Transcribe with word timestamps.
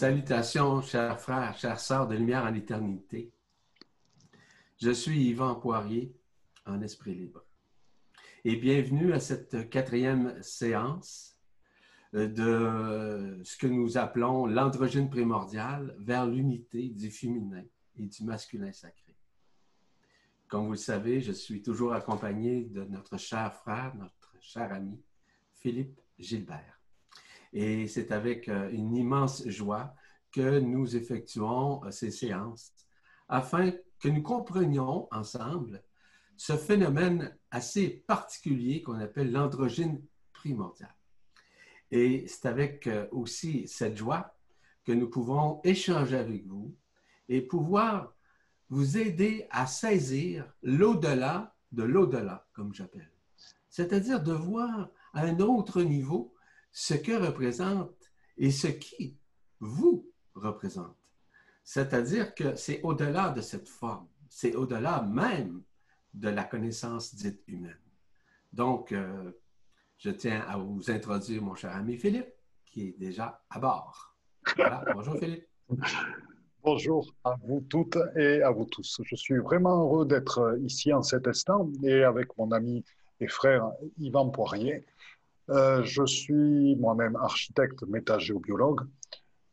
Salutations, 0.00 0.80
chers 0.80 1.20
frères, 1.20 1.58
chères 1.58 1.78
sœurs 1.78 2.08
de 2.08 2.16
lumière 2.16 2.44
en 2.44 2.54
éternité. 2.54 3.30
Je 4.80 4.92
suis 4.92 5.24
Yvan 5.28 5.56
Poirier, 5.56 6.16
en 6.64 6.80
esprit 6.80 7.14
libre. 7.14 7.44
Et 8.46 8.56
bienvenue 8.56 9.12
à 9.12 9.20
cette 9.20 9.68
quatrième 9.68 10.42
séance 10.42 11.36
euh, 12.14 12.28
de 12.28 13.44
ce 13.44 13.58
que 13.58 13.66
nous 13.66 13.98
appelons 13.98 14.46
l'androgyne 14.46 15.10
primordial 15.10 15.94
vers 15.98 16.24
l'unité 16.24 16.88
du 16.88 17.10
féminin 17.10 17.64
et 17.98 18.06
du 18.06 18.24
masculin 18.24 18.72
sacré. 18.72 19.18
Comme 20.48 20.64
vous 20.64 20.72
le 20.72 20.78
savez, 20.78 21.20
je 21.20 21.32
suis 21.32 21.60
toujours 21.60 21.92
accompagné 21.92 22.64
de 22.64 22.84
notre 22.84 23.18
cher 23.18 23.54
frère, 23.54 23.94
notre 23.96 24.32
cher 24.40 24.72
ami, 24.72 24.98
Philippe 25.52 26.00
Gilbert. 26.18 26.79
Et 27.52 27.86
c'est 27.88 28.12
avec 28.12 28.48
euh, 28.48 28.70
une 28.70 28.94
immense 28.94 29.46
joie 29.48 29.94
que 30.32 30.60
nous 30.60 30.96
effectuons 30.96 31.84
euh, 31.84 31.90
ces 31.90 32.10
séances 32.10 32.72
afin 33.28 33.72
que 33.98 34.08
nous 34.08 34.22
comprenions 34.22 35.08
ensemble 35.10 35.82
ce 36.36 36.56
phénomène 36.56 37.36
assez 37.50 37.88
particulier 38.06 38.82
qu'on 38.82 38.98
appelle 38.98 39.30
l'androgyne 39.30 40.02
primordial. 40.32 40.94
Et 41.90 42.24
c'est 42.28 42.46
avec 42.46 42.86
euh, 42.86 43.06
aussi 43.10 43.66
cette 43.68 43.96
joie 43.96 44.34
que 44.84 44.92
nous 44.92 45.10
pouvons 45.10 45.60
échanger 45.64 46.16
avec 46.16 46.46
vous 46.46 46.74
et 47.28 47.42
pouvoir 47.42 48.14
vous 48.68 48.96
aider 48.96 49.46
à 49.50 49.66
saisir 49.66 50.50
l'au-delà 50.62 51.54
de 51.72 51.82
l'au-delà, 51.82 52.48
comme 52.52 52.72
j'appelle. 52.74 53.10
C'est-à-dire 53.68 54.22
de 54.22 54.32
voir 54.32 54.88
à 55.12 55.22
un 55.22 55.38
autre 55.40 55.82
niveau 55.82 56.34
ce 56.72 56.94
que 56.94 57.12
représente 57.12 58.10
et 58.36 58.50
ce 58.50 58.68
qui 58.68 59.16
vous 59.60 60.10
représente. 60.34 60.96
C'est-à-dire 61.64 62.34
que 62.34 62.56
c'est 62.56 62.80
au-delà 62.82 63.30
de 63.30 63.40
cette 63.40 63.68
forme, 63.68 64.08
c'est 64.28 64.54
au-delà 64.54 65.02
même 65.02 65.62
de 66.14 66.28
la 66.28 66.44
connaissance 66.44 67.14
dite 67.14 67.42
humaine. 67.46 67.78
Donc, 68.52 68.92
euh, 68.92 69.30
je 69.98 70.10
tiens 70.10 70.40
à 70.48 70.56
vous 70.56 70.90
introduire 70.90 71.42
mon 71.42 71.54
cher 71.54 71.76
ami 71.76 71.96
Philippe, 71.96 72.32
qui 72.64 72.88
est 72.88 72.98
déjà 72.98 73.42
à 73.50 73.58
bord. 73.58 74.16
Bonjour 74.94 75.18
Philippe. 75.18 75.46
Bonjour 76.62 77.14
à 77.24 77.36
vous 77.44 77.60
toutes 77.68 77.98
et 78.16 78.42
à 78.42 78.50
vous 78.50 78.64
tous. 78.64 79.00
Je 79.04 79.14
suis 79.14 79.38
vraiment 79.38 79.82
heureux 79.82 80.06
d'être 80.06 80.58
ici 80.62 80.92
en 80.92 81.02
cet 81.02 81.28
instant 81.28 81.70
et 81.82 82.02
avec 82.02 82.36
mon 82.38 82.50
ami 82.52 82.84
et 83.20 83.28
frère 83.28 83.70
Yvan 83.98 84.30
Poirier 84.30 84.84
euh, 85.50 85.82
je 85.82 86.06
suis 86.06 86.76
moi-même 86.76 87.16
architecte 87.16 87.82
métagéobiologue. 87.82 88.82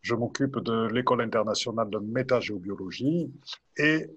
Je 0.01 0.13
m'occupe 0.13 0.59
de 0.59 0.87
l'école 0.93 1.21
internationale 1.21 1.89
de 1.89 1.97
métagéobiologie 1.97 3.31
et 3.77 4.07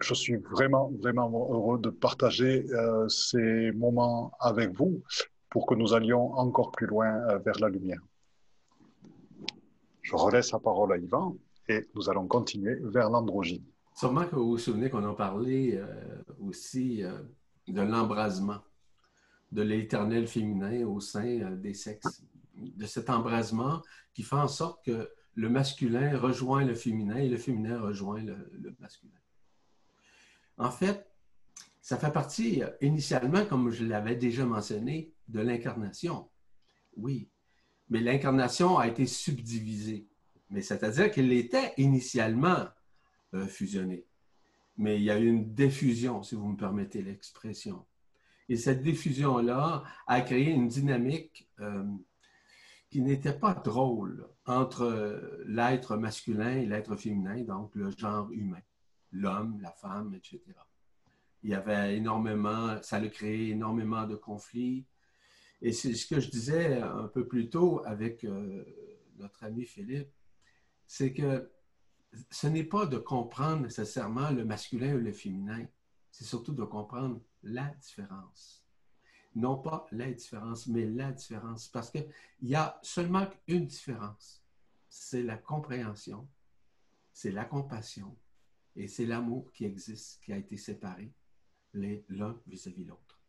je 0.00 0.14
suis 0.14 0.36
vraiment, 0.36 0.90
vraiment 1.00 1.30
heureux 1.30 1.78
de 1.78 1.90
partager 1.90 2.66
euh, 2.72 3.08
ces 3.08 3.70
moments 3.72 4.32
avec 4.40 4.72
vous 4.76 5.02
pour 5.48 5.66
que 5.66 5.74
nous 5.74 5.94
allions 5.94 6.32
encore 6.34 6.72
plus 6.72 6.86
loin 6.86 7.06
euh, 7.06 7.38
vers 7.38 7.58
la 7.60 7.68
lumière. 7.68 8.00
Je 10.02 10.14
relaisse 10.16 10.52
la 10.52 10.58
parole 10.58 10.92
à 10.92 10.98
Yvan 10.98 11.36
et 11.68 11.86
nous 11.94 12.10
allons 12.10 12.26
continuer 12.26 12.78
vers 12.82 13.10
l'androgyne. 13.10 13.64
Sûrement 13.94 14.26
que 14.26 14.34
vous 14.34 14.50
vous 14.50 14.58
souvenez 14.58 14.90
qu'on 14.90 15.08
a 15.08 15.14
parlé 15.14 15.80
aussi 16.38 17.02
de 17.66 17.80
l'embrasement 17.80 18.60
de 19.56 19.62
l'éternel 19.62 20.28
féminin 20.28 20.84
au 20.84 21.00
sein 21.00 21.40
euh, 21.40 21.56
des 21.56 21.72
sexes, 21.72 22.22
de 22.56 22.84
cet 22.84 23.08
embrasement 23.08 23.82
qui 24.12 24.22
fait 24.22 24.36
en 24.36 24.48
sorte 24.48 24.84
que 24.84 25.10
le 25.34 25.48
masculin 25.48 26.18
rejoint 26.18 26.62
le 26.62 26.74
féminin 26.74 27.16
et 27.16 27.28
le 27.28 27.38
féminin 27.38 27.80
rejoint 27.80 28.22
le, 28.22 28.76
masculin. 28.78 29.18
En 30.58 30.70
fait, 30.70 31.10
ça 31.80 31.96
fait 31.96 32.12
partie 32.12 32.62
euh, 32.62 32.70
initialement, 32.82 33.46
comme 33.46 33.70
je 33.70 33.86
l'avais 33.86 34.14
déjà 34.14 34.44
mentionné, 34.44 35.14
de 35.28 35.40
l'incarnation. 35.40 36.28
Oui, 36.94 37.30
mais 37.88 38.00
l'incarnation 38.00 38.76
a 38.76 38.86
été 38.88 39.06
subdivisée. 39.06 40.06
Mais 40.50 40.60
c'est-à-dire 40.60 41.10
qu'elle 41.10 41.32
était 41.32 41.72
initialement 41.78 42.66
euh, 43.32 43.46
fusionnée. 43.46 44.04
Mais 44.76 44.96
il 44.96 45.04
y 45.04 45.10
a 45.10 45.18
eu 45.18 45.26
une 45.26 45.54
diffusion, 45.54 46.22
si 46.22 46.34
vous 46.34 46.46
me 46.46 46.56
permettez 46.58 47.00
l'expression. 47.00 47.86
Et 48.48 48.56
cette 48.56 48.82
diffusion-là 48.82 49.82
a 50.06 50.20
créé 50.20 50.50
une 50.50 50.68
dynamique 50.68 51.48
euh, 51.60 51.84
qui 52.90 53.00
n'était 53.00 53.32
pas 53.32 53.54
drôle 53.54 54.28
entre 54.46 55.42
l'être 55.46 55.96
masculin 55.96 56.56
et 56.56 56.66
l'être 56.66 56.96
féminin, 56.96 57.42
donc 57.42 57.74
le 57.74 57.90
genre 57.90 58.30
humain, 58.30 58.62
l'homme, 59.10 59.60
la 59.60 59.72
femme, 59.72 60.14
etc. 60.14 60.40
Il 61.42 61.50
y 61.50 61.54
avait 61.54 61.96
énormément, 61.96 62.80
ça 62.82 62.96
a 62.96 63.08
créé 63.08 63.50
énormément 63.50 64.06
de 64.06 64.14
conflits. 64.16 64.86
Et 65.62 65.72
c'est 65.72 65.94
ce 65.94 66.06
que 66.06 66.20
je 66.20 66.30
disais 66.30 66.80
un 66.80 67.08
peu 67.08 67.26
plus 67.26 67.48
tôt 67.48 67.82
avec 67.84 68.24
euh, 68.24 68.64
notre 69.18 69.44
ami 69.44 69.64
Philippe, 69.64 70.10
c'est 70.86 71.12
que 71.12 71.50
ce 72.30 72.46
n'est 72.46 72.64
pas 72.64 72.86
de 72.86 72.98
comprendre 72.98 73.62
nécessairement 73.62 74.30
le 74.30 74.44
masculin 74.44 74.94
ou 74.94 74.98
le 74.98 75.12
féminin, 75.12 75.66
c'est 76.10 76.24
surtout 76.24 76.52
de 76.52 76.64
comprendre 76.64 77.20
la 77.46 77.68
différence. 77.80 78.64
Non 79.34 79.58
pas 79.58 79.86
la 79.92 80.10
différence, 80.10 80.66
mais 80.66 80.86
la 80.86 81.12
différence. 81.12 81.68
Parce 81.68 81.90
qu'il 81.90 82.08
y 82.42 82.54
a 82.54 82.78
seulement 82.82 83.28
une 83.46 83.66
différence. 83.66 84.42
C'est 84.88 85.22
la 85.22 85.36
compréhension, 85.36 86.26
c'est 87.12 87.30
la 87.30 87.44
compassion 87.44 88.16
et 88.74 88.88
c'est 88.88 89.06
l'amour 89.06 89.52
qui 89.52 89.64
existe, 89.64 90.22
qui 90.22 90.32
a 90.32 90.36
été 90.36 90.56
séparé 90.56 91.12
l'un 91.74 92.40
vis-à-vis 92.46 92.84
l'autre. 92.84 93.20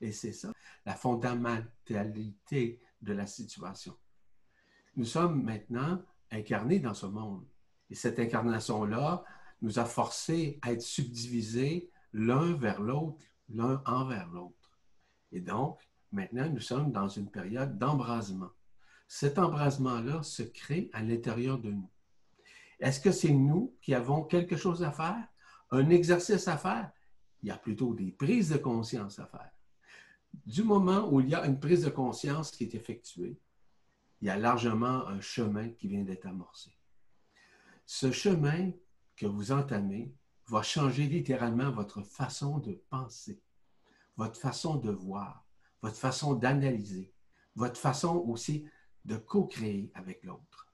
Et 0.00 0.12
c'est 0.12 0.32
ça, 0.32 0.52
la 0.84 0.94
fondamentalité 0.94 2.80
de 3.02 3.12
la 3.12 3.26
situation. 3.26 3.96
Nous 4.94 5.04
sommes 5.04 5.42
maintenant 5.42 6.02
incarnés 6.30 6.78
dans 6.78 6.94
ce 6.94 7.06
monde. 7.06 7.44
Et 7.90 7.94
cette 7.94 8.18
incarnation-là 8.18 9.24
nous 9.62 9.78
a 9.78 9.84
forcés 9.84 10.58
à 10.62 10.72
être 10.72 10.82
subdivisés 10.82 11.90
l'un 12.12 12.56
vers 12.56 12.80
l'autre 12.80 13.24
l'un 13.48 13.82
envers 13.86 14.28
l'autre. 14.28 14.78
Et 15.32 15.40
donc, 15.40 15.78
maintenant, 16.12 16.48
nous 16.48 16.60
sommes 16.60 16.92
dans 16.92 17.08
une 17.08 17.30
période 17.30 17.78
d'embrasement. 17.78 18.50
Cet 19.08 19.38
embrasement-là 19.38 20.22
se 20.22 20.42
crée 20.42 20.90
à 20.92 21.02
l'intérieur 21.02 21.58
de 21.58 21.70
nous. 21.70 21.90
Est-ce 22.80 23.00
que 23.00 23.12
c'est 23.12 23.32
nous 23.32 23.74
qui 23.80 23.94
avons 23.94 24.24
quelque 24.24 24.56
chose 24.56 24.82
à 24.82 24.90
faire, 24.90 25.26
un 25.70 25.88
exercice 25.90 26.48
à 26.48 26.56
faire? 26.56 26.90
Il 27.42 27.48
y 27.48 27.52
a 27.52 27.56
plutôt 27.56 27.94
des 27.94 28.12
prises 28.12 28.50
de 28.50 28.58
conscience 28.58 29.18
à 29.18 29.26
faire. 29.26 29.50
Du 30.44 30.62
moment 30.62 31.08
où 31.10 31.20
il 31.20 31.28
y 31.28 31.34
a 31.34 31.46
une 31.46 31.58
prise 31.58 31.84
de 31.84 31.90
conscience 31.90 32.50
qui 32.50 32.64
est 32.64 32.74
effectuée, 32.74 33.40
il 34.20 34.26
y 34.26 34.30
a 34.30 34.36
largement 34.36 35.06
un 35.06 35.20
chemin 35.20 35.68
qui 35.70 35.88
vient 35.88 36.02
d'être 36.02 36.26
amorcé. 36.26 36.70
Ce 37.84 38.10
chemin 38.10 38.72
que 39.14 39.26
vous 39.26 39.52
entamez 39.52 40.12
va 40.48 40.62
changer 40.62 41.04
littéralement 41.04 41.70
votre 41.70 42.02
façon 42.02 42.58
de 42.58 42.72
penser, 42.88 43.40
votre 44.16 44.38
façon 44.38 44.76
de 44.76 44.90
voir, 44.90 45.44
votre 45.82 45.96
façon 45.96 46.34
d'analyser, 46.34 47.12
votre 47.54 47.80
façon 47.80 48.16
aussi 48.26 48.68
de 49.04 49.16
co-créer 49.16 49.90
avec 49.94 50.22
l'autre. 50.24 50.68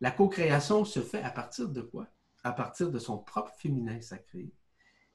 La 0.00 0.10
co-création 0.10 0.84
se 0.84 1.00
fait 1.00 1.22
à 1.22 1.30
partir 1.30 1.68
de 1.68 1.80
quoi? 1.80 2.08
À 2.44 2.52
partir 2.52 2.90
de 2.90 2.98
son 2.98 3.18
propre 3.18 3.52
féminin 3.56 4.00
sacré 4.00 4.52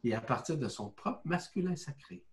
et 0.03 0.13
à 0.13 0.21
partir 0.21 0.57
de 0.57 0.69
son 0.69 0.89
propre 0.91 1.21
masculin 1.25 1.75
sacré. 1.75 2.23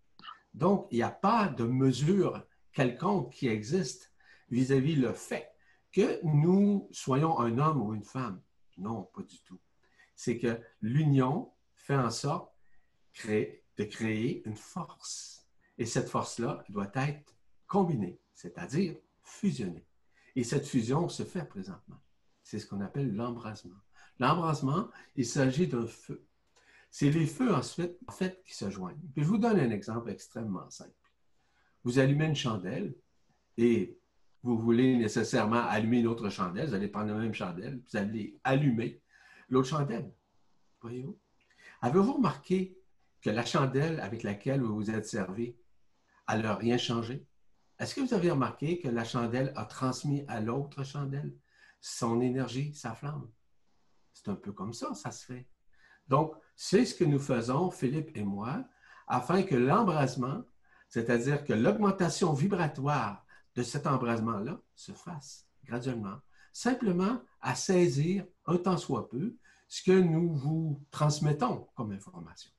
Donc, 0.52 0.86
il 0.92 0.96
n'y 0.96 1.02
a 1.02 1.10
pas 1.10 1.48
de 1.48 1.64
mesure 1.64 2.46
quelconque 2.72 3.32
qui 3.32 3.48
existe 3.48 4.12
vis-à-vis 4.50 4.96
-vis 4.96 5.00
le 5.00 5.12
fait 5.12 5.50
que 5.90 6.20
nous 6.24 6.88
soyons 6.92 7.40
un 7.40 7.58
homme 7.58 7.82
ou 7.82 7.94
une 7.94 8.04
femme. 8.04 8.40
Non, 8.76 9.04
pas 9.14 9.22
du 9.22 9.40
tout. 9.42 9.60
C'est 10.14 10.38
que 10.38 10.60
l'union 10.80 11.53
fait 11.84 11.96
en 11.96 12.10
sorte 12.10 12.50
de 13.28 13.84
créer 13.84 14.42
une 14.46 14.56
force. 14.56 15.46
Et 15.76 15.84
cette 15.84 16.08
force-là 16.08 16.64
doit 16.70 16.90
être 16.94 17.36
combinée, 17.66 18.18
c'est-à-dire 18.32 18.96
fusionnée. 19.22 19.86
Et 20.34 20.44
cette 20.44 20.66
fusion 20.66 21.08
se 21.08 21.24
fait 21.24 21.44
présentement. 21.44 22.00
C'est 22.42 22.58
ce 22.58 22.66
qu'on 22.66 22.80
appelle 22.80 23.14
l'embrasement. 23.14 23.76
L'embrasement, 24.18 24.88
il 25.14 25.26
s'agit 25.26 25.66
d'un 25.66 25.86
feu. 25.86 26.26
C'est 26.90 27.10
les 27.10 27.26
feux 27.26 27.52
ensuite, 27.54 27.98
en 28.06 28.12
fait, 28.12 28.42
qui 28.44 28.54
se 28.54 28.70
joignent. 28.70 29.00
je 29.16 29.24
vous 29.24 29.38
donne 29.38 29.58
un 29.58 29.70
exemple 29.70 30.10
extrêmement 30.10 30.70
simple. 30.70 30.92
Vous 31.82 31.98
allumez 31.98 32.26
une 32.26 32.36
chandelle 32.36 32.94
et 33.58 33.98
vous 34.42 34.58
voulez 34.58 34.96
nécessairement 34.96 35.66
allumer 35.66 36.00
une 36.00 36.06
autre 36.06 36.30
chandelle, 36.30 36.68
vous 36.68 36.74
allez 36.74 36.88
prendre 36.88 37.12
la 37.12 37.18
même 37.18 37.34
chandelle, 37.34 37.82
vous 37.90 37.96
allez 37.96 38.38
allumer 38.42 39.02
l'autre 39.48 39.68
chandelle. 39.68 40.10
Voyez-vous? 40.80 41.18
Avez-vous 41.84 42.14
remarqué 42.14 42.80
que 43.20 43.28
la 43.28 43.44
chandelle 43.44 44.00
avec 44.00 44.22
laquelle 44.22 44.62
vous 44.62 44.74
vous 44.74 44.90
êtes 44.90 45.06
servi, 45.06 45.54
n'a 46.26 46.54
rien 46.54 46.78
changé? 46.78 47.26
Est-ce 47.78 47.94
que 47.94 48.00
vous 48.00 48.14
avez 48.14 48.30
remarqué 48.30 48.78
que 48.78 48.88
la 48.88 49.04
chandelle 49.04 49.52
a 49.54 49.66
transmis 49.66 50.24
à 50.26 50.40
l'autre 50.40 50.82
chandelle 50.82 51.36
son 51.82 52.22
énergie, 52.22 52.72
sa 52.72 52.94
flamme? 52.94 53.30
C'est 54.14 54.30
un 54.30 54.34
peu 54.34 54.50
comme 54.52 54.72
ça, 54.72 54.94
ça 54.94 55.10
se 55.10 55.26
fait. 55.26 55.46
Donc, 56.08 56.32
c'est 56.56 56.86
ce 56.86 56.94
que 56.94 57.04
nous 57.04 57.18
faisons, 57.18 57.70
Philippe 57.70 58.16
et 58.16 58.24
moi, 58.24 58.64
afin 59.06 59.42
que 59.42 59.54
l'embrasement, 59.54 60.42
c'est-à-dire 60.88 61.44
que 61.44 61.52
l'augmentation 61.52 62.32
vibratoire 62.32 63.26
de 63.56 63.62
cet 63.62 63.86
embrasement-là 63.86 64.58
se 64.74 64.92
fasse 64.92 65.46
graduellement, 65.62 66.16
simplement 66.50 67.20
à 67.42 67.54
saisir 67.54 68.24
un 68.46 68.56
tant 68.56 68.78
soit 68.78 69.06
peu 69.10 69.36
ce 69.68 69.82
que 69.82 69.98
nous 69.98 70.34
vous 70.34 70.84
transmettons 70.90 71.68
comme 71.74 71.92
information. 71.92 72.50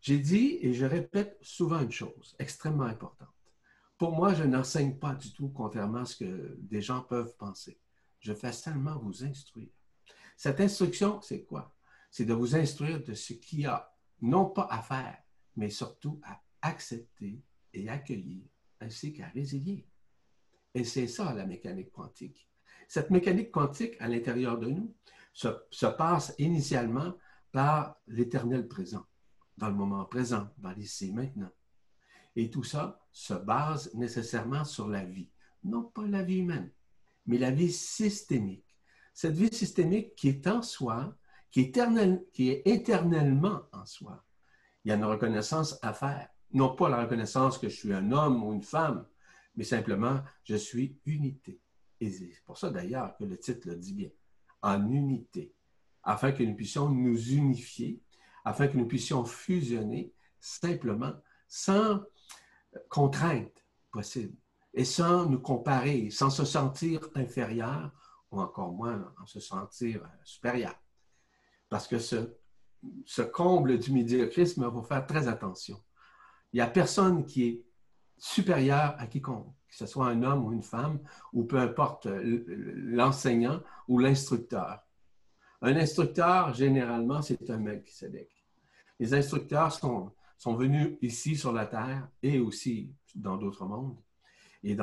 J'ai 0.00 0.18
dit 0.18 0.58
et 0.60 0.74
je 0.74 0.84
répète 0.84 1.38
souvent 1.42 1.80
une 1.80 1.92
chose 1.92 2.34
extrêmement 2.38 2.84
importante. 2.84 3.28
Pour 3.96 4.12
moi, 4.12 4.32
je 4.32 4.44
n'enseigne 4.44 4.96
pas 4.96 5.14
du 5.14 5.32
tout, 5.32 5.48
contrairement 5.48 5.98
à 5.98 6.04
ce 6.06 6.16
que 6.16 6.56
des 6.60 6.80
gens 6.80 7.02
peuvent 7.02 7.36
penser. 7.36 7.80
Je 8.20 8.32
fais 8.32 8.52
seulement 8.52 8.98
vous 8.98 9.24
instruire. 9.24 9.70
Cette 10.36 10.60
instruction, 10.60 11.20
c'est 11.20 11.44
quoi? 11.44 11.74
C'est 12.10 12.24
de 12.24 12.32
vous 12.32 12.54
instruire 12.54 13.02
de 13.02 13.14
ce 13.14 13.32
qu'il 13.32 13.60
y 13.60 13.66
a, 13.66 13.92
non 14.22 14.46
pas 14.46 14.68
à 14.70 14.82
faire, 14.82 15.18
mais 15.56 15.68
surtout 15.68 16.20
à 16.24 16.40
accepter 16.62 17.42
et 17.74 17.88
accueillir, 17.88 18.44
ainsi 18.80 19.12
qu'à 19.12 19.26
résilier. 19.28 19.86
Et 20.74 20.84
c'est 20.84 21.08
ça 21.08 21.34
la 21.34 21.44
mécanique 21.44 21.90
quantique. 21.90 22.48
Cette 22.86 23.10
mécanique 23.10 23.50
quantique 23.50 23.96
à 24.00 24.08
l'intérieur 24.08 24.58
de 24.58 24.68
nous 24.68 24.94
se, 25.38 25.46
se 25.70 25.86
passe 25.86 26.34
initialement 26.38 27.14
par 27.52 27.94
l'éternel 28.08 28.66
présent, 28.66 29.06
dans 29.56 29.68
le 29.68 29.74
moment 29.74 30.04
présent, 30.04 30.48
dans 30.58 30.72
l'ici 30.72 31.12
maintenant. 31.12 31.52
Et 32.34 32.50
tout 32.50 32.64
ça 32.64 33.00
se 33.12 33.34
base 33.34 33.94
nécessairement 33.94 34.64
sur 34.64 34.88
la 34.88 35.04
vie. 35.04 35.30
Non 35.62 35.84
pas 35.84 36.08
la 36.08 36.24
vie 36.24 36.38
humaine, 36.38 36.72
mais 37.26 37.38
la 37.38 37.52
vie 37.52 37.70
systémique. 37.70 38.76
Cette 39.14 39.36
vie 39.36 39.54
systémique 39.54 40.16
qui 40.16 40.28
est 40.30 40.46
en 40.48 40.60
soi, 40.60 41.16
qui 41.52 41.60
est, 41.60 42.32
qui 42.32 42.50
est 42.50 42.62
éternellement 42.66 43.62
en 43.72 43.86
soi. 43.86 44.24
Il 44.84 44.88
y 44.88 44.92
a 44.92 44.96
une 44.96 45.04
reconnaissance 45.04 45.78
à 45.82 45.92
faire. 45.92 46.28
Non 46.52 46.74
pas 46.74 46.88
la 46.88 47.02
reconnaissance 47.02 47.58
que 47.58 47.68
je 47.68 47.76
suis 47.76 47.92
un 47.92 48.10
homme 48.10 48.42
ou 48.42 48.52
une 48.52 48.64
femme, 48.64 49.06
mais 49.54 49.62
simplement 49.62 50.20
je 50.42 50.56
suis 50.56 50.98
unité. 51.06 51.60
Et 52.00 52.10
c'est 52.10 52.42
pour 52.44 52.58
ça 52.58 52.70
d'ailleurs 52.70 53.16
que 53.16 53.22
le 53.22 53.38
titre 53.38 53.68
le 53.68 53.76
dit 53.76 53.94
bien, 53.94 54.10
en 54.62 54.90
unité, 54.90 55.54
afin 56.02 56.32
que 56.32 56.42
nous 56.42 56.54
puissions 56.54 56.88
nous 56.88 57.32
unifier, 57.32 58.00
afin 58.44 58.68
que 58.68 58.76
nous 58.76 58.86
puissions 58.86 59.24
fusionner 59.24 60.12
simplement 60.40 61.12
sans 61.48 62.02
contrainte 62.88 63.64
possible 63.90 64.36
et 64.74 64.84
sans 64.84 65.26
nous 65.26 65.40
comparer, 65.40 66.10
sans 66.10 66.30
se 66.30 66.44
sentir 66.44 67.00
inférieur 67.14 67.92
ou 68.30 68.40
encore 68.40 68.72
moins 68.72 69.12
en 69.20 69.26
se 69.26 69.40
sentir 69.40 70.02
supérieur. 70.22 70.74
Parce 71.68 71.86
que 71.86 71.98
ce, 71.98 72.36
ce 73.04 73.22
comble 73.22 73.78
du 73.78 73.92
médiocrisme, 73.92 74.64
il 74.66 74.72
faut 74.72 74.82
faire 74.82 75.06
très 75.06 75.28
attention. 75.28 75.82
Il 76.52 76.56
n'y 76.56 76.62
a 76.62 76.66
personne 76.66 77.24
qui 77.24 77.44
est 77.44 77.64
supérieur 78.16 78.94
à 78.98 79.06
quiconque, 79.06 79.54
que 79.68 79.76
ce 79.76 79.86
soit 79.86 80.06
un 80.06 80.22
homme 80.22 80.44
ou 80.44 80.52
une 80.52 80.62
femme, 80.62 80.98
ou 81.32 81.44
peu 81.44 81.58
importe 81.58 82.06
euh, 82.06 82.44
l'enseignant 82.74 83.60
ou 83.86 83.98
l'instructeur. 83.98 84.80
Un 85.60 85.76
instructeur, 85.76 86.54
généralement, 86.54 87.20
c'est 87.22 87.50
un 87.50 87.58
mec 87.58 87.84
qui 87.84 87.94
s'édèque. 87.94 88.44
Les 89.00 89.14
instructeurs 89.14 89.72
sont 89.72 90.54
venus 90.54 90.96
ici 91.02 91.36
sur 91.36 91.52
la 91.52 91.66
Terre 91.66 92.08
et 92.22 92.38
aussi 92.38 92.92
dans 93.14 93.36
d'autres 93.36 93.66
mondes 93.66 93.96
et, 94.62 94.76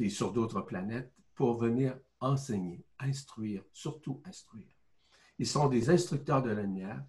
et 0.00 0.08
sur 0.08 0.32
d'autres 0.32 0.60
planètes 0.62 1.12
pour 1.34 1.58
venir 1.58 1.96
enseigner, 2.20 2.84
instruire, 2.98 3.62
surtout 3.72 4.22
instruire. 4.24 4.68
Ils 5.38 5.46
sont 5.46 5.68
des 5.68 5.90
instructeurs 5.90 6.42
de 6.42 6.50
la 6.50 6.62
lumière, 6.62 7.02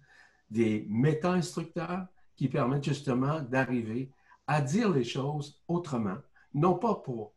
des 0.50 0.86
méta-instructeurs 0.88 2.06
qui 2.36 2.48
permettent 2.48 2.84
justement 2.84 3.40
d'arriver 3.40 4.10
à 4.46 4.60
dire 4.60 4.90
les 4.90 5.04
choses 5.04 5.62
autrement, 5.68 6.18
non 6.54 6.78
pas 6.78 6.94
pour 6.94 7.34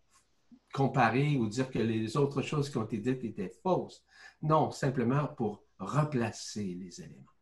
comparer 0.74 1.38
ou 1.38 1.48
dire 1.48 1.70
que 1.70 1.80
les 1.80 2.18
autres 2.18 2.42
choses 2.42 2.70
qui 2.70 2.78
ont 2.78 2.86
été 2.86 2.98
dites 2.98 3.24
étaient 3.24 3.54
fausses, 3.64 4.04
non, 4.42 4.72
simplement 4.72 5.28
pour 5.28 5.64
replacer 5.80 6.78
les 6.80 7.02
éléments 7.02 7.34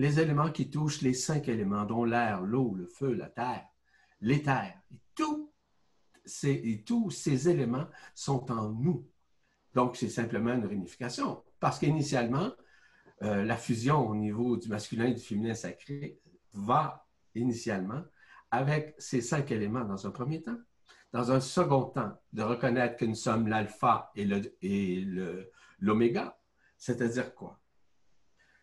les 0.00 0.18
éléments 0.18 0.50
qui 0.50 0.70
touchent 0.70 1.02
les 1.02 1.12
cinq 1.12 1.48
éléments, 1.48 1.84
dont 1.84 2.04
l'air, 2.04 2.40
l'eau, 2.40 2.74
le 2.74 2.86
feu, 2.86 3.12
la 3.12 3.28
terre, 3.28 3.66
l'éther. 4.22 4.74
Et, 6.44 6.82
tous 6.84 7.10
ces 7.10 7.48
éléments 7.48 7.86
sont 8.14 8.50
en 8.50 8.70
nous. 8.70 9.06
Donc, 9.74 9.96
c'est 9.96 10.08
simplement 10.08 10.54
une 10.54 10.64
réunification. 10.64 11.42
Parce 11.58 11.78
qu'initialement, 11.78 12.52
euh, 13.22 13.44
la 13.44 13.56
fusion 13.56 14.08
au 14.08 14.14
niveau 14.14 14.56
du 14.56 14.68
masculin 14.68 15.06
et 15.06 15.14
du 15.14 15.20
féminin 15.20 15.54
sacré 15.54 16.18
va 16.54 17.06
initialement 17.34 18.02
avec 18.50 18.94
ces 18.98 19.20
cinq 19.20 19.50
éléments 19.50 19.84
dans 19.84 20.06
un 20.06 20.10
premier 20.10 20.40
temps. 20.40 20.58
Dans 21.12 21.32
un 21.32 21.40
second 21.40 21.86
temps, 21.86 22.20
de 22.32 22.42
reconnaître 22.42 22.96
que 22.96 23.04
nous 23.04 23.14
sommes 23.16 23.48
l'alpha 23.48 24.12
et 24.14 24.24
l'oméga, 25.80 26.38
c'est-à-dire 26.76 27.34
quoi? 27.34 27.60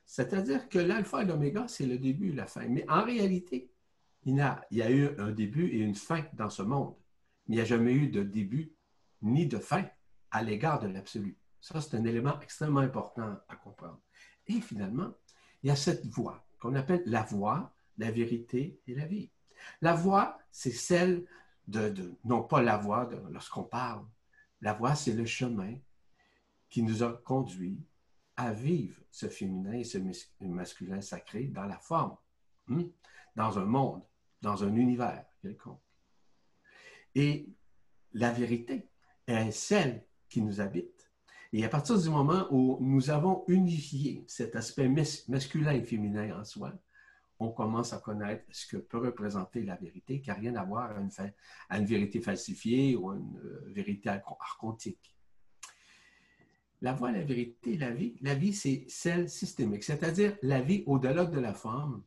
C'est-à-dire 0.05 0.69
que 0.69 0.79
l'alpha 0.79 1.23
et 1.23 1.25
l'oméga, 1.25 1.67
c'est 1.67 1.85
le 1.85 1.97
début 1.97 2.29
et 2.29 2.35
la 2.35 2.47
fin. 2.47 2.65
Mais 2.69 2.89
en 2.89 3.03
réalité, 3.03 3.69
il 4.23 4.37
y, 4.37 4.43
il 4.71 4.77
y 4.77 4.81
a 4.81 4.89
eu 4.89 5.09
un 5.19 5.31
début 5.31 5.67
et 5.67 5.79
une 5.79 5.95
fin 5.95 6.23
dans 6.33 6.49
ce 6.49 6.61
monde. 6.61 6.95
Mais 7.47 7.55
il 7.55 7.57
n'y 7.57 7.61
a 7.61 7.65
jamais 7.65 7.93
eu 7.93 8.07
de 8.07 8.23
début 8.23 8.73
ni 9.21 9.45
de 9.47 9.57
fin 9.57 9.85
à 10.31 10.43
l'égard 10.43 10.79
de 10.79 10.87
l'absolu. 10.87 11.37
Ça, 11.59 11.81
c'est 11.81 11.97
un 11.97 12.05
élément 12.05 12.39
extrêmement 12.39 12.79
important 12.79 13.37
à 13.49 13.55
comprendre. 13.57 13.99
Et 14.47 14.61
finalement, 14.61 15.11
il 15.63 15.67
y 15.67 15.71
a 15.71 15.75
cette 15.75 16.05
voie 16.05 16.45
qu'on 16.59 16.75
appelle 16.75 17.03
la 17.05 17.23
voie, 17.23 17.73
la 17.97 18.11
vérité 18.11 18.79
et 18.87 18.95
la 18.95 19.05
vie. 19.05 19.31
La 19.81 19.93
voie, 19.93 20.37
c'est 20.51 20.71
celle 20.71 21.25
de, 21.67 22.15
non 22.23 22.43
pas 22.43 22.61
la 22.61 22.77
voie 22.77 23.09
lorsqu'on 23.29 23.63
parle. 23.63 24.05
La 24.61 24.73
voie, 24.73 24.95
c'est 24.95 25.13
le 25.13 25.25
chemin 25.25 25.75
qui 26.69 26.81
nous 26.81 27.03
a 27.03 27.13
conduits 27.13 27.85
à 28.35 28.53
vivre 28.53 29.01
ce 29.11 29.27
féminin 29.27 29.73
et 29.73 29.83
ce 29.83 29.97
masculin 30.41 31.01
sacré 31.01 31.45
dans 31.45 31.65
la 31.65 31.77
forme, 31.77 32.15
hmm, 32.67 32.83
dans 33.35 33.57
un 33.59 33.65
monde, 33.65 34.03
dans 34.41 34.63
un 34.63 34.75
univers 34.75 35.25
quelconque. 35.41 35.81
Et 37.15 37.49
la 38.13 38.31
vérité 38.31 38.89
est 39.25 39.51
celle 39.51 40.05
qui 40.29 40.41
nous 40.41 40.61
habite. 40.61 41.09
Et 41.53 41.63
à 41.63 41.69
partir 41.69 41.99
du 41.99 42.09
moment 42.09 42.45
où 42.51 42.77
nous 42.81 43.09
avons 43.09 43.43
unifié 43.47 44.23
cet 44.27 44.55
aspect 44.55 44.89
masculin 44.89 45.71
et 45.71 45.83
féminin 45.83 46.39
en 46.39 46.43
soi, 46.43 46.73
on 47.39 47.51
commence 47.51 47.93
à 47.93 47.99
connaître 47.99 48.45
ce 48.51 48.65
que 48.67 48.77
peut 48.77 48.97
représenter 48.97 49.63
la 49.63 49.75
vérité, 49.75 50.21
qui 50.21 50.29
n'a 50.29 50.35
rien 50.35 50.55
à 50.55 50.63
voir 50.63 50.91
à 51.69 51.77
une, 51.77 51.85
vérité 51.85 52.19
falsifiée 52.19 52.95
ou 52.95 53.11
à 53.11 53.15
une 53.15 53.37
euh, 53.37 53.71
vérité 53.73 54.09
archontique. 54.09 55.15
La 56.81 56.93
voie, 56.93 57.11
la 57.11 57.23
vérité, 57.23 57.77
la 57.77 57.91
vie. 57.91 58.17
La 58.21 58.35
vie, 58.35 58.53
c'est 58.53 58.85
celle 58.87 59.29
systémique, 59.29 59.83
c'est-à-dire 59.83 60.37
la 60.41 60.61
vie 60.61 60.83
au-delà 60.85 61.25
de 61.25 61.39
la 61.39 61.53
forme, 61.53 62.03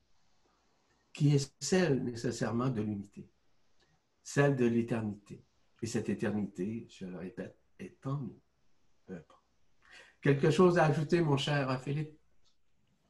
qui 1.13 1.35
est 1.35 1.53
celle 1.61 2.03
nécessairement 2.05 2.69
de 2.69 2.83
l'unité, 2.83 3.29
celle 4.23 4.57
de 4.57 4.67
l'éternité. 4.67 5.45
Et 5.83 5.87
cette 5.87 6.09
éternité, 6.09 6.87
je 6.89 7.07
le 7.07 7.17
répète, 7.17 7.57
est 7.79 8.07
en 8.07 8.19
nous. 8.19 8.41
Quelque 10.21 10.51
chose 10.51 10.79
à 10.79 10.85
ajouter, 10.85 11.21
mon 11.21 11.37
cher 11.37 11.81
Philippe? 11.83 12.13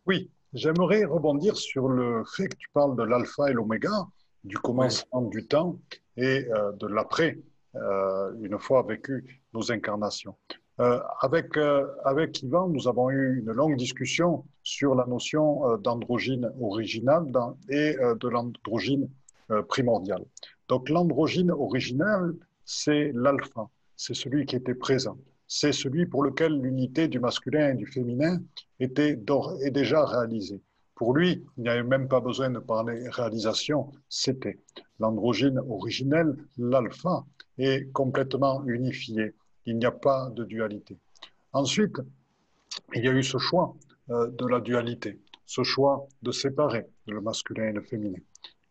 Oui, 0.06 0.30
j'aimerais 0.52 1.04
rebondir 1.04 1.56
sur 1.56 1.88
le 1.88 2.24
fait 2.24 2.48
que 2.48 2.56
tu 2.56 2.68
parles 2.72 2.96
de 2.96 3.02
l'alpha 3.02 3.50
et 3.50 3.52
l'oméga, 3.52 4.06
du 4.44 4.56
commencement 4.58 5.22
du 5.22 5.46
temps 5.46 5.78
et 6.16 6.46
euh, 6.50 6.72
de 6.72 6.86
l'après, 6.86 7.38
euh, 7.76 8.32
une 8.40 8.58
fois 8.58 8.82
vécu 8.82 9.42
nos 9.52 9.70
incarnations. 9.70 10.34
Euh, 10.80 10.98
avec, 11.20 11.58
avec 12.04 12.42
Yvan, 12.42 12.68
nous 12.68 12.88
avons 12.88 13.10
eu 13.10 13.40
une 13.40 13.52
longue 13.52 13.76
discussion 13.76 14.44
sur 14.62 14.94
la 14.94 15.04
notion 15.04 15.76
d'androgyne 15.76 16.50
original 16.60 17.26
et 17.68 17.96
de 17.98 18.28
l'androgyne 18.28 19.10
primordial. 19.68 20.24
Donc 20.68 20.88
l'androgyne 20.88 21.50
original, 21.50 22.34
c'est 22.64 23.12
l'alpha, 23.14 23.68
c'est 23.96 24.14
celui 24.14 24.46
qui 24.46 24.56
était 24.56 24.74
présent. 24.74 25.18
C'est 25.52 25.72
celui 25.72 26.06
pour 26.06 26.22
lequel 26.22 26.60
l'unité 26.60 27.08
du 27.08 27.18
masculin 27.18 27.70
et 27.70 27.74
du 27.74 27.84
féminin 27.84 28.40
était 28.78 29.18
déjà 29.72 30.04
réalisée. 30.04 30.62
Pour 30.94 31.12
lui, 31.12 31.44
il 31.56 31.64
n'y 31.64 31.68
avait 31.68 31.82
même 31.82 32.06
pas 32.06 32.20
besoin 32.20 32.50
de 32.50 32.60
parler 32.60 33.08
réalisation, 33.08 33.90
c'était 34.08 34.60
l'androgyne 35.00 35.58
originel, 35.58 36.36
l'alpha, 36.56 37.24
est 37.58 37.90
complètement 37.90 38.64
unifié 38.64 39.34
il 39.66 39.78
n'y 39.78 39.86
a 39.86 39.90
pas 39.90 40.30
de 40.30 40.44
dualité. 40.44 40.96
Ensuite, 41.52 41.96
il 42.94 43.04
y 43.04 43.08
a 43.08 43.12
eu 43.12 43.24
ce 43.24 43.38
choix 43.38 43.74
euh, 44.10 44.28
de 44.28 44.46
la 44.46 44.60
dualité, 44.60 45.18
ce 45.46 45.64
choix 45.64 46.06
de 46.22 46.30
séparer 46.30 46.86
le 47.08 47.20
masculin 47.20 47.64
et 47.70 47.72
le 47.72 47.82
féminin, 47.82 48.20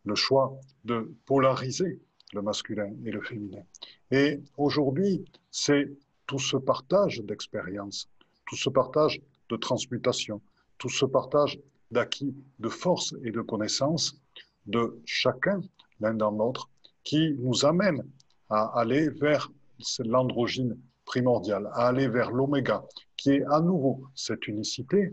le 0.06 0.14
choix 0.14 0.58
de 0.86 1.14
polariser 1.26 2.00
le 2.32 2.40
masculin 2.40 2.90
et 3.04 3.10
le 3.10 3.20
féminin. 3.20 3.64
Et 4.10 4.40
aujourd'hui, 4.56 5.26
c'est 5.50 5.90
tout 6.30 6.38
ce 6.38 6.56
partage 6.56 7.18
d'expérience, 7.24 8.08
tout 8.46 8.54
ce 8.54 8.70
partage 8.70 9.20
de 9.48 9.56
transmutation, 9.56 10.40
tout 10.78 10.88
ce 10.88 11.04
partage 11.04 11.58
d'acquis 11.90 12.32
de 12.60 12.68
force 12.68 13.16
et 13.24 13.32
de 13.32 13.40
connaissances 13.40 14.14
de 14.66 14.96
chacun, 15.04 15.60
l'un 15.98 16.14
dans 16.14 16.30
l'autre, 16.30 16.70
qui 17.02 17.34
nous 17.40 17.66
amène 17.66 18.06
à 18.48 18.78
aller 18.78 19.08
vers 19.08 19.50
l'androgyne 20.04 20.78
primordial, 21.04 21.66
à 21.72 21.88
aller 21.88 22.06
vers 22.06 22.30
l'oméga, 22.30 22.84
qui 23.16 23.30
est 23.30 23.44
à 23.46 23.60
nouveau 23.60 24.04
cette 24.14 24.46
unicité, 24.46 25.12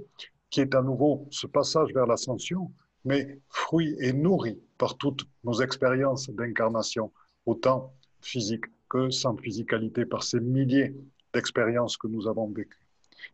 qui 0.51 0.61
est 0.61 0.75
à 0.75 0.83
nouveau 0.83 1.27
ce 1.31 1.47
passage 1.47 1.91
vers 1.95 2.05
l'ascension, 2.05 2.71
mais 3.05 3.39
fruit 3.49 3.95
et 3.99 4.13
nourri 4.13 4.61
par 4.77 4.97
toutes 4.97 5.25
nos 5.43 5.63
expériences 5.63 6.29
d'incarnation, 6.29 7.11
autant 7.47 7.91
physiques 8.21 8.65
que 8.89 9.09
sans 9.09 9.35
physicalité, 9.37 10.05
par 10.05 10.23
ces 10.23 10.39
milliers 10.39 10.95
d'expériences 11.33 11.97
que 11.97 12.07
nous 12.07 12.27
avons 12.27 12.47
vécues. 12.47 12.79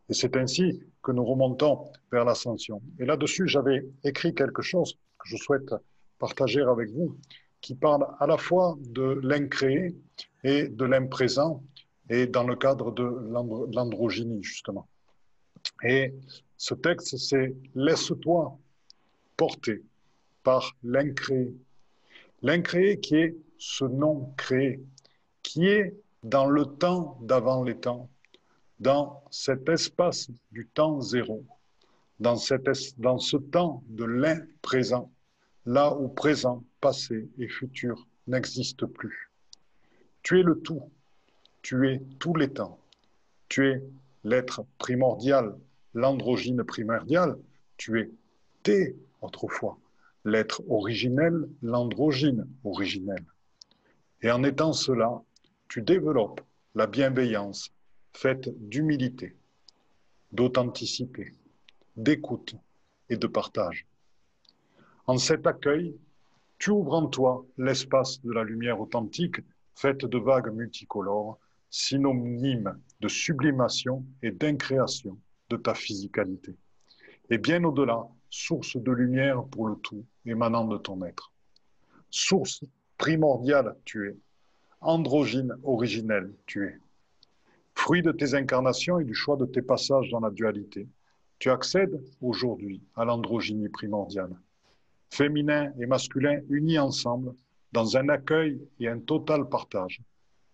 Et 0.08 0.14
c'est 0.14 0.36
ainsi 0.36 0.82
que 1.02 1.12
nous 1.12 1.24
remontons 1.24 1.84
vers 2.10 2.24
l'ascension. 2.24 2.82
Et 2.98 3.04
là-dessus, 3.04 3.46
j'avais 3.46 3.86
écrit 4.02 4.34
quelque 4.34 4.62
chose 4.62 4.94
que 5.18 5.28
je 5.28 5.36
souhaite 5.36 5.74
partager 6.18 6.62
avec 6.62 6.90
vous, 6.90 7.16
qui 7.60 7.74
parle 7.74 8.06
à 8.18 8.26
la 8.26 8.36
fois 8.36 8.76
de 8.80 9.20
l'incréé 9.22 9.94
et 10.42 10.68
de 10.68 10.84
l'imprésent, 10.84 11.62
et 12.10 12.26
dans 12.26 12.44
le 12.44 12.56
cadre 12.56 12.92
de 12.92 13.04
l'androgynie, 13.72 14.42
justement. 14.42 14.86
Et 15.82 16.14
ce 16.56 16.74
texte, 16.74 17.16
c'est 17.16 17.54
Laisse-toi 17.74 18.58
porter 19.36 19.82
par 20.42 20.76
l'incréé. 20.82 21.54
L'incréé 22.42 23.00
qui 23.00 23.16
est 23.16 23.36
ce 23.58 23.84
non 23.84 24.32
créé, 24.36 24.80
qui 25.44 25.66
est 25.68 25.94
dans 26.24 26.46
le 26.46 26.64
temps 26.64 27.16
d'avant 27.22 27.62
les 27.62 27.76
temps, 27.76 28.08
dans 28.80 29.22
cet 29.30 29.68
espace 29.68 30.28
du 30.50 30.66
temps 30.66 31.00
zéro, 31.00 31.44
dans, 32.18 32.36
dans 32.98 33.18
ce 33.18 33.36
temps 33.36 33.84
de 33.86 34.04
l'imprésent, 34.04 35.12
là 35.66 35.94
où 35.94 36.08
présent, 36.08 36.64
passé 36.80 37.28
et 37.38 37.48
futur 37.48 38.08
n'existent 38.26 38.88
plus. 38.88 39.30
Tu 40.22 40.40
es 40.40 40.42
le 40.42 40.58
tout, 40.60 40.90
tu 41.62 41.88
es 41.88 42.02
tous 42.18 42.34
les 42.34 42.48
temps, 42.48 42.80
tu 43.48 43.68
es 43.68 43.82
l'être 44.24 44.64
primordial, 44.78 45.56
l'androgyne 45.92 46.64
primordial, 46.64 47.38
tu 47.76 48.00
es 48.00 48.10
T 48.62 48.96
autrefois, 49.20 49.78
l'être 50.24 50.62
originel, 50.68 51.48
l'androgyne 51.62 52.48
originel. 52.64 53.22
Et 54.22 54.30
en 54.30 54.42
étant 54.42 54.72
cela, 54.72 55.22
tu 55.74 55.82
développes 55.82 56.40
la 56.76 56.86
bienveillance 56.86 57.72
faite 58.12 58.48
d'humilité, 58.68 59.34
d'authenticité, 60.30 61.32
d'écoute 61.96 62.54
et 63.08 63.16
de 63.16 63.26
partage. 63.26 63.84
En 65.08 65.18
cet 65.18 65.48
accueil, 65.48 65.96
tu 66.58 66.70
ouvres 66.70 66.94
en 66.94 67.08
toi 67.08 67.44
l'espace 67.58 68.22
de 68.22 68.30
la 68.30 68.44
lumière 68.44 68.80
authentique 68.80 69.40
faite 69.74 70.04
de 70.04 70.16
vagues 70.16 70.54
multicolores, 70.54 71.40
synonymes 71.70 72.80
de 73.00 73.08
sublimation 73.08 74.04
et 74.22 74.30
d'incréation 74.30 75.18
de 75.50 75.56
ta 75.56 75.74
physicalité. 75.74 76.54
Et 77.30 77.38
bien 77.38 77.64
au-delà, 77.64 78.06
source 78.30 78.76
de 78.76 78.92
lumière 78.92 79.42
pour 79.46 79.66
le 79.66 79.74
tout 79.74 80.06
émanant 80.24 80.66
de 80.66 80.78
ton 80.78 81.04
être. 81.04 81.32
Source 82.10 82.62
primordiale 82.96 83.76
tu 83.84 84.10
es, 84.10 84.16
androgyne 84.84 85.54
originelle 85.64 86.32
tu 86.46 86.66
es. 86.66 86.78
Fruit 87.74 88.02
de 88.02 88.12
tes 88.12 88.34
incarnations 88.34 88.98
et 88.98 89.04
du 89.04 89.14
choix 89.14 89.36
de 89.36 89.46
tes 89.46 89.62
passages 89.62 90.10
dans 90.10 90.20
la 90.20 90.30
dualité, 90.30 90.86
tu 91.38 91.50
accèdes 91.50 92.00
aujourd'hui 92.22 92.80
à 92.94 93.04
l'androgynie 93.04 93.68
primordiale. 93.68 94.34
Féminin 95.10 95.72
et 95.78 95.86
masculin 95.86 96.40
unis 96.48 96.78
ensemble 96.78 97.34
dans 97.72 97.96
un 97.96 98.08
accueil 98.08 98.60
et 98.78 98.88
un 98.88 99.00
total 99.00 99.48
partage 99.48 100.00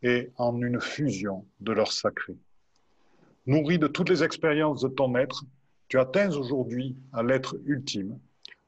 et 0.03 0.31
en 0.37 0.61
une 0.61 0.81
fusion 0.81 1.45
de 1.61 1.73
leur 1.73 1.93
sacré. 1.93 2.37
Nourri 3.47 3.79
de 3.79 3.87
toutes 3.87 4.09
les 4.09 4.23
expériences 4.23 4.83
de 4.83 4.89
ton 4.89 5.15
être, 5.17 5.45
tu 5.89 5.99
atteins 5.99 6.31
aujourd'hui 6.37 6.97
à 7.13 7.23
l'être 7.23 7.57
ultime, 7.67 8.19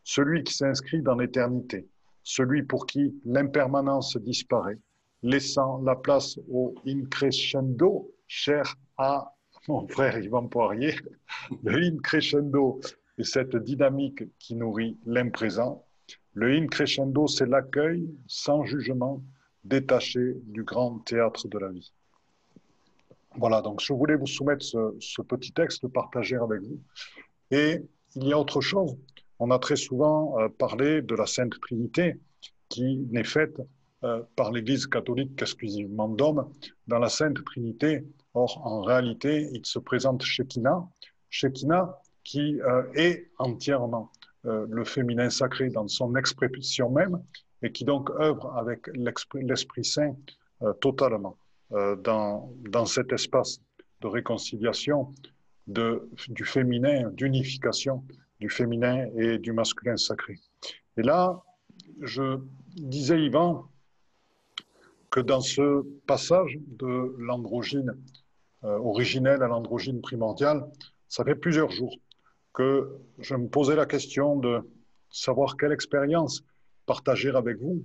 celui 0.05 0.45
qui 0.45 0.55
s'inscrit 0.55 1.03
dans 1.03 1.15
l'éternité, 1.15 1.87
celui 2.23 2.63
pour 2.63 2.87
qui 2.87 3.15
l'impermanence 3.25 4.17
disparaît, 4.17 4.79
laissant 5.23 5.81
la 5.83 5.97
place 5.97 6.39
au 6.51 6.75
increscendo 6.87 8.11
cher 8.27 8.77
à 8.97 9.35
mon 9.69 9.87
frère 9.87 10.19
Yvan 10.19 10.49
Poirier, 10.49 10.95
le 11.63 11.85
increscendo 11.85 12.81
est 13.19 13.25
cette 13.25 13.57
dynamique 13.57 14.25
qui 14.39 14.57
nourrit 14.57 14.99
l'imprésent. 15.07 15.85
Le 16.35 16.53
increscendo, 16.57 17.27
c'est 17.27 17.47
l'accueil 17.47 18.09
sans 18.27 18.65
jugement, 18.65 19.23
détaché 19.65 20.35
du 20.45 20.65
grand 20.65 20.99
théâtre 21.01 21.47
de 21.47 21.59
la 21.59 21.69
vie. 21.69 21.93
Voilà, 23.37 23.63
donc 23.63 23.81
je 23.81 23.93
voulais 23.93 24.17
vous 24.17 24.27
soumettre 24.27 24.65
ce, 24.65 25.23
petit 25.23 25.53
texte, 25.53 25.87
partager 25.89 26.37
avec 26.37 26.61
vous. 26.63 26.81
Et 27.51 27.83
il 28.17 28.27
y 28.27 28.33
a 28.33 28.39
autre 28.39 28.61
chose. 28.61 28.97
On 29.39 29.51
a 29.51 29.59
très 29.59 29.77
souvent 29.77 30.39
euh, 30.39 30.49
parlé 30.49 31.03
de 31.03 31.15
la 31.15 31.27
Sainte 31.27 31.59
Trinité, 31.61 32.17
qui 32.69 33.07
n'est 33.11 33.25
faite 33.25 33.61
par 34.37 34.53
l'Église 34.53 34.87
catholique 34.87 35.41
exclusivement 35.41 36.09
d'hommes. 36.09 36.51
Dans 36.89 36.99
la 36.99 37.09
Sainte 37.09 37.43
Trinité, 37.45 38.05
or 38.35 38.61
en 38.67 38.83
réalité, 38.83 39.49
il 39.53 39.65
se 39.65 39.79
présente 39.79 40.23
Shekinah, 40.23 40.89
Shekinah 41.31 41.99
qui 42.25 42.61
euh, 42.61 42.83
est 42.95 43.31
entièrement 43.39 44.11
le 44.45 44.83
féminin 44.83 45.31
sacré 45.31 45.71
dans 45.71 45.87
son 45.87 46.17
expression 46.17 46.91
même, 46.91 47.23
et 47.63 47.71
qui 47.71 47.85
donc 47.85 48.11
œuvre 48.19 48.53
avec 48.57 48.89
l'Esprit 48.93 49.85
Saint 49.85 50.17
totalement. 50.81 51.37
Euh, 51.75 51.97
dans, 51.97 52.53
dans 52.69 52.85
cet 52.85 53.13
espace 53.13 53.59
de 54.03 54.07
réconciliation 54.07 55.15
de, 55.67 56.07
du 56.29 56.45
féminin, 56.45 57.09
d'unification 57.13 58.05
du 58.41 58.51
féminin 58.51 59.07
et 59.17 59.39
du 59.39 59.53
masculin 59.53 59.97
sacré. 59.97 60.39
Et 60.99 61.03
là, 61.03 61.43
je 62.03 62.41
disais, 62.77 63.23
Yvan, 63.23 63.71
que 65.13 65.21
dans 65.21 65.43
ce 65.43 65.83
passage 66.07 66.59
de 66.67 67.15
l'androgyne 67.19 67.95
euh, 68.65 68.79
originelle 68.79 69.43
à 69.43 69.47
l'androgyne 69.47 70.01
primordiale, 70.01 70.67
ça 71.07 71.23
fait 71.23 71.35
plusieurs 71.35 71.71
jours 71.71 71.95
que 72.55 72.99
je 73.19 73.35
me 73.35 73.47
posais 73.47 73.77
la 73.77 73.85
question 73.85 74.37
de 74.37 74.61
savoir 75.11 75.57
quelle 75.59 75.73
expérience 75.73 76.43
partager 76.87 77.29
avec 77.29 77.59
vous, 77.59 77.85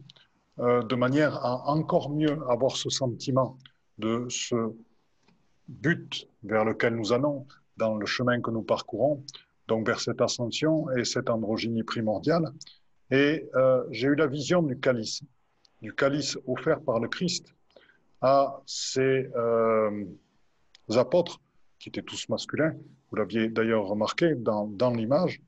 euh, 0.60 0.82
de 0.84 0.96
manière 0.96 1.36
à 1.46 1.70
encore 1.70 2.10
mieux 2.10 2.38
avoir 2.50 2.78
ce 2.78 2.90
sentiment 2.90 3.58
de 3.98 4.26
ce 4.30 4.74
but 5.68 6.30
vers 6.44 6.64
lequel 6.64 6.96
nous 6.96 7.12
allons, 7.12 7.46
dans 7.76 7.96
le 7.96 8.06
chemin 8.06 8.40
que 8.40 8.52
nous 8.52 8.64
parcourons, 8.64 9.24
donc 9.68 9.86
vers 9.86 10.00
cette 10.00 10.22
ascension 10.22 10.90
et 10.92 11.04
cette 11.04 11.30
androgynie 11.30 11.84
primordiale. 11.84 12.54
Et 13.12 13.50
euh, 13.56 13.84
j'ai 13.92 14.08
eu 14.08 14.16
la 14.16 14.28
vision 14.28 14.64
du 14.64 14.80
calice, 14.80 15.24
du 15.82 15.94
calice 15.94 16.38
offert 16.48 16.82
par 16.82 17.00
le 17.00 17.08
Christ 17.08 17.54
à 18.22 18.62
ses 18.66 19.30
euh, 19.36 20.06
apôtres, 20.96 21.40
qui 21.80 21.90
étaient 21.90 22.02
tous 22.02 22.28
masculins, 22.30 22.76
vous 23.10 23.16
l'aviez 23.16 23.48
d'ailleurs 23.50 23.86
remarqué 23.86 24.34
dans, 24.36 24.94
l'image, 24.96 25.42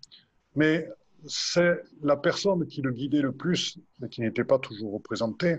mais 0.55 0.88
c'est 1.25 1.81
la 2.01 2.15
personne 2.15 2.65
qui 2.67 2.81
le 2.81 2.91
guidait 2.91 3.21
le 3.21 3.31
plus, 3.31 3.79
mais 4.00 4.09
qui 4.09 4.21
n'était 4.21 4.43
pas 4.43 4.59
toujours 4.59 4.93
représentée, 4.93 5.57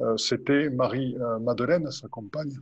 euh, 0.00 0.16
c'était 0.16 0.70
Marie-Madeleine, 0.70 1.90
sa 1.90 2.08
compagne. 2.08 2.56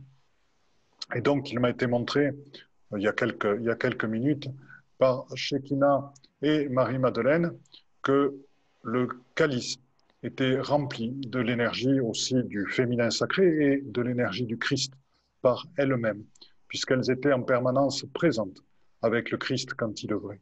Et 1.15 1.21
donc, 1.21 1.51
il 1.51 1.59
m'a 1.59 1.69
été 1.69 1.87
montré 1.87 2.27
euh, 2.27 2.97
il, 2.97 3.03
y 3.03 3.07
a 3.07 3.13
quelques, 3.13 3.47
il 3.59 3.65
y 3.65 3.69
a 3.69 3.75
quelques 3.75 4.05
minutes 4.05 4.49
par 4.97 5.25
Shekina 5.35 6.11
et 6.41 6.67
Marie-Madeleine 6.69 7.57
que 8.01 8.35
le 8.83 9.07
calice 9.35 9.79
était 10.23 10.59
rempli 10.59 11.11
de 11.11 11.39
l'énergie 11.39 11.99
aussi 11.99 12.35
du 12.43 12.65
féminin 12.67 13.09
sacré 13.09 13.73
et 13.73 13.81
de 13.81 14.01
l'énergie 14.01 14.45
du 14.45 14.57
Christ 14.57 14.93
par 15.41 15.65
elles-mêmes, 15.77 16.23
puisqu'elles 16.67 17.11
étaient 17.11 17.33
en 17.33 17.43
permanence 17.43 18.05
présentes 18.13 18.63
avec 19.01 19.31
le 19.31 19.37
Christ 19.37 19.73
quand 19.75 20.03
il 20.03 20.13
œuvrait. 20.13 20.41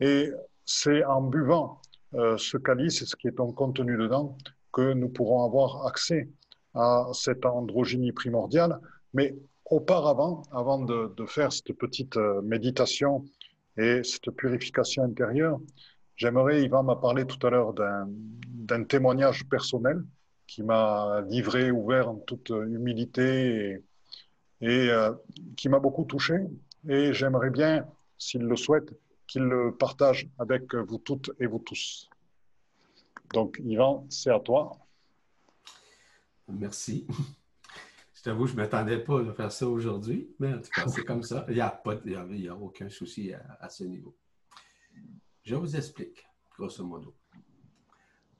Et 0.00 0.30
c'est 0.64 1.04
en 1.04 1.22
buvant 1.22 1.80
euh, 2.14 2.36
ce 2.36 2.56
calice, 2.58 3.04
ce 3.04 3.16
qui 3.16 3.28
est 3.28 3.40
en 3.40 3.52
contenu 3.52 3.96
dedans, 3.96 4.36
que 4.72 4.92
nous 4.92 5.08
pourrons 5.08 5.44
avoir 5.44 5.86
accès 5.86 6.28
à 6.74 7.08
cette 7.12 7.46
androgynie 7.46 8.12
primordiale. 8.12 8.78
Mais 9.14 9.34
auparavant, 9.64 10.42
avant 10.52 10.78
de, 10.78 11.10
faire 11.26 11.52
cette 11.52 11.72
petite 11.72 12.16
euh, 12.16 12.42
méditation 12.42 13.24
et 13.78 14.02
cette 14.04 14.30
purification 14.30 15.04
intérieure, 15.04 15.58
j'aimerais, 16.16 16.62
Yvan 16.62 16.82
m'a 16.82 16.96
parlé 16.96 17.26
tout 17.26 17.44
à 17.46 17.50
l'heure 17.50 17.74
d'un 17.74 18.84
témoignage 18.84 19.48
personnel 19.48 20.04
qui 20.46 20.62
m'a 20.62 21.22
livré, 21.28 21.70
ouvert 21.70 22.08
en 22.08 22.16
toute 22.16 22.50
humilité 22.50 23.82
et 24.60 24.90
euh, 24.90 25.12
qui 25.56 25.68
m'a 25.68 25.78
beaucoup 25.78 26.04
touché. 26.04 26.34
Et 26.88 27.12
j'aimerais 27.12 27.50
bien, 27.50 27.86
s'il 28.16 28.42
le 28.42 28.56
souhaite, 28.56 28.94
qu'il 29.26 29.42
le 29.42 29.74
partage 29.74 30.28
avec 30.38 30.74
vous 30.74 30.98
toutes 30.98 31.30
et 31.40 31.46
vous 31.46 31.58
tous. 31.58 32.08
Donc, 33.32 33.60
Yvan, 33.64 34.06
c'est 34.08 34.30
à 34.30 34.40
toi. 34.40 34.78
Merci. 36.48 37.06
Je 38.14 38.22
t'avoue, 38.22 38.46
je 38.46 38.52
ne 38.52 38.58
m'attendais 38.58 38.98
pas 38.98 39.20
à 39.20 39.32
faire 39.32 39.52
ça 39.52 39.68
aujourd'hui, 39.68 40.28
mais 40.38 40.54
en 40.54 40.60
tout 40.60 40.70
cas, 40.74 40.88
c'est 40.88 41.04
comme 41.04 41.22
ça. 41.22 41.44
Il 41.48 41.54
n'y 41.54 42.48
a, 42.48 42.56
aucun 42.56 42.88
souci 42.88 43.32
à, 43.32 43.68
ce 43.68 43.84
niveau. 43.84 44.16
Je 45.46 45.54
vous 45.54 45.76
explique, 45.76 46.26
grosso 46.58 46.84
modo. 46.84 47.14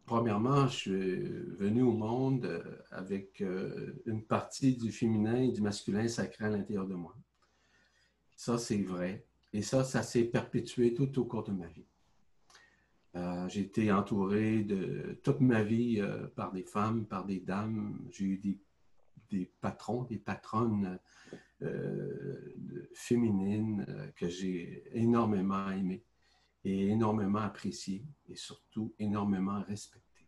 Premièrement, 0.07 0.67
je 0.67 0.77
suis 0.77 1.21
venu 1.57 1.83
au 1.83 1.93
monde 1.93 2.47
euh, 2.47 2.79
avec 2.91 3.41
euh, 3.43 4.03
une 4.07 4.25
partie 4.25 4.77
du 4.77 4.91
féminin 4.91 5.37
et 5.37 5.53
du 5.53 5.63
masculin 5.63 6.09
sacré 6.09 6.47
à 6.47 6.49
l'intérieur 6.49 6.89
de 6.89 6.97
moi. 6.97 7.15
Ça, 8.35 8.59
c'est 8.59 8.83
vrai. 8.83 9.25
Et 9.53 9.63
ça, 9.63 9.85
ça 9.85 10.03
s'est 10.03 10.25
perpétué 10.25 10.95
tout 10.95 11.17
au 11.21 11.25
cours 11.27 11.45
de 11.45 11.53
ma 11.53 11.69
vie. 11.69 11.87
Euh, 13.15 13.49
j'ai 13.49 13.61
été 13.61 13.93
entouré 13.93 14.65
de 14.65 15.21
toute 15.23 15.41
ma 15.41 15.63
vie 15.63 16.03
par 16.35 16.51
des 16.51 16.65
femmes, 16.65 17.07
par 17.07 17.25
des 17.25 17.39
dames. 17.39 18.05
J'ai 18.11 18.25
eu 18.25 18.39
des, 18.39 18.59
des, 19.31 19.53
patrons, 19.61 20.03
des 20.03 20.19
patronnes 20.19 20.99
féminines 22.93 23.87
que 24.17 24.29
j'ai 24.29 24.83
énormément 24.93 25.71
aimées 25.71 26.05
et 26.67 26.89
énormément 26.89 27.39
apprécié 27.39 28.05
et 28.29 28.35
surtout 28.35 28.93
énormément 28.99 29.63
respecté. 29.63 30.27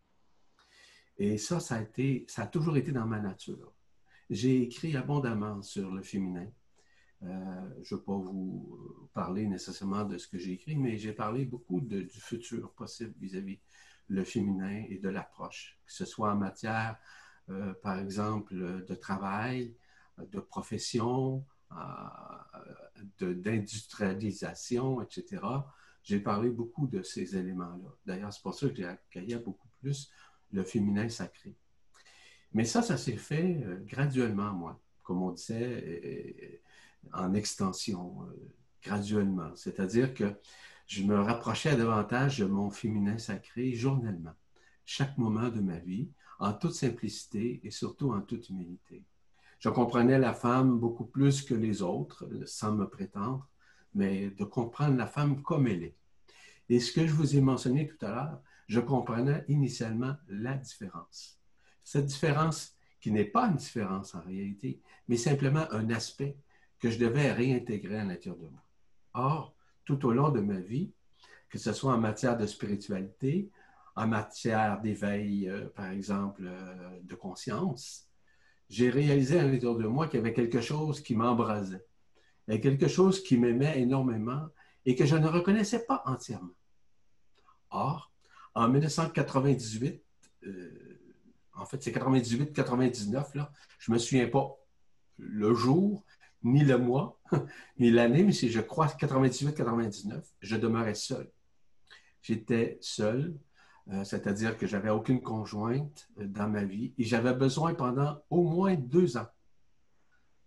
Et 1.16 1.36
ça, 1.36 1.58
ça 1.58 1.74
a, 1.74 1.82
été, 1.82 2.24
ça 2.28 2.42
a 2.42 2.46
toujours 2.46 2.76
été 2.76 2.92
dans 2.92 3.06
ma 3.06 3.18
nature. 3.18 3.72
J'ai 4.30 4.62
écrit 4.62 4.96
abondamment 4.96 5.62
sur 5.62 5.90
le 5.90 6.00
féminin. 6.00 6.46
Euh, 7.24 7.68
je 7.82 7.92
ne 7.92 7.98
vais 7.98 8.04
pas 8.04 8.16
vous 8.16 9.10
parler 9.12 9.48
nécessairement 9.48 10.04
de 10.04 10.16
ce 10.16 10.28
que 10.28 10.38
j'ai 10.38 10.52
écrit, 10.52 10.76
mais 10.76 10.96
j'ai 10.96 11.12
parlé 11.12 11.44
beaucoup 11.44 11.80
du 11.80 12.08
futur 12.08 12.72
possible 12.72 13.14
vis-à-vis 13.18 13.58
le 14.06 14.22
féminin 14.22 14.84
et 14.88 14.98
de 14.98 15.08
l'approche, 15.08 15.76
que 15.84 15.92
ce 15.92 16.04
soit 16.04 16.30
en 16.32 16.36
matière, 16.36 16.98
euh, 17.48 17.74
par 17.82 17.98
exemple, 17.98 18.54
de 18.86 18.94
travail, 18.94 19.74
de 20.18 20.38
profession, 20.38 21.44
euh, 21.72 23.34
d'industrialisation, 23.34 25.02
etc. 25.02 25.42
J'ai 26.08 26.20
parlé 26.20 26.48
beaucoup 26.48 26.86
de 26.86 27.02
ces 27.02 27.36
éléments-là. 27.36 27.94
D'ailleurs, 28.06 28.32
c'est 28.32 28.40
pour 28.40 28.54
ça 28.54 28.66
que 28.70 28.74
j'ai 28.74 28.86
accueilli 28.86 29.36
beaucoup 29.36 29.68
plus 29.78 30.10
le 30.50 30.64
féminin 30.64 31.06
sacré. 31.10 31.54
Mais 32.54 32.64
ça, 32.64 32.80
ça 32.80 32.96
s'est 32.96 33.18
fait 33.18 33.62
euh, 33.62 33.84
graduellement, 33.84 34.54
moi, 34.54 34.80
comme 35.02 35.22
on 35.22 35.32
disait, 35.32 36.62
en 37.12 37.34
extension, 37.34 38.22
euh, 38.22 38.34
graduellement. 38.82 39.54
C'est-à-dire 39.54 40.14
que 40.14 40.32
je 40.86 41.02
me 41.02 41.20
rapprochais 41.20 41.76
davantage 41.76 42.38
de 42.38 42.46
mon 42.46 42.70
féminin 42.70 43.18
sacré 43.18 43.74
journellement, 43.74 44.34
chaque 44.86 45.18
moment 45.18 45.50
de 45.50 45.60
ma 45.60 45.76
vie, 45.76 46.08
en 46.38 46.54
toute 46.54 46.72
simplicité 46.72 47.60
et 47.64 47.70
surtout 47.70 48.14
en 48.14 48.22
toute 48.22 48.48
humilité. 48.48 49.04
Je 49.58 49.68
comprenais 49.68 50.18
la 50.18 50.32
femme 50.32 50.78
beaucoup 50.78 51.04
plus 51.04 51.42
que 51.42 51.52
les 51.52 51.82
autres, 51.82 52.26
sans 52.46 52.72
me 52.72 52.88
prétendre, 52.88 53.46
mais 53.92 54.30
de 54.30 54.44
comprendre 54.44 54.96
la 54.96 55.06
femme 55.06 55.42
comme 55.42 55.66
elle 55.66 55.82
est. 55.82 55.97
Et 56.68 56.80
ce 56.80 56.92
que 56.92 57.06
je 57.06 57.12
vous 57.12 57.36
ai 57.36 57.40
mentionné 57.40 57.86
tout 57.88 58.04
à 58.04 58.10
l'heure, 58.10 58.42
je 58.66 58.80
comprenais 58.80 59.44
initialement 59.48 60.14
la 60.28 60.54
différence. 60.54 61.38
Cette 61.82 62.06
différence 62.06 62.76
qui 63.00 63.10
n'est 63.10 63.24
pas 63.24 63.46
une 63.46 63.56
différence 63.56 64.14
en 64.14 64.20
réalité, 64.20 64.80
mais 65.08 65.16
simplement 65.16 65.66
un 65.70 65.90
aspect 65.90 66.36
que 66.78 66.90
je 66.90 66.98
devais 66.98 67.32
réintégrer 67.32 67.98
à 67.98 68.04
l'intérieur 68.04 68.36
de 68.36 68.48
moi. 68.48 68.62
Or, 69.14 69.54
tout 69.84 70.04
au 70.06 70.12
long 70.12 70.30
de 70.30 70.40
ma 70.40 70.60
vie, 70.60 70.92
que 71.48 71.58
ce 71.58 71.72
soit 71.72 71.94
en 71.94 71.98
matière 71.98 72.36
de 72.36 72.46
spiritualité, 72.46 73.50
en 73.96 74.06
matière 74.06 74.80
d'éveil, 74.80 75.48
euh, 75.48 75.68
par 75.74 75.90
exemple, 75.90 76.42
euh, 76.46 77.00
de 77.02 77.14
conscience, 77.14 78.06
j'ai 78.68 78.90
réalisé 78.90 79.38
à 79.38 79.44
l'intérieur 79.44 79.76
de 79.76 79.86
moi 79.86 80.06
qu'il 80.06 80.18
y 80.18 80.20
avait 80.20 80.34
quelque 80.34 80.60
chose 80.60 81.00
qui 81.00 81.16
m'embrasait, 81.16 81.84
quelque 82.46 82.86
chose 82.86 83.22
qui 83.22 83.38
m'aimait 83.38 83.80
énormément 83.80 84.46
et 84.84 84.94
que 84.94 85.06
je 85.06 85.16
ne 85.16 85.26
reconnaissais 85.26 85.84
pas 85.86 86.02
entièrement. 86.04 86.57
Or, 87.70 88.12
en 88.54 88.68
1998, 88.68 90.02
euh, 90.46 91.00
en 91.54 91.66
fait, 91.66 91.82
c'est 91.82 91.92
98-99, 91.92 93.36
là, 93.36 93.52
je 93.78 93.90
ne 93.90 93.94
me 93.94 93.98
souviens 93.98 94.28
pas 94.28 94.56
le 95.16 95.54
jour, 95.54 96.04
ni 96.42 96.64
le 96.64 96.78
mois, 96.78 97.20
ni 97.78 97.90
l'année, 97.90 98.22
mais 98.22 98.32
c'est, 98.32 98.48
je 98.48 98.60
crois, 98.60 98.86
98-99, 98.86 100.22
je 100.40 100.56
demeurais 100.56 100.94
seul. 100.94 101.30
J'étais 102.22 102.78
seul, 102.80 103.36
euh, 103.90 104.04
c'est-à-dire 104.04 104.56
que 104.56 104.66
j'avais 104.66 104.90
aucune 104.90 105.22
conjointe 105.22 106.08
euh, 106.18 106.26
dans 106.26 106.48
ma 106.48 106.64
vie 106.64 106.94
et 106.98 107.04
j'avais 107.04 107.32
besoin 107.32 107.74
pendant 107.74 108.22
au 108.28 108.42
moins 108.42 108.74
deux 108.74 109.16
ans 109.16 109.28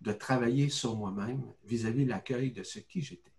de 0.01 0.11
travailler 0.11 0.69
sur 0.69 0.95
moi-même 0.95 1.43
vis-à-vis 1.63 2.05
l'accueil 2.05 2.51
de 2.51 2.63
ce 2.63 2.79
qui 2.79 3.01
j'étais. 3.01 3.31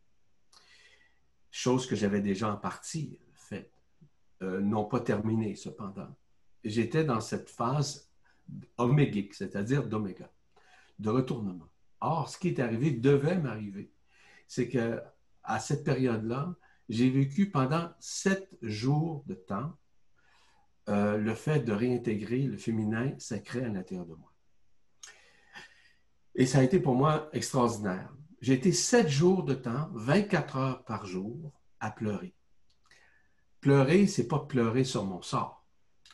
Chose 1.50 1.86
que 1.86 1.96
j'avais 1.96 2.20
déjà 2.20 2.52
en 2.52 2.56
partie 2.56 3.18
euh, 4.42 4.60
n'ont 4.60 4.84
pas 4.84 5.00
terminé 5.00 5.54
cependant. 5.54 6.08
J'étais 6.64 7.04
dans 7.04 7.20
cette 7.20 7.48
phase 7.48 8.10
omégique, 8.76 9.34
c'est-à-dire 9.34 9.86
d'oméga, 9.86 10.30
de 10.98 11.10
retournement. 11.10 11.68
Or, 12.00 12.28
ce 12.28 12.38
qui 12.38 12.48
est 12.48 12.60
arrivé 12.60 12.90
devait 12.90 13.38
m'arriver. 13.38 13.92
C'est 14.48 14.68
que 14.68 15.00
à 15.44 15.58
cette 15.58 15.84
période-là, 15.84 16.54
j'ai 16.88 17.10
vécu 17.10 17.50
pendant 17.50 17.90
sept 18.00 18.48
jours 18.60 19.24
de 19.26 19.34
temps 19.34 19.76
euh, 20.88 21.16
le 21.16 21.34
fait 21.34 21.60
de 21.60 21.72
réintégrer 21.72 22.42
le 22.42 22.56
féminin 22.56 23.14
sacré 23.18 23.64
à 23.64 23.68
l'intérieur 23.68 24.06
de 24.06 24.14
moi. 24.14 24.32
Et 26.34 26.46
ça 26.46 26.58
a 26.58 26.62
été 26.62 26.80
pour 26.80 26.94
moi 26.94 27.28
extraordinaire. 27.32 28.12
J'ai 28.40 28.54
été 28.54 28.72
sept 28.72 29.08
jours 29.08 29.44
de 29.44 29.54
temps, 29.54 29.88
24 29.94 30.56
heures 30.56 30.84
par 30.84 31.06
jour, 31.06 31.52
à 31.78 31.90
pleurer. 31.90 32.34
Pleurer, 33.62 34.08
c'est 34.08 34.26
pas 34.26 34.40
pleurer 34.40 34.82
sur 34.82 35.04
mon 35.04 35.22
sort. 35.22 35.64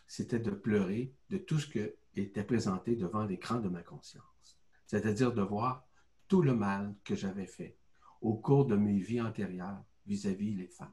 C'était 0.06 0.38
de 0.38 0.50
pleurer 0.50 1.14
de 1.30 1.38
tout 1.38 1.58
ce 1.58 1.66
qui 1.66 1.80
était 2.14 2.44
présenté 2.44 2.94
devant 2.94 3.24
l'écran 3.24 3.58
de 3.58 3.70
ma 3.70 3.82
conscience. 3.82 4.58
C'est-à-dire 4.87 5.32
de 5.32 5.40
voir 5.40 5.88
tout 6.28 6.42
le 6.42 6.54
mal 6.54 6.94
que 7.04 7.14
j'avais 7.14 7.46
fait 7.46 7.78
au 8.20 8.34
cours 8.34 8.66
de 8.66 8.76
mes 8.76 8.98
vies 8.98 9.22
antérieures 9.22 9.82
vis-à-vis 10.04 10.56
les 10.56 10.66
femmes. 10.66 10.92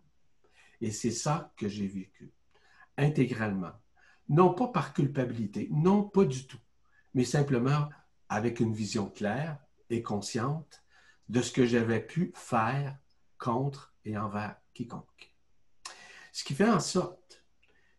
Et 0.79 0.91
c'est 0.91 1.11
ça 1.11 1.53
que 1.57 1.67
j'ai 1.67 1.87
vécu, 1.87 2.31
intégralement. 2.95 3.73
Non 4.29 4.53
pas 4.53 4.69
par 4.69 4.93
culpabilité, 4.93 5.67
non 5.71 6.03
pas 6.03 6.23
du 6.23 6.47
tout, 6.47 6.61
mais 7.13 7.25
simplement 7.25 7.89
avec 8.29 8.61
une 8.61 8.73
vision 8.73 9.09
claire 9.09 9.59
et 9.89 10.01
consciente 10.01 10.85
de 11.27 11.41
ce 11.41 11.51
que 11.51 11.65
j'avais 11.65 11.99
pu 11.99 12.31
faire 12.33 12.97
contre 13.37 13.93
et 14.05 14.17
envers 14.17 14.55
quiconque. 14.73 15.34
Ce 16.35 16.43
qui 16.43 16.53
fait 16.53 16.69
en 16.69 16.81
sorte 16.81 17.45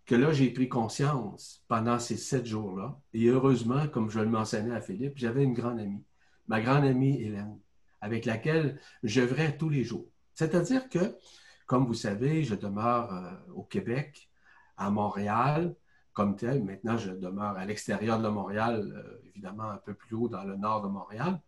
que 0.05 0.15
là, 0.15 0.31
j'ai 0.31 0.51
pris 0.51 0.69
conscience 0.69 1.65
pendant 1.69 1.99
ces 1.99 2.19
sept 2.19 2.45
jours-là. 2.45 3.01
Et 3.15 3.29
heureusement, 3.29 3.89
comme 3.89 4.11
je 4.11 4.21
le 4.21 4.29
mentionnais 4.29 4.75
à 4.75 4.83
Philippe, 4.83 5.15
j'avais 5.17 5.43
une 5.43 5.55
grande 5.55 5.81
amie, 5.81 6.05
ma 6.47 6.61
grande 6.61 6.85
amie 6.85 7.19
Hélène, 7.23 7.59
avec 8.03 8.27
laquelle 8.27 8.79
je 9.03 9.23
vrai 9.23 9.57
tous 9.57 9.71
les 9.71 9.85
jours. 9.85 10.11
C'est-à-dire 10.35 10.91
que, 10.91 11.17
comme 11.65 11.87
vous 11.87 11.95
savez, 11.95 12.45
je 12.45 12.55
demeure 12.55 13.11
euh, 13.11 13.53
au 13.55 13.63
Québec, 13.63 14.31
à 14.77 14.91
Montréal, 14.91 15.75
comme 16.13 16.37
tel. 16.37 16.63
Maintenant, 16.63 16.99
je 16.99 17.13
demeure 17.13 17.57
à 17.57 17.65
l'extérieur 17.65 18.21
de 18.21 18.29
Montréal, 18.29 18.93
euh, 18.95 19.19
évidemment 19.31 19.71
un 19.71 19.79
peu 19.79 19.95
plus 19.95 20.15
haut 20.15 20.29
dans 20.29 20.45
le 20.45 20.57
nord 20.57 20.83
de 20.83 20.89
Montréal. 20.89 21.41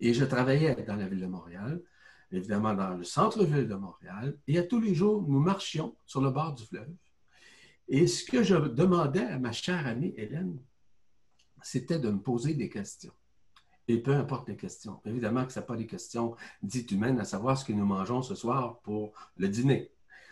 Et 0.00 0.12
je 0.12 0.24
travaillais 0.24 0.74
dans 0.82 0.96
la 0.96 1.06
ville 1.06 1.20
de 1.20 1.26
Montréal 1.26 1.80
évidemment 2.32 2.74
dans 2.74 2.94
le 2.94 3.04
centre-ville 3.04 3.68
de 3.68 3.74
Montréal, 3.74 4.38
et 4.46 4.58
à 4.58 4.62
tous 4.62 4.80
les 4.80 4.94
jours, 4.94 5.22
nous 5.28 5.40
marchions 5.40 5.94
sur 6.06 6.20
le 6.20 6.30
bord 6.30 6.54
du 6.54 6.64
fleuve. 6.64 6.92
Et 7.88 8.06
ce 8.06 8.24
que 8.24 8.42
je 8.42 8.56
demandais 8.56 9.24
à 9.24 9.38
ma 9.38 9.52
chère 9.52 9.86
amie 9.86 10.14
Hélène, 10.16 10.58
c'était 11.62 11.98
de 11.98 12.10
me 12.10 12.20
poser 12.20 12.54
des 12.54 12.68
questions. 12.68 13.12
Et 13.88 13.98
peu 13.98 14.14
importe 14.14 14.48
les 14.48 14.56
questions. 14.56 15.00
Évidemment 15.04 15.44
que 15.44 15.52
ce 15.52 15.60
n'est 15.60 15.66
pas 15.66 15.76
des 15.76 15.86
questions 15.86 16.34
dites 16.62 16.90
humaines, 16.92 17.20
à 17.20 17.24
savoir 17.24 17.58
ce 17.58 17.64
que 17.64 17.72
nous 17.72 17.84
mangeons 17.84 18.22
ce 18.22 18.34
soir 18.34 18.78
pour 18.80 19.12
le 19.36 19.48
dîner. 19.48 19.90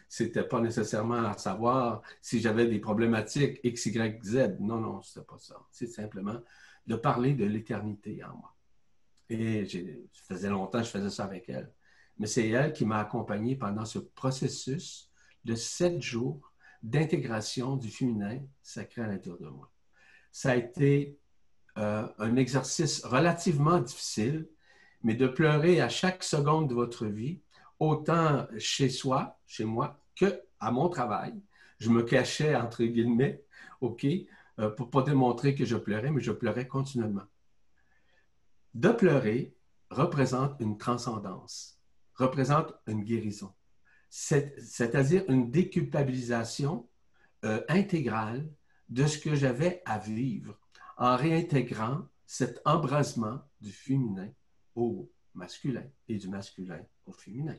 Ce 0.09 0.23
n'était 0.23 0.45
pas 0.45 0.61
nécessairement 0.61 1.25
à 1.25 1.37
savoir 1.37 2.03
si 2.21 2.41
j'avais 2.41 2.67
des 2.67 2.79
problématiques 2.79 3.61
X, 3.63 3.87
Y, 3.87 4.25
Z. 4.25 4.57
Non, 4.61 4.81
non, 4.81 5.03
ce 5.03 5.19
n'était 5.19 5.27
pas 5.27 5.39
ça. 5.39 5.57
C'est 5.71 5.87
simplement 5.87 6.41
de 6.87 6.97
parler 6.97 7.35
de 7.35 7.45
l'éternité 7.45 8.23
en 8.25 8.37
moi. 8.37 8.57
Et 9.29 9.67
ça 9.67 10.35
faisait 10.35 10.49
longtemps 10.49 10.81
que 10.81 10.87
je 10.87 10.91
faisais 10.91 11.11
ça 11.11 11.25
avec 11.25 11.49
elle 11.49 11.71
mais 12.21 12.27
c'est 12.27 12.47
elle 12.51 12.75
qui 12.75 12.85
m'a 12.85 12.99
accompagné 12.99 13.57
pendant 13.57 13.87
ce 13.87 13.99
processus 13.99 15.11
de 15.47 15.55
sept 15.55 16.03
jours 16.03 16.53
d'intégration 16.83 17.77
du 17.77 17.91
féminin 17.91 18.41
sacré 18.63 19.01
à 19.01 19.07
l'intérieur 19.07 19.41
de 19.41 19.49
moi. 19.49 19.73
Ça 20.31 20.51
a 20.51 20.57
été 20.57 21.19
euh, 21.79 22.07
un 22.19 22.37
exercice 22.37 23.03
relativement 23.07 23.79
difficile, 23.79 24.47
mais 25.03 25.15
de 25.15 25.27
pleurer 25.27 25.81
à 25.81 25.89
chaque 25.89 26.23
seconde 26.23 26.69
de 26.69 26.75
votre 26.75 27.07
vie, 27.07 27.41
autant 27.79 28.47
chez 28.59 28.91
soi, 28.91 29.41
chez 29.47 29.65
moi, 29.65 29.99
que 30.15 30.43
à 30.61 30.71
mon 30.71 30.91
travail. 30.91 31.33
Je 31.79 31.89
me 31.89 32.03
cachais, 32.03 32.55
entre 32.55 32.85
guillemets, 32.85 33.43
OK, 33.81 34.07
euh, 34.59 34.69
pour 34.69 34.91
pas 34.91 35.03
démontrer 35.03 35.55
que 35.55 35.65
je 35.65 35.77
pleurais, 35.77 36.11
mais 36.11 36.21
je 36.21 36.33
pleurais 36.33 36.69
continuellement. 36.69 37.25
De 38.75 38.91
pleurer 38.91 39.55
représente 39.89 40.61
une 40.61 40.77
transcendance, 40.77 41.80
représente 42.21 42.75
une 42.87 43.03
guérison, 43.03 43.53
c'est-à-dire 44.09 45.25
une 45.29 45.51
déculpabilisation 45.51 46.89
euh, 47.45 47.63
intégrale 47.69 48.49
de 48.89 49.07
ce 49.07 49.19
que 49.19 49.35
j'avais 49.35 49.83
à 49.85 49.99
vivre 49.99 50.59
en 50.97 51.17
réintégrant 51.17 52.03
cet 52.27 52.61
embrasement 52.65 53.41
du 53.61 53.73
féminin 53.73 54.29
au 54.75 55.11
masculin 55.35 55.85
et 56.09 56.17
du 56.17 56.29
masculin 56.29 56.81
au 57.07 57.13
féminin. 57.13 57.57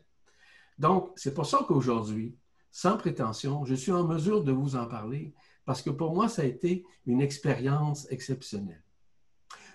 Donc, 0.77 1.11
c'est 1.15 1.33
pour 1.33 1.45
ça 1.45 1.65
qu'aujourd'hui, 1.67 2.37
sans 2.71 2.97
prétention, 2.97 3.65
je 3.65 3.75
suis 3.75 3.91
en 3.91 4.07
mesure 4.07 4.43
de 4.43 4.51
vous 4.51 4.75
en 4.75 4.87
parler 4.87 5.33
parce 5.65 5.81
que 5.81 5.89
pour 5.89 6.13
moi, 6.13 6.29
ça 6.29 6.41
a 6.41 6.45
été 6.45 6.85
une 7.05 7.21
expérience 7.21 8.09
exceptionnelle. 8.11 8.83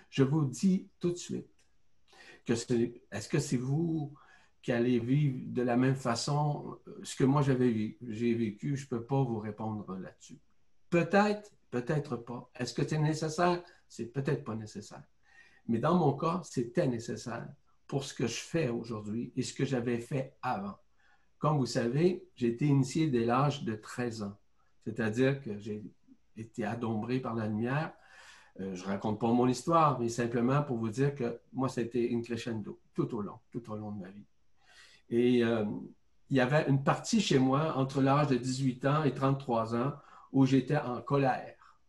Je 0.09 0.23
vous 0.23 0.45
dis 0.45 0.89
tout 0.99 1.11
de 1.11 1.17
suite 1.17 1.47
que 2.45 2.53
est-ce 2.53 3.29
que 3.29 3.39
c'est 3.39 3.57
vous 3.57 4.13
qui 4.67 4.73
allez 4.73 4.99
vivre 4.99 5.39
de 5.45 5.61
la 5.61 5.77
même 5.77 5.95
façon 5.95 6.77
ce 7.01 7.15
que 7.15 7.23
moi 7.23 7.41
j'avais 7.41 7.97
j'ai 8.05 8.33
vécu, 8.33 8.75
je 8.75 8.83
ne 8.83 8.89
peux 8.89 9.05
pas 9.05 9.23
vous 9.23 9.39
répondre 9.39 9.95
là-dessus. 9.95 10.37
Peut-être, 10.89 11.53
peut-être 11.71 12.17
pas. 12.17 12.51
Est-ce 12.53 12.73
que 12.73 12.85
c'est 12.85 12.97
nécessaire? 12.97 13.63
C'est 13.87 14.07
peut-être 14.07 14.43
pas 14.43 14.55
nécessaire. 14.55 15.05
Mais 15.69 15.79
dans 15.79 15.95
mon 15.95 16.17
cas, 16.17 16.41
c'était 16.43 16.85
nécessaire 16.85 17.47
pour 17.87 18.03
ce 18.03 18.13
que 18.13 18.27
je 18.27 18.41
fais 18.41 18.67
aujourd'hui 18.67 19.31
et 19.37 19.41
ce 19.41 19.53
que 19.53 19.63
j'avais 19.63 20.01
fait 20.01 20.35
avant. 20.41 20.75
Comme 21.39 21.59
vous 21.59 21.65
savez, 21.65 22.27
j'ai 22.35 22.47
été 22.47 22.65
initié 22.65 23.07
dès 23.07 23.23
l'âge 23.23 23.63
de 23.63 23.73
13 23.73 24.23
ans, 24.23 24.37
c'est-à-dire 24.83 25.41
que 25.41 25.57
j'ai 25.57 25.81
été 26.35 26.65
adombré 26.65 27.21
par 27.21 27.35
la 27.35 27.47
lumière. 27.47 27.93
Euh, 28.59 28.75
je 28.75 28.83
ne 28.83 28.87
raconte 28.89 29.17
pas 29.17 29.31
mon 29.31 29.47
histoire, 29.47 29.97
mais 29.97 30.09
simplement 30.09 30.61
pour 30.61 30.75
vous 30.75 30.89
dire 30.89 31.15
que 31.15 31.39
moi, 31.53 31.69
c'était 31.69 32.07
une 32.07 32.21
crescendo 32.21 32.81
tout 32.93 33.15
au 33.15 33.21
long, 33.21 33.39
tout 33.49 33.71
au 33.71 33.77
long 33.77 33.91
de 33.93 34.01
ma 34.01 34.09
vie. 34.09 34.25
Et 35.09 35.43
euh, 35.43 35.65
il 36.29 36.37
y 36.37 36.41
avait 36.41 36.67
une 36.67 36.83
partie 36.83 37.21
chez 37.21 37.39
moi 37.39 37.77
entre 37.77 38.01
l'âge 38.01 38.27
de 38.27 38.37
18 38.37 38.85
ans 38.85 39.03
et 39.03 39.13
33 39.13 39.75
ans 39.75 39.93
où 40.31 40.45
j'étais 40.45 40.77
en 40.77 41.01
colère. 41.01 41.79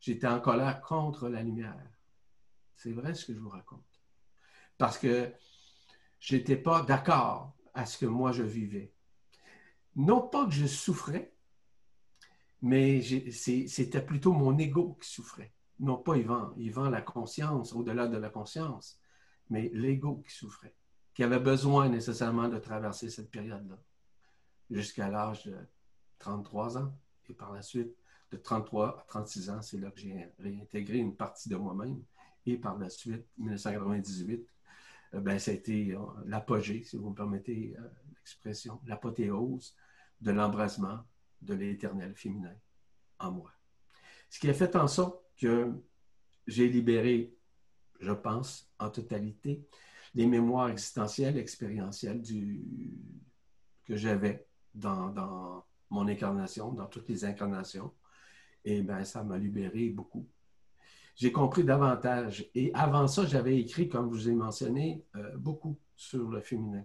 J'étais 0.00 0.26
en 0.26 0.40
colère 0.40 0.80
contre 0.80 1.28
la 1.28 1.42
lumière. 1.42 1.76
C'est 2.76 2.92
vrai 2.92 3.14
ce 3.14 3.26
que 3.26 3.34
je 3.34 3.38
vous 3.38 3.50
raconte. 3.50 4.02
Parce 4.78 4.98
que 4.98 5.32
je 6.18 6.36
n'étais 6.36 6.56
pas 6.56 6.82
d'accord 6.82 7.54
à 7.74 7.86
ce 7.86 7.98
que 7.98 8.06
moi 8.06 8.32
je 8.32 8.42
vivais. 8.42 8.92
Non 9.94 10.20
pas 10.20 10.46
que 10.46 10.52
je 10.52 10.66
souffrais, 10.66 11.32
mais 12.62 13.02
c'était 13.32 14.04
plutôt 14.04 14.32
mon 14.32 14.56
ego 14.58 14.96
qui 15.00 15.08
souffrait. 15.08 15.52
Non 15.80 15.98
pas 15.98 16.16
Yvan, 16.16 16.54
Yvan 16.56 16.90
la 16.90 17.02
conscience, 17.02 17.72
au-delà 17.72 18.08
de 18.08 18.16
la 18.16 18.30
conscience, 18.30 18.98
mais 19.50 19.70
l'ego 19.74 20.22
qui 20.26 20.34
souffrait, 20.34 20.74
qui 21.14 21.22
avait 21.22 21.40
besoin 21.40 21.88
nécessairement 21.88 22.48
de 22.48 22.58
traverser 22.58 23.10
cette 23.10 23.30
période-là, 23.30 23.78
jusqu'à 24.70 25.08
l'âge 25.08 25.44
de 25.44 25.56
33 26.18 26.78
ans. 26.78 26.98
Et 27.28 27.34
par 27.34 27.52
la 27.52 27.62
suite, 27.62 27.94
de 28.30 28.36
33 28.38 29.00
à 29.00 29.04
36 29.08 29.50
ans, 29.50 29.62
c'est 29.62 29.78
là 29.78 29.90
que 29.90 30.00
j'ai 30.00 30.28
réintégré 30.38 30.98
une 30.98 31.16
partie 31.16 31.48
de 31.48 31.56
moi-même. 31.56 32.02
Et 32.46 32.56
par 32.56 32.78
la 32.78 32.88
suite, 32.88 33.26
1998, 33.38 34.48
euh, 35.14 35.20
ben, 35.20 35.38
ça 35.38 35.50
a 35.50 35.54
été 35.54 35.92
euh, 35.94 35.98
l'apogée, 36.24 36.82
si 36.84 36.96
vous 36.96 37.10
me 37.10 37.14
permettez 37.14 37.76
euh, 37.78 37.88
l'expression, 38.16 38.80
l'apothéose 38.86 39.76
de 40.20 40.30
l'embrasement 40.30 41.00
de 41.42 41.54
l'éternel 41.54 42.14
féminin 42.14 42.54
en 43.18 43.32
moi. 43.32 43.52
Ce 44.30 44.38
qui 44.40 44.48
a 44.48 44.54
fait 44.54 44.74
en 44.76 44.88
sorte 44.88 45.22
que 45.36 45.70
j'ai 46.46 46.68
libéré, 46.68 47.36
je 48.00 48.12
pense, 48.12 48.72
en 48.78 48.90
totalité, 48.90 49.68
les 50.14 50.26
mémoires 50.26 50.70
existentielles, 50.70 51.38
expérientielles 51.38 52.22
que 53.84 53.96
j'avais 53.96 54.46
dans, 54.74 55.08
dans, 55.08 55.64
mon 55.90 56.08
incarnation, 56.08 56.72
dans 56.72 56.86
toutes 56.86 57.08
les 57.08 57.24
incarnations. 57.24 57.92
Et 58.64 58.80
bien, 58.82 59.04
ça 59.04 59.22
m'a 59.22 59.36
libéré 59.36 59.90
beaucoup 59.90 60.26
j'ai 61.14 61.32
compris 61.32 61.64
davantage. 61.64 62.48
Et 62.54 62.72
avant 62.74 63.06
ça, 63.06 63.26
j'avais 63.26 63.58
écrit, 63.58 63.88
comme 63.88 64.12
je 64.12 64.18
vous 64.18 64.28
ai 64.30 64.34
mentionné, 64.34 65.04
euh, 65.16 65.36
beaucoup 65.36 65.78
sur 65.96 66.30
le 66.30 66.40
féminin 66.40 66.84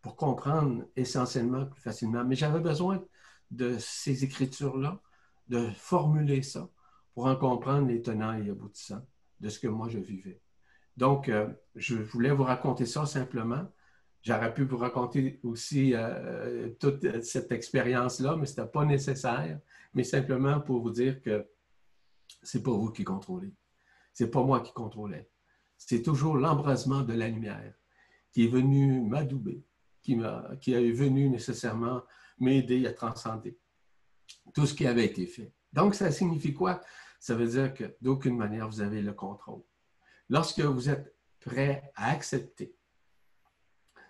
pour 0.00 0.16
comprendre 0.16 0.84
essentiellement 0.96 1.66
plus 1.66 1.80
facilement. 1.80 2.24
Mais 2.24 2.34
j'avais 2.34 2.60
besoin 2.60 3.04
de 3.50 3.76
ces 3.78 4.24
écritures-là, 4.24 5.00
de 5.48 5.68
formuler 5.70 6.42
ça 6.42 6.68
pour 7.14 7.26
en 7.26 7.36
comprendre 7.36 7.86
les 7.88 8.02
tenants 8.02 8.32
et 8.32 8.50
aboutissants 8.50 9.06
de 9.38 9.48
ce 9.48 9.60
que 9.60 9.68
moi 9.68 9.88
je 9.88 9.98
vivais. 9.98 10.40
Donc, 10.96 11.28
euh, 11.28 11.48
je 11.74 11.96
voulais 11.96 12.30
vous 12.30 12.44
raconter 12.44 12.86
ça 12.86 13.06
simplement. 13.06 13.66
J'aurais 14.22 14.52
pu 14.54 14.64
vous 14.64 14.76
raconter 14.76 15.40
aussi 15.42 15.94
euh, 15.94 16.70
toute 16.78 17.22
cette 17.22 17.50
expérience-là, 17.50 18.36
mais 18.36 18.46
ce 18.46 18.60
n'était 18.60 18.70
pas 18.70 18.84
nécessaire, 18.84 19.58
mais 19.94 20.04
simplement 20.04 20.60
pour 20.60 20.80
vous 20.80 20.90
dire 20.90 21.20
que 21.22 21.46
c'est 22.42 22.62
pas 22.62 22.70
vous 22.70 22.90
qui 22.90 23.04
contrôlez. 23.04 23.52
C'est 24.12 24.30
pas 24.30 24.42
moi 24.42 24.60
qui 24.60 24.72
contrôlais. 24.72 25.28
C'est 25.76 26.02
toujours 26.02 26.36
l'embrasement 26.36 27.02
de 27.02 27.14
la 27.14 27.28
lumière 27.28 27.74
qui 28.30 28.44
est 28.44 28.48
venu 28.48 29.00
m'adouber, 29.02 29.64
qui, 30.02 30.18
qui 30.60 30.72
est 30.72 30.92
venu 30.92 31.28
nécessairement 31.28 32.02
m'aider 32.38 32.86
à 32.86 32.92
transcender 32.92 33.58
tout 34.54 34.66
ce 34.66 34.74
qui 34.74 34.86
avait 34.86 35.04
été 35.04 35.26
fait. 35.26 35.52
Donc, 35.72 35.94
ça 35.94 36.10
signifie 36.10 36.52
quoi? 36.52 36.80
Ça 37.18 37.34
veut 37.34 37.46
dire 37.46 37.74
que 37.74 37.96
d'aucune 38.00 38.36
manière, 38.36 38.68
vous 38.68 38.80
avez 38.80 39.02
le 39.02 39.12
contrôle. 39.12 39.62
Lorsque 40.32 40.60
vous 40.60 40.88
êtes 40.88 41.14
prêt 41.40 41.92
à 41.94 42.10
accepter 42.10 42.74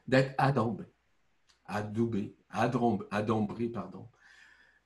d'être 0.07 0.37
adombé, 0.39 0.85
adoubé, 1.65 2.37
adombré, 2.49 3.69
pardon, 3.69 4.09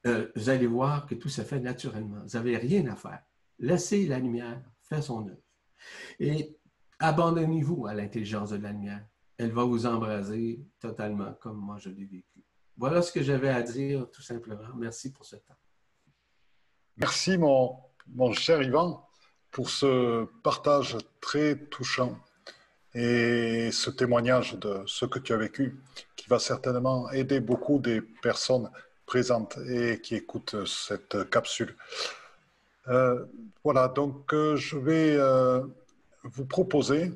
euh, 0.06 0.32
vous 0.34 0.48
allez 0.48 0.66
voir 0.66 1.04
que 1.04 1.14
tout 1.14 1.28
se 1.28 1.42
fait 1.42 1.60
naturellement. 1.60 2.22
Vous 2.22 2.38
n'avez 2.38 2.56
rien 2.56 2.86
à 2.86 2.96
faire. 2.96 3.22
Laissez 3.58 4.06
la 4.06 4.18
lumière 4.18 4.62
faire 4.80 5.02
son 5.02 5.28
œuvre. 5.28 5.42
Et 6.18 6.58
abandonnez-vous 7.00 7.84
à 7.86 7.92
l'intelligence 7.92 8.48
de 8.48 8.56
la 8.56 8.72
lumière. 8.72 9.06
Elle 9.36 9.52
va 9.52 9.64
vous 9.64 9.84
embraser 9.84 10.64
totalement 10.78 11.34
comme 11.34 11.58
moi 11.58 11.76
je 11.76 11.90
l'ai 11.90 12.06
vécu. 12.06 12.46
Voilà 12.78 13.02
ce 13.02 13.12
que 13.12 13.22
j'avais 13.22 13.50
à 13.50 13.60
dire, 13.60 14.10
tout 14.10 14.22
simplement. 14.22 14.74
Merci 14.74 15.12
pour 15.12 15.26
ce 15.26 15.36
temps. 15.36 15.60
Merci, 16.96 17.36
mon, 17.36 18.32
cher 18.32 18.62
Yvan, 18.62 19.06
pour 19.56 19.70
ce 19.70 20.26
partage 20.42 20.98
très 21.22 21.56
touchant 21.56 22.18
et 22.92 23.70
ce 23.72 23.88
témoignage 23.88 24.52
de 24.58 24.82
ce 24.84 25.06
que 25.06 25.18
tu 25.18 25.32
as 25.32 25.38
vécu, 25.38 25.80
qui 26.14 26.28
va 26.28 26.38
certainement 26.38 27.10
aider 27.10 27.40
beaucoup 27.40 27.78
des 27.78 28.02
personnes 28.02 28.70
présentes 29.06 29.56
et 29.66 30.02
qui 30.02 30.14
écoutent 30.14 30.66
cette 30.66 31.30
capsule. 31.30 31.74
Euh, 32.88 33.24
voilà, 33.64 33.88
donc 33.88 34.34
euh, 34.34 34.56
je 34.56 34.76
vais 34.76 35.16
euh, 35.16 35.62
vous 36.22 36.44
proposer, 36.44 37.12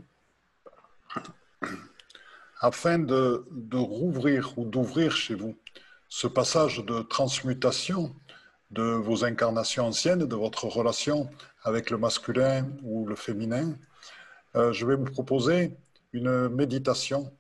afin 2.59 2.99
de, 3.01 3.45
de 3.51 3.77
rouvrir 3.77 4.57
ou 4.57 4.65
d'ouvrir 4.65 5.15
chez 5.15 5.35
vous 5.35 5.59
ce 6.09 6.27
passage 6.27 6.79
de 6.87 7.03
transmutation 7.03 8.17
de 8.71 8.83
vos 8.83 9.25
incarnations 9.25 9.87
anciennes, 9.87 10.27
de 10.27 10.37
votre 10.37 10.67
relation 10.67 11.29
avec 11.65 11.91
le 11.91 11.99
masculin 11.99 12.69
ou 12.83 13.07
le 13.07 13.17
féminin, 13.17 13.77
je 14.55 14.87
vais 14.87 14.97
vous 14.97 15.05
proposer 15.05 15.77
une 16.13 16.49
méditation 16.49 17.33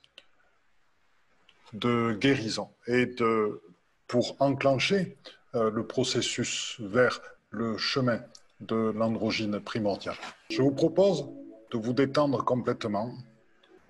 de 1.72 2.12
guérison 2.20 2.68
et 2.86 3.06
de, 3.06 3.62
pour 4.06 4.36
enclencher 4.40 5.16
le 5.54 5.86
processus 5.86 6.76
vers 6.80 7.20
le 7.50 7.76
chemin 7.78 8.20
de 8.60 8.92
l'androgyne 8.94 9.60
primordiale. 9.60 10.16
Je 10.50 10.62
vous 10.62 10.72
propose 10.72 11.26
de 11.70 11.78
vous 11.78 11.92
détendre 11.92 12.44
complètement, 12.44 13.12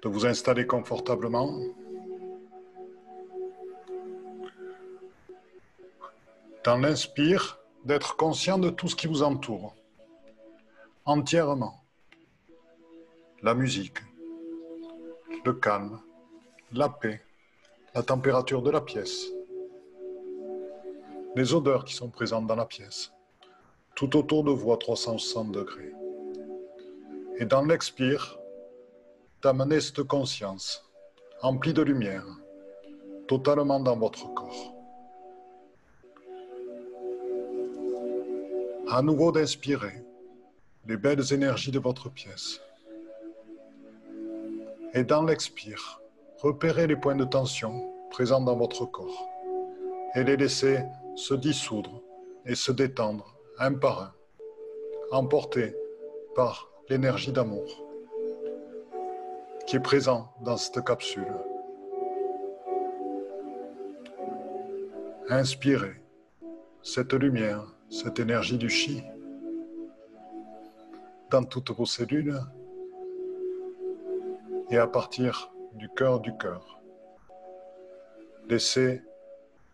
de 0.03 0.09
vous 0.09 0.27
installer 0.27 0.67
confortablement. 0.67 1.59
Dans 6.65 6.77
l'inspire, 6.77 7.59
d'être 7.85 8.17
conscient 8.17 8.59
de 8.59 8.69
tout 8.69 8.89
ce 8.89 8.97
qui 8.97 9.07
vous 9.07 9.23
entoure, 9.23 9.75
entièrement. 11.07 11.83
La 13.43 13.55
musique, 13.55 13.99
le 15.45 15.55
calme, 15.55 16.01
la 16.73 16.91
paix, 16.91 17.23
la 17.95 18.03
température 18.03 18.61
de 18.61 18.71
la 18.71 18.83
pièce, 18.83 19.27
les 21.35 21.55
odeurs 21.55 21.87
qui 21.87 21.95
sont 21.95 22.11
présentes 22.11 22.47
dans 22.47 22.57
la 22.57 22.67
pièce 22.67 23.11
tout 23.95 24.17
autour 24.17 24.45
de 24.45 24.51
vous 24.51 24.73
à 24.73 24.79
360 24.79 25.53
degrés. 25.53 25.93
Et 27.39 27.45
dans 27.45 27.65
l'expire, 27.65 28.39
d'amener 29.43 29.81
cette 29.81 30.03
conscience 30.05 30.91
emplie 31.43 31.75
de 31.75 31.83
lumière 31.83 32.27
totalement 33.29 33.81
dans 33.81 33.97
votre 33.97 34.33
corps. 34.35 34.80
À 38.93 39.03
nouveau 39.03 39.31
d'inspirer 39.31 40.05
les 40.89 40.97
belles 40.97 41.33
énergies 41.33 41.71
de 41.71 41.79
votre 41.79 42.09
pièce. 42.09 42.61
Et 44.95 45.05
dans 45.05 45.23
l'expire, 45.23 46.01
repérez 46.39 46.89
les 46.89 46.97
points 46.97 47.15
de 47.15 47.25
tension 47.25 47.95
présents 48.11 48.41
dans 48.41 48.57
votre 48.57 48.87
corps 48.87 49.29
et 50.17 50.25
les 50.25 50.37
laisser 50.37 50.81
se 51.15 51.35
dissoudre 51.35 52.03
et 52.45 52.57
se 52.57 52.73
détendre 52.73 53.37
un 53.61 53.75
par 53.75 54.03
un, 54.03 54.13
emportés 55.13 55.77
par 56.35 56.69
l'énergie 56.89 57.31
d'amour 57.31 57.87
qui 59.69 59.77
est 59.77 59.81
présent 59.81 60.33
dans 60.41 60.57
cette 60.57 60.85
capsule. 60.85 61.33
Inspirez 65.29 66.03
cette 66.83 67.13
lumière, 67.13 67.65
cette 67.91 68.21
énergie 68.21 68.57
du 68.57 68.71
chi 68.71 69.03
dans 71.31 71.45
toutes 71.45 71.71
vos 71.71 71.87
cellules 71.87 72.41
et 74.71 74.79
à 74.79 74.87
partir 74.87 75.53
du 75.75 75.89
cœur 75.91 76.21
du 76.21 76.37
cœur. 76.37 76.81
Laissez 78.49 79.03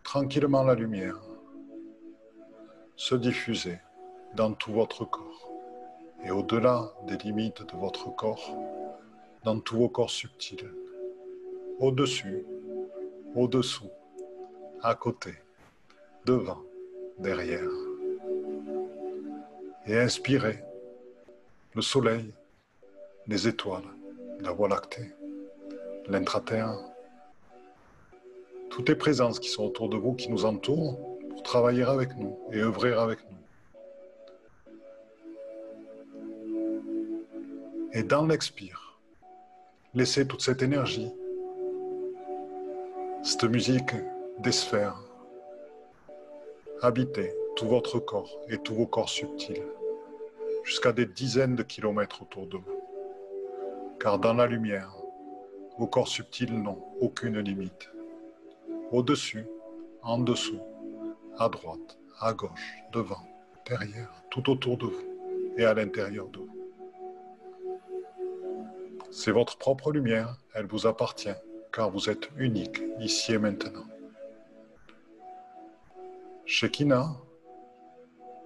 tranquillement 0.03 0.63
la 0.63 0.73
lumière 0.73 1.21
se 2.95 3.13
diffuser 3.13 3.79
dans 4.35 4.53
tout 4.53 4.71
votre 4.71 5.05
corps 5.05 5.51
et 6.23 6.31
au-delà 6.31 6.91
des 7.07 7.17
limites 7.17 7.61
de 7.61 7.77
votre 7.77 8.09
corps, 8.15 8.57
dans 9.43 9.59
tous 9.59 9.77
vos 9.77 9.89
corps 9.89 10.09
subtils, 10.09 10.69
au-dessus, 11.79 12.43
au-dessous, 13.35 13.91
à 14.81 14.95
côté, 14.95 15.35
devant, 16.25 16.63
derrière. 17.19 17.86
Et 19.87 19.97
inspirez 19.97 20.61
le 21.73 21.81
soleil, 21.81 22.33
les 23.25 23.47
étoiles, 23.47 23.87
la 24.41 24.51
voie 24.51 24.67
lactée, 24.67 25.13
l'intraterre, 26.07 26.77
toutes 28.69 28.89
les 28.89 28.95
présences 28.95 29.39
qui 29.39 29.47
sont 29.47 29.63
autour 29.63 29.87
de 29.87 29.95
vous, 29.95 30.13
qui 30.13 30.29
nous 30.29 30.43
entourent, 30.43 30.99
pour 31.29 31.41
travailler 31.41 31.83
avec 31.83 32.17
nous 32.17 32.37
et 32.51 32.59
œuvrer 32.59 32.91
avec 32.93 33.19
nous. 33.31 33.37
Et 37.93 38.03
dans 38.03 38.27
l'expire, 38.27 38.99
laissez 39.93 40.27
toute 40.27 40.41
cette 40.41 40.61
énergie, 40.61 41.11
cette 43.23 43.45
musique 43.45 43.95
des 44.39 44.51
sphères, 44.51 45.01
habiter 46.81 47.33
tout 47.55 47.67
votre 47.67 47.99
corps 47.99 48.37
et 48.49 48.57
tous 48.57 48.75
vos 48.75 48.85
corps 48.85 49.09
subtils, 49.09 49.63
jusqu'à 50.67 50.91
des 50.91 51.05
dizaines 51.05 51.55
de 51.55 51.63
kilomètres 51.63 52.21
autour 52.23 52.45
de 52.45 52.57
vous. 52.57 52.83
Car 54.01 54.19
dans 54.19 54.33
la 54.33 54.47
lumière, 54.47 54.93
vos 55.77 55.87
corps 55.87 56.09
subtils 56.09 56.61
n'ont 56.61 56.83
aucune 56.99 57.39
limite. 57.39 57.89
Au-dessus, 58.91 59.45
en 60.01 60.17
dessous, 60.17 60.59
à 61.37 61.47
droite, 61.47 61.97
à 62.19 62.33
gauche, 62.33 62.73
devant, 62.91 63.25
derrière, 63.65 64.11
tout 64.29 64.49
autour 64.49 64.77
de 64.77 64.87
vous 64.87 65.53
et 65.55 65.63
à 65.63 65.73
l'intérieur 65.73 66.27
de 66.27 66.39
vous. 66.39 66.57
C'est 69.09 69.31
votre 69.31 69.57
propre 69.57 69.93
lumière, 69.93 70.37
elle 70.53 70.65
vous 70.65 70.85
appartient, 70.85 71.37
car 71.71 71.89
vous 71.91 72.09
êtes 72.09 72.29
unique 72.37 72.81
ici 72.99 73.33
et 73.33 73.37
maintenant. 73.37 73.85
Shekinah, 76.45 77.15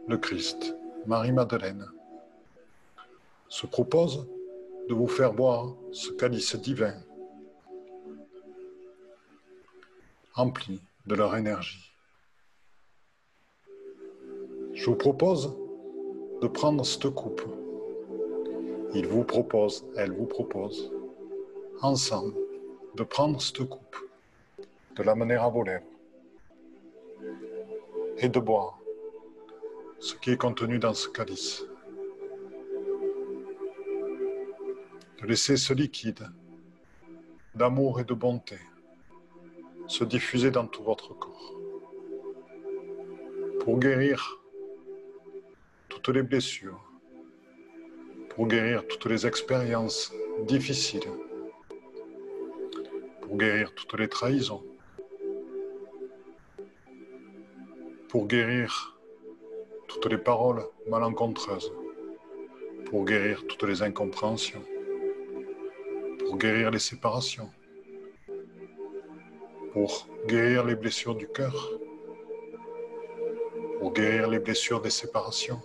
le 0.07 0.17
Christ, 0.17 0.75
Marie-Madeleine, 1.07 1.87
se 3.51 3.67
propose 3.67 4.27
de 4.89 4.93
vous 4.95 5.07
faire 5.07 5.33
boire 5.33 5.75
ce 5.91 6.11
calice 6.11 6.55
divin, 6.55 6.95
empli 10.35 10.81
de 11.05 11.15
leur 11.15 11.35
énergie. 11.35 11.91
Je 14.73 14.85
vous 14.85 14.95
propose 14.95 15.53
de 16.41 16.47
prendre 16.47 16.83
cette 16.85 17.09
coupe 17.09 17.43
il 18.93 19.07
vous 19.07 19.23
propose, 19.23 19.85
elle 19.95 20.11
vous 20.11 20.25
propose, 20.25 20.91
ensemble, 21.81 22.35
de 22.95 23.03
prendre 23.03 23.41
cette 23.41 23.63
coupe, 23.63 23.95
de 24.97 25.03
la 25.03 25.15
mener 25.15 25.35
à 25.35 25.47
vos 25.47 25.63
lèvres 25.63 25.85
et 28.17 28.27
de 28.27 28.39
boire 28.39 28.77
ce 29.99 30.15
qui 30.15 30.31
est 30.31 30.37
contenu 30.37 30.77
dans 30.77 30.93
ce 30.93 31.07
calice. 31.07 31.63
De 35.21 35.27
laisser 35.27 35.55
ce 35.55 35.71
liquide 35.71 36.27
d'amour 37.53 37.99
et 37.99 38.03
de 38.03 38.15
bonté 38.15 38.57
se 39.87 40.03
diffuser 40.03 40.49
dans 40.49 40.65
tout 40.65 40.81
votre 40.81 41.13
corps. 41.13 41.53
Pour 43.59 43.77
guérir 43.77 44.41
toutes 45.89 46.09
les 46.09 46.23
blessures, 46.23 46.83
pour 48.29 48.47
guérir 48.47 48.87
toutes 48.87 49.05
les 49.05 49.27
expériences 49.27 50.11
difficiles, 50.47 51.11
pour 53.21 53.37
guérir 53.37 53.75
toutes 53.75 53.99
les 53.99 54.09
trahisons, 54.09 54.63
pour 58.09 58.25
guérir 58.25 58.97
toutes 59.87 60.07
les 60.07 60.17
paroles 60.17 60.65
malencontreuses, 60.89 61.71
pour 62.85 63.05
guérir 63.05 63.45
toutes 63.45 63.63
les 63.63 63.83
incompréhensions, 63.83 64.63
pour 66.31 66.39
guérir 66.39 66.71
les 66.71 66.79
séparations, 66.79 67.49
pour 69.73 70.07
guérir 70.27 70.63
les 70.63 70.75
blessures 70.75 71.13
du 71.13 71.27
cœur, 71.27 71.71
pour 73.77 73.91
guérir 73.91 74.29
les 74.29 74.39
blessures 74.39 74.79
des 74.79 74.91
séparations, 74.91 75.59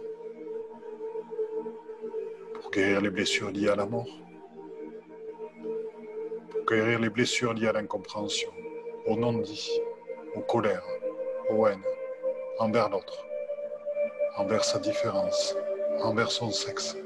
guérir 2.73 3.01
les 3.01 3.11
blessures 3.11 3.53
liées 3.53 3.69
à 3.69 3.77
la 3.77 3.87
mort, 3.87 4.11
pour 6.51 6.67
guérir 6.67 6.99
les 6.99 7.11
blessures 7.11 7.55
liées 7.55 7.69
à 7.69 7.73
l'incompréhension, 7.73 8.51
au 9.07 9.15
non-dit, 9.15 9.71
aux 10.35 10.41
colères, 10.41 10.89
aux 11.49 11.69
haines, 11.69 11.87
envers 12.59 12.89
l'autre, 12.89 13.25
envers 14.37 14.65
sa 14.65 14.81
différence, 14.81 15.55
envers 16.03 16.33
son 16.33 16.51
sexe. 16.51 16.97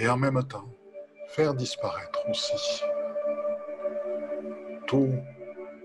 Et 0.00 0.08
en 0.08 0.16
même 0.16 0.40
temps, 0.44 0.68
faire 1.30 1.54
disparaître 1.54 2.20
aussi 2.30 2.84
tout 4.86 5.12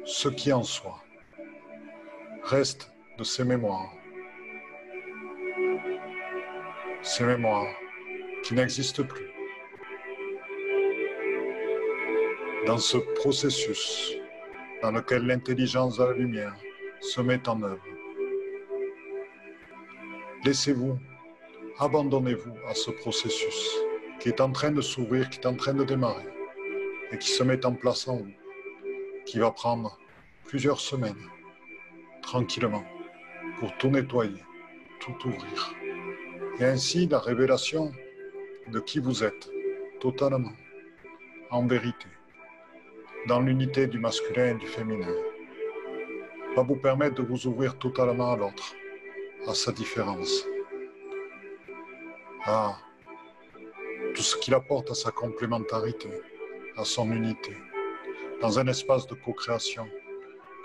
ce 0.05 0.29
qui 0.29 0.53
en 0.53 0.61
soi 0.61 1.01
reste 2.43 2.91
de 3.17 3.23
ses 3.23 3.43
mémoires, 3.43 3.91
ces 7.01 7.23
mémoires 7.23 7.73
qui 8.43 8.53
n'existent 8.53 9.03
plus. 9.03 9.31
Dans 12.67 12.77
ce 12.77 12.97
processus 13.15 14.13
dans 14.83 14.91
lequel 14.91 15.25
l'intelligence 15.25 15.97
de 15.97 16.03
la 16.03 16.13
lumière 16.13 16.55
se 17.01 17.19
met 17.19 17.49
en 17.49 17.63
œuvre, 17.63 17.83
laissez-vous, 20.45 20.99
abandonnez-vous 21.79 22.53
à 22.67 22.75
ce 22.75 22.91
processus 22.91 23.83
qui 24.23 24.29
est 24.29 24.39
en 24.39 24.53
train 24.53 24.71
de 24.71 24.79
s'ouvrir, 24.79 25.29
qui 25.29 25.41
est 25.41 25.45
en 25.45 25.53
train 25.57 25.73
de 25.73 25.83
démarrer 25.83 26.29
et 27.11 27.17
qui 27.17 27.27
se 27.27 27.43
met 27.43 27.65
en 27.65 27.73
place 27.73 28.07
en 28.07 28.15
vous, 28.15 28.31
qui 29.25 29.37
va 29.37 29.51
prendre 29.51 29.99
plusieurs 30.45 30.79
semaines, 30.79 31.29
tranquillement, 32.21 32.85
pour 33.59 33.75
tout 33.75 33.89
nettoyer, 33.89 34.41
tout 35.01 35.27
ouvrir. 35.27 35.75
Et 36.57 36.63
ainsi, 36.63 37.05
la 37.05 37.19
révélation 37.19 37.91
de 38.67 38.79
qui 38.79 38.99
vous 38.99 39.25
êtes, 39.25 39.49
totalement, 39.99 40.53
en 41.51 41.67
vérité, 41.67 42.07
dans 43.27 43.41
l'unité 43.41 43.87
du 43.87 43.99
masculin 43.99 44.51
et 44.51 44.55
du 44.55 44.67
féminin, 44.67 45.13
va 46.55 46.63
vous 46.63 46.77
permettre 46.77 47.15
de 47.15 47.23
vous 47.23 47.45
ouvrir 47.45 47.77
totalement 47.77 48.31
à 48.31 48.37
l'autre, 48.37 48.73
à 49.49 49.53
sa 49.53 49.73
différence, 49.73 50.45
à 52.45 52.77
tout 54.13 54.21
ce 54.21 54.37
qu'il 54.37 54.53
apporte 54.53 54.91
à 54.91 54.95
sa 54.95 55.11
complémentarité, 55.11 56.09
à 56.77 56.85
son 56.85 57.11
unité, 57.11 57.55
dans 58.41 58.59
un 58.59 58.67
espace 58.67 59.07
de 59.07 59.15
co-création 59.15 59.87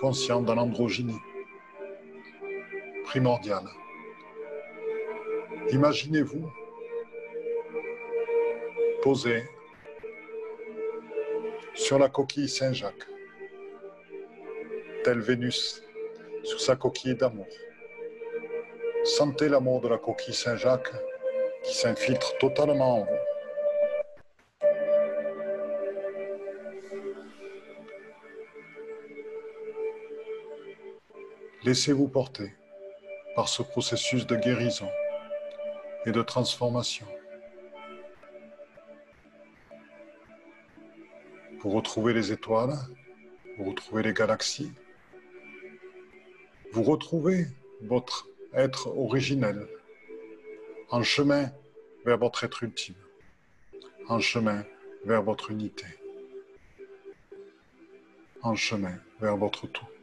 conscient 0.01 0.43
dans 0.43 0.55
l'androgynie 0.55 1.21
primordiale 3.05 3.69
Imaginez-vous 5.71 6.51
posé 9.03 9.43
sur 11.75 11.99
la 11.99 12.09
coquille 12.09 12.49
Saint-Jacques, 12.49 13.07
tel 15.05 15.21
Vénus 15.21 15.83
sur 16.43 16.59
sa 16.59 16.75
coquille 16.75 17.17
d'amour. 17.17 17.47
Sentez 19.05 19.51
l'amour 19.51 19.83
de 19.83 19.89
la 19.89 19.99
coquille 19.99 20.33
Saint-Jacques 20.33 20.93
qui 21.65 21.75
s'infiltre 21.75 22.39
totalement 22.39 23.01
en 23.01 23.05
vous. 23.05 23.18
Laissez-vous 31.69 32.09
porter 32.09 32.55
par 33.37 33.47
ce 33.47 33.61
processus 33.61 34.27
de 34.27 34.37
guérison 34.37 34.89
et 36.07 36.13
de 36.13 36.23
transformation. 36.23 37.07
Vous 41.61 41.69
retrouvez 41.69 42.15
les 42.15 42.33
étoiles, 42.33 42.73
vous 43.59 43.65
retrouvez 43.65 44.03
les 44.03 44.15
galaxies, 44.15 44.73
vous 46.73 46.85
retrouvez 46.85 47.45
votre 47.83 48.27
être 48.55 48.87
originel 48.87 49.69
en 50.89 51.03
chemin 51.03 51.53
vers 52.07 52.17
votre 52.17 52.45
être 52.45 52.63
ultime, 52.63 53.03
en 54.09 54.21
chemin 54.21 54.65
vers 55.05 55.23
votre 55.23 55.51
unité, 55.51 55.85
en 58.41 58.55
chemin 58.55 58.97
vers 59.21 59.37
votre 59.37 59.67
tout. 59.67 59.98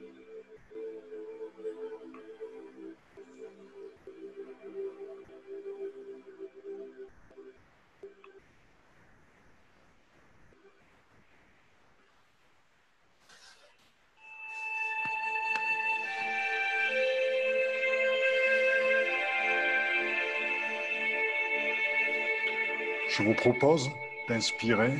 Vous 23.25 23.33
propose 23.33 23.89
d'inspirer 24.29 24.93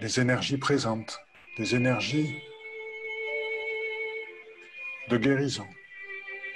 les 0.00 0.18
énergies 0.18 0.56
présentes, 0.56 1.20
des 1.58 1.74
énergies 1.74 2.42
de 5.10 5.18
guérison, 5.18 5.66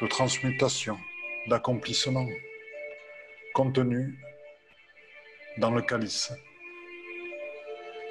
de 0.00 0.06
transmutation, 0.06 0.98
d'accomplissement, 1.46 2.26
contenues 3.52 4.18
dans 5.58 5.70
le 5.70 5.82
calice. 5.82 6.32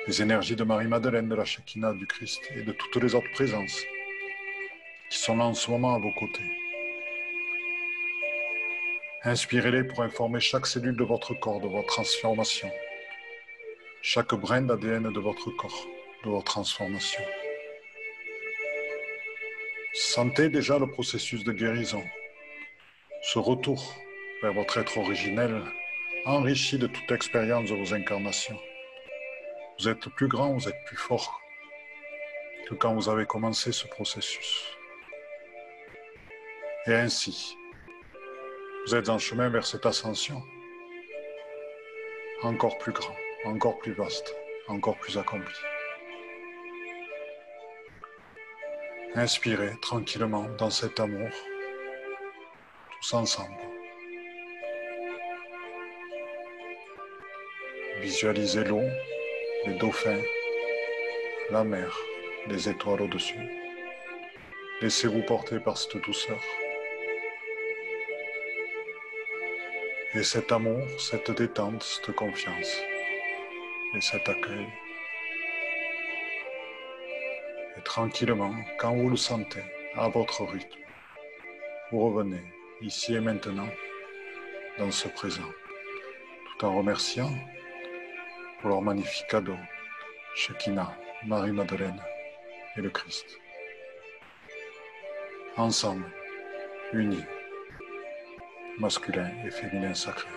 Les 0.05 0.21
énergies 0.21 0.55
de 0.55 0.63
Marie-Madeleine, 0.63 1.29
de 1.29 1.35
la 1.35 1.45
Shekinah, 1.45 1.93
du 1.93 2.05
Christ 2.05 2.41
et 2.55 2.61
de 2.61 2.73
toutes 2.73 3.01
les 3.01 3.15
autres 3.15 3.31
présences 3.33 3.81
qui 5.09 5.17
sont 5.17 5.35
là 5.35 5.45
en 5.45 5.55
ce 5.55 5.71
moment 5.71 5.95
à 5.95 5.99
vos 5.99 6.11
côtés. 6.11 6.62
Inspirez-les 9.25 9.86
pour 9.86 10.01
informer 10.03 10.41
chaque 10.41 10.67
cellule 10.67 10.97
de 10.97 11.03
votre 11.05 11.33
corps 11.33 11.62
de 11.62 11.67
votre 11.67 11.88
transformation, 11.88 12.69
chaque 14.01 14.33
brin 14.36 14.63
d'ADN 14.63 15.13
de 15.13 15.19
votre 15.21 15.49
corps 15.51 15.88
de 16.25 16.29
votre 16.29 16.43
transformation. 16.43 17.23
Sentez 19.93 20.49
déjà 20.49 20.77
le 20.77 20.88
processus 20.88 21.45
de 21.45 21.53
guérison, 21.53 22.03
ce 23.21 23.39
retour 23.39 23.95
vers 24.41 24.51
votre 24.51 24.77
être 24.77 24.97
originel, 24.97 25.62
enrichi 26.25 26.77
de 26.77 26.88
toute 26.88 27.09
expérience 27.09 27.69
de 27.69 27.75
vos 27.75 27.93
incarnations. 27.93 28.59
Vous 29.79 29.88
êtes 29.88 30.09
plus 30.17 30.27
grand, 30.27 30.51
vous 30.51 30.67
êtes 30.67 30.83
plus 30.86 30.97
fort 30.97 31.39
que 32.67 32.75
quand 32.75 32.93
vous 32.93 33.07
avez 33.07 33.25
commencé 33.25 33.71
ce 33.71 33.88
processus. 33.88 34.65
Et 36.88 36.93
ainsi, 36.93 37.55
vous 38.85 38.95
êtes 38.95 39.07
en 39.07 39.17
chemin 39.17 39.49
vers 39.49 39.65
cette 39.65 39.85
ascension. 39.85 40.43
Encore 42.41 42.77
plus 42.79 42.91
grand, 42.91 43.15
encore 43.45 43.79
plus 43.79 43.93
vaste, 43.93 44.35
encore 44.67 44.97
plus 44.97 45.17
accompli. 45.17 45.55
Inspirez 49.15 49.71
tranquillement 49.81 50.47
dans 50.57 50.69
cet 50.69 50.99
amour, 50.99 51.29
tous 52.99 53.13
ensemble. 53.13 53.55
Visualisez 58.01 58.65
l'eau, 58.65 58.83
les 59.65 59.75
dauphins, 59.75 60.21
la 61.51 61.63
mer, 61.63 61.95
les 62.47 62.67
étoiles 62.67 63.03
au-dessus. 63.03 63.39
Laissez-vous 64.81 65.21
porter 65.21 65.59
par 65.59 65.77
cette 65.77 66.03
douceur. 66.03 66.41
Et 70.15 70.21
cet 70.21 70.52
amour, 70.52 70.80
cette 70.99 71.32
détente, 71.32 71.82
cette 71.82 72.15
confiance 72.15 72.80
et 73.95 74.02
cet 74.02 74.30
accueil. 74.30 74.67
Et 77.76 77.82
tranquillement, 77.84 78.54
quand 78.78 78.93
vous 78.93 79.10
le 79.10 79.15
sentez, 79.15 79.63
à 79.95 80.10
votre 80.10 80.43
rythme, 80.43 80.80
vous 81.91 82.06
revenez 82.06 82.43
ici 82.82 83.15
et 83.15 83.19
maintenant 83.19 83.69
dans 84.78 84.91
ce 84.91 85.08
présent, 85.08 85.52
tout 86.45 86.65
en 86.65 86.78
remerciant 86.78 87.32
pour 88.60 88.69
leur 88.69 88.82
magnifique 88.84 89.28
cadeau, 89.28 89.58
Shekinah, 90.36 90.95
Marie-Madeleine 91.26 92.02
et 92.76 92.82
le 92.82 92.89
Christ. 92.91 93.39
Ensemble, 95.58 96.06
unis 96.93 97.26
masculin 98.79 99.29
et 99.45 99.51
féminin 99.51 99.93
sacré. 99.93 100.29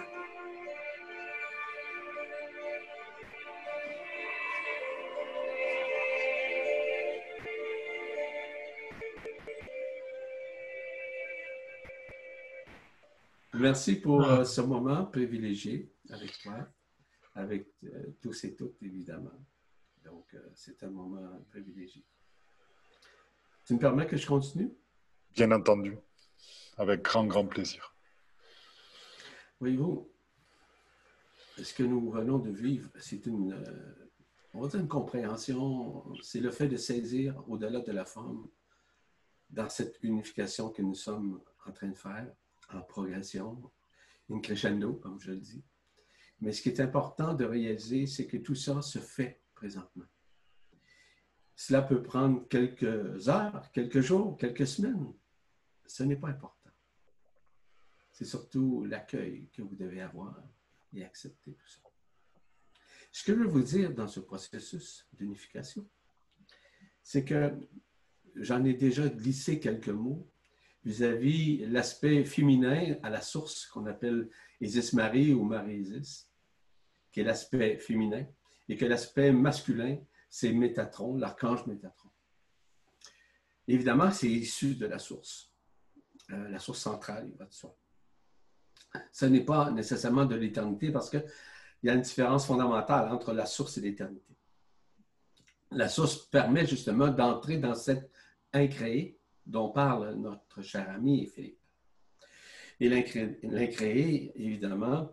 Merci 13.54 13.96
pour 13.96 14.22
euh, 14.22 14.44
ce 14.44 14.60
moment 14.60 15.06
privilégié 15.06 15.90
avec 16.10 16.38
toi, 16.42 16.68
avec 17.34 17.68
euh, 17.84 18.14
tous 18.20 18.44
et 18.44 18.54
toutes, 18.54 18.80
évidemment. 18.82 19.30
Donc, 20.04 20.26
euh, 20.34 20.50
c'est 20.54 20.82
un 20.82 20.90
moment 20.90 21.40
privilégié. 21.50 22.04
Tu 23.64 23.74
me 23.74 23.78
permets 23.78 24.06
que 24.06 24.16
je 24.16 24.26
continue? 24.26 24.70
Bien 25.34 25.50
entendu, 25.52 25.96
avec 26.76 27.02
grand, 27.02 27.24
grand 27.24 27.46
plaisir. 27.46 27.95
Voyez-vous, 29.58 30.10
ce 31.56 31.72
que 31.72 31.82
nous 31.82 32.10
venons 32.10 32.38
de 32.38 32.50
vivre, 32.50 32.90
c'est 32.98 33.24
une, 33.24 33.56
une 34.52 34.88
compréhension, 34.88 36.04
c'est 36.22 36.40
le 36.40 36.50
fait 36.50 36.68
de 36.68 36.76
saisir 36.76 37.42
au-delà 37.48 37.80
de 37.80 37.92
la 37.92 38.04
forme 38.04 38.48
dans 39.48 39.68
cette 39.70 39.98
unification 40.02 40.68
que 40.68 40.82
nous 40.82 40.94
sommes 40.94 41.40
en 41.66 41.72
train 41.72 41.88
de 41.88 41.96
faire 41.96 42.30
en 42.70 42.82
progression, 42.82 43.72
une 44.28 44.42
crescendo, 44.42 44.94
comme 44.94 45.18
je 45.20 45.30
le 45.30 45.38
dis. 45.38 45.64
Mais 46.40 46.52
ce 46.52 46.60
qui 46.60 46.68
est 46.68 46.80
important 46.80 47.32
de 47.32 47.46
réaliser, 47.46 48.06
c'est 48.06 48.26
que 48.26 48.36
tout 48.36 48.54
ça 48.54 48.82
se 48.82 48.98
fait 48.98 49.40
présentement. 49.54 50.04
Cela 51.54 51.80
peut 51.80 52.02
prendre 52.02 52.46
quelques 52.48 53.28
heures, 53.30 53.70
quelques 53.72 54.00
jours, 54.00 54.36
quelques 54.36 54.66
semaines. 54.66 55.14
Ce 55.86 56.02
n'est 56.02 56.16
pas 56.16 56.28
important 56.28 56.55
c'est 58.16 58.24
surtout 58.24 58.82
l'accueil 58.86 59.46
que 59.52 59.60
vous 59.60 59.76
devez 59.76 60.00
avoir 60.00 60.42
et 60.94 61.04
accepter 61.04 61.52
tout 61.52 61.68
ça. 61.68 61.82
Ce 63.12 63.22
que 63.22 63.34
je 63.34 63.40
veux 63.40 63.46
vous 63.46 63.62
dire 63.62 63.92
dans 63.92 64.08
ce 64.08 64.20
processus 64.20 65.06
d'unification, 65.12 65.86
c'est 67.02 67.26
que 67.26 67.52
j'en 68.34 68.64
ai 68.64 68.72
déjà 68.72 69.06
glissé 69.06 69.60
quelques 69.60 69.90
mots 69.90 70.26
vis-à-vis 70.82 71.66
l'aspect 71.66 72.24
féminin 72.24 72.96
à 73.02 73.10
la 73.10 73.20
source 73.20 73.66
qu'on 73.66 73.84
appelle 73.84 74.30
Isis-Marie 74.62 75.34
ou 75.34 75.44
Marie-Isis, 75.44 76.30
qui 77.12 77.20
est 77.20 77.24
l'aspect 77.24 77.76
féminin, 77.76 78.24
et 78.66 78.78
que 78.78 78.86
l'aspect 78.86 79.30
masculin, 79.30 79.98
c'est 80.30 80.52
Métatron, 80.52 81.18
l'archange 81.18 81.66
Métatron. 81.66 82.08
Évidemment, 83.68 84.10
c'est 84.10 84.30
issu 84.30 84.74
de 84.74 84.86
la 84.86 84.98
source, 84.98 85.52
euh, 86.30 86.48
la 86.48 86.58
source 86.58 86.80
centrale, 86.80 87.28
il 87.30 87.36
va 87.36 87.44
de 87.44 87.52
soi 87.52 87.76
ce 89.12 89.26
n'est 89.26 89.44
pas 89.44 89.70
nécessairement 89.70 90.24
de 90.24 90.36
l'éternité 90.36 90.90
parce 90.90 91.10
qu'il 91.10 91.24
y 91.82 91.88
a 91.88 91.94
une 91.94 92.02
différence 92.02 92.46
fondamentale 92.46 93.10
entre 93.12 93.32
la 93.32 93.46
source 93.46 93.78
et 93.78 93.80
l'éternité. 93.80 94.34
La 95.70 95.88
source 95.88 96.16
permet 96.16 96.66
justement 96.66 97.08
d'entrer 97.08 97.58
dans 97.58 97.74
cet 97.74 98.10
incréé 98.52 99.18
dont 99.44 99.70
parle 99.70 100.14
notre 100.14 100.62
cher 100.62 100.88
ami 100.90 101.26
Philippe. 101.26 101.58
Et 102.78 102.88
l'incréé, 102.88 104.32
évidemment, 104.34 105.10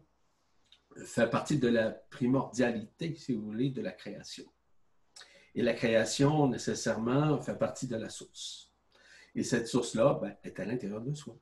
fait 1.05 1.29
partie 1.29 1.57
de 1.57 1.69
la 1.69 1.91
primordialité, 1.91 3.15
si 3.15 3.33
vous 3.33 3.45
voulez, 3.45 3.69
de 3.69 3.81
la 3.81 3.91
création. 3.91 4.45
Et 5.55 5.61
la 5.61 5.73
création, 5.73 6.47
nécessairement, 6.47 7.39
fait 7.39 7.57
partie 7.57 7.87
de 7.87 7.95
la 7.95 8.09
source. 8.09 8.71
Et 9.35 9.43
cette 9.43 9.67
source-là 9.67 10.19
ben, 10.21 10.35
est 10.43 10.59
à 10.59 10.65
l'intérieur 10.65 11.01
de 11.01 11.13
soi. 11.13 11.37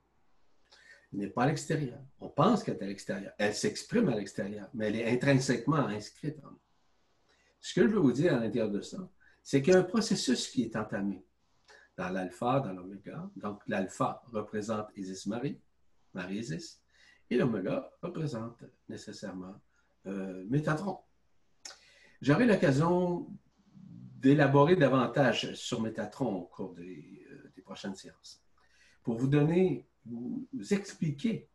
N'est 1.14 1.28
pas 1.28 1.44
à 1.44 1.48
l'extérieur. 1.48 2.00
On 2.20 2.30
pense 2.30 2.64
qu'elle 2.64 2.78
est 2.78 2.84
à 2.84 2.88
l'extérieur. 2.88 3.34
Elle 3.38 3.54
s'exprime 3.54 4.08
à 4.10 4.16
l'extérieur, 4.16 4.70
mais 4.74 4.88
elle 4.88 4.96
est 4.96 5.12
intrinsèquement 5.12 5.88
inscrite 5.88 6.38
en 6.46 6.52
nous. 6.52 6.60
Ce 7.60 7.74
que 7.74 7.82
je 7.84 7.88
veux 7.88 8.00
vous 8.00 8.14
dire 8.14 8.34
à 8.36 8.40
l'intérieur 8.40 8.72
de 8.72 8.82
ça, 8.82 9.10
c'est 9.44 9.62
qu'il 9.62 9.74
y 9.74 9.76
a 9.76 9.80
un 9.80 9.84
processus 9.84 10.48
qui 10.48 10.64
est 10.64 10.76
entamé 10.76 11.26
dans 11.98 12.10
l'alpha, 12.10 12.60
dans 12.62 12.74
l'oméga. 12.74 13.30
Donc, 13.36 13.62
l'alpha 13.68 14.24
représente 14.32 14.88
Isis-Marie, 14.96 15.60
Marie-Isis, 16.14 16.82
et 17.30 17.38
l'oméga 17.38 17.92
représente 18.02 18.64
nécessairement 18.88 19.56
euh, 20.08 20.44
Métatron. 20.50 21.00
J'aurai 22.22 22.46
l'occasion 22.46 23.28
d'élaborer 23.74 24.76
davantage 24.76 25.54
sur 25.54 25.82
Métatron 25.82 26.36
au 26.36 26.44
cours 26.44 26.74
des, 26.74 27.26
euh, 27.32 27.62
prochaines 27.64 27.96
séances 27.96 28.44
pour 29.02 29.16
vous 29.16 29.28
donner, 29.28 29.88
vous, 30.06 30.48
expliquer 30.72 31.50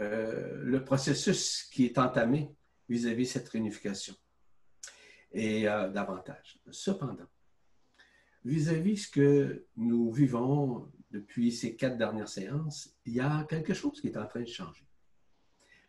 euh, 0.00 0.62
le 0.62 0.84
processus 0.84 1.64
qui 1.64 1.84
est 1.84 1.98
entamé 1.98 2.54
vis-à-vis 2.88 3.26
cette 3.26 3.48
réunification 3.48 4.14
et 5.32 5.68
euh, 5.68 5.88
davantage. 5.88 6.60
Cependant, 6.70 7.28
vis-à-vis 8.44 8.94
de 8.94 8.98
ce 8.98 9.08
que 9.08 9.66
nous 9.76 10.12
vivons 10.12 10.90
depuis 11.10 11.52
ces 11.52 11.76
quatre 11.76 11.96
dernières 11.96 12.28
séances, 12.28 12.94
il 13.04 13.14
y 13.14 13.20
a 13.20 13.44
quelque 13.48 13.74
chose 13.74 14.00
qui 14.00 14.08
est 14.08 14.16
en 14.16 14.26
train 14.26 14.40
de 14.40 14.46
changer. 14.46 14.86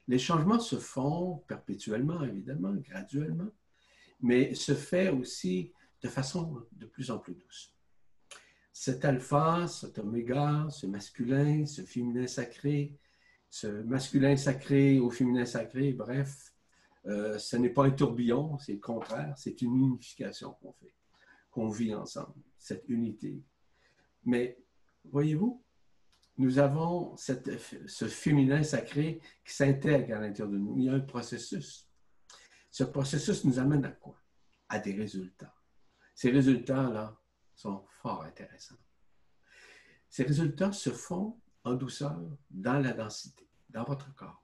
Les 0.08 0.20
changements 0.20 0.60
se 0.60 0.78
font 0.78 1.38
perpétuellement, 1.48 2.24
évidemment, 2.24 2.74
graduellement, 2.74 3.50
mais 4.22 4.54
se 4.54 4.74
fait 4.74 5.10
aussi 5.10 5.72
de 6.02 6.10
façon 6.10 6.66
de 6.74 6.86
plus 6.86 7.10
en 7.10 7.20
plus 7.20 7.36
douce. 7.36 7.73
Cet 8.76 9.06
alpha, 9.06 9.68
cet 9.68 10.00
oméga, 10.00 10.68
ce 10.72 10.88
masculin, 10.88 11.66
ce 11.68 11.84
féminin 11.84 12.26
sacré, 12.26 12.98
ce 13.48 13.68
masculin 13.68 14.36
sacré 14.36 14.98
au 14.98 15.12
féminin 15.12 15.46
sacré, 15.46 15.94
bref, 15.94 16.54
euh, 17.06 17.38
ce 17.38 17.56
n'est 17.56 17.70
pas 17.70 17.86
un 17.86 17.92
tourbillon, 17.92 18.58
c'est 18.58 18.74
le 18.74 18.80
contraire, 18.80 19.36
c'est 19.38 19.62
une 19.62 19.76
unification 19.76 20.54
qu'on 20.54 20.74
fait, 20.74 20.96
qu'on 21.52 21.70
vit 21.70 21.94
ensemble, 21.94 22.34
cette 22.58 22.90
unité. 22.90 23.44
Mais 24.26 24.58
voyez-vous, 25.06 25.64
nous 26.38 26.58
avons 26.58 27.16
ce 27.16 28.08
féminin 28.08 28.64
sacré 28.64 29.22
qui 29.46 29.54
s'intègre 29.54 30.18
à 30.18 30.20
l'intérieur 30.20 30.52
de 30.52 30.58
nous. 30.58 30.76
Il 30.80 30.86
y 30.86 30.90
a 30.90 30.94
un 30.94 31.00
processus. 31.00 31.88
Ce 32.72 32.84
processus 32.84 33.46
nous 33.46 33.60
amène 33.60 33.86
à 33.86 33.92
quoi? 33.92 34.20
À 34.68 34.80
des 34.80 34.94
résultats. 34.94 35.54
Ces 36.16 36.32
résultats-là 36.32 37.20
sont 37.56 37.84
fort 37.88 38.24
intéressants. 38.24 38.78
Ces 40.10 40.24
résultats 40.24 40.72
se 40.72 40.90
font 40.92 41.40
en 41.64 41.74
douceur 41.74 42.20
dans 42.50 42.80
la 42.80 42.94
densité, 42.94 43.48
dans 43.70 43.84
votre 43.84 44.14
corps, 44.16 44.44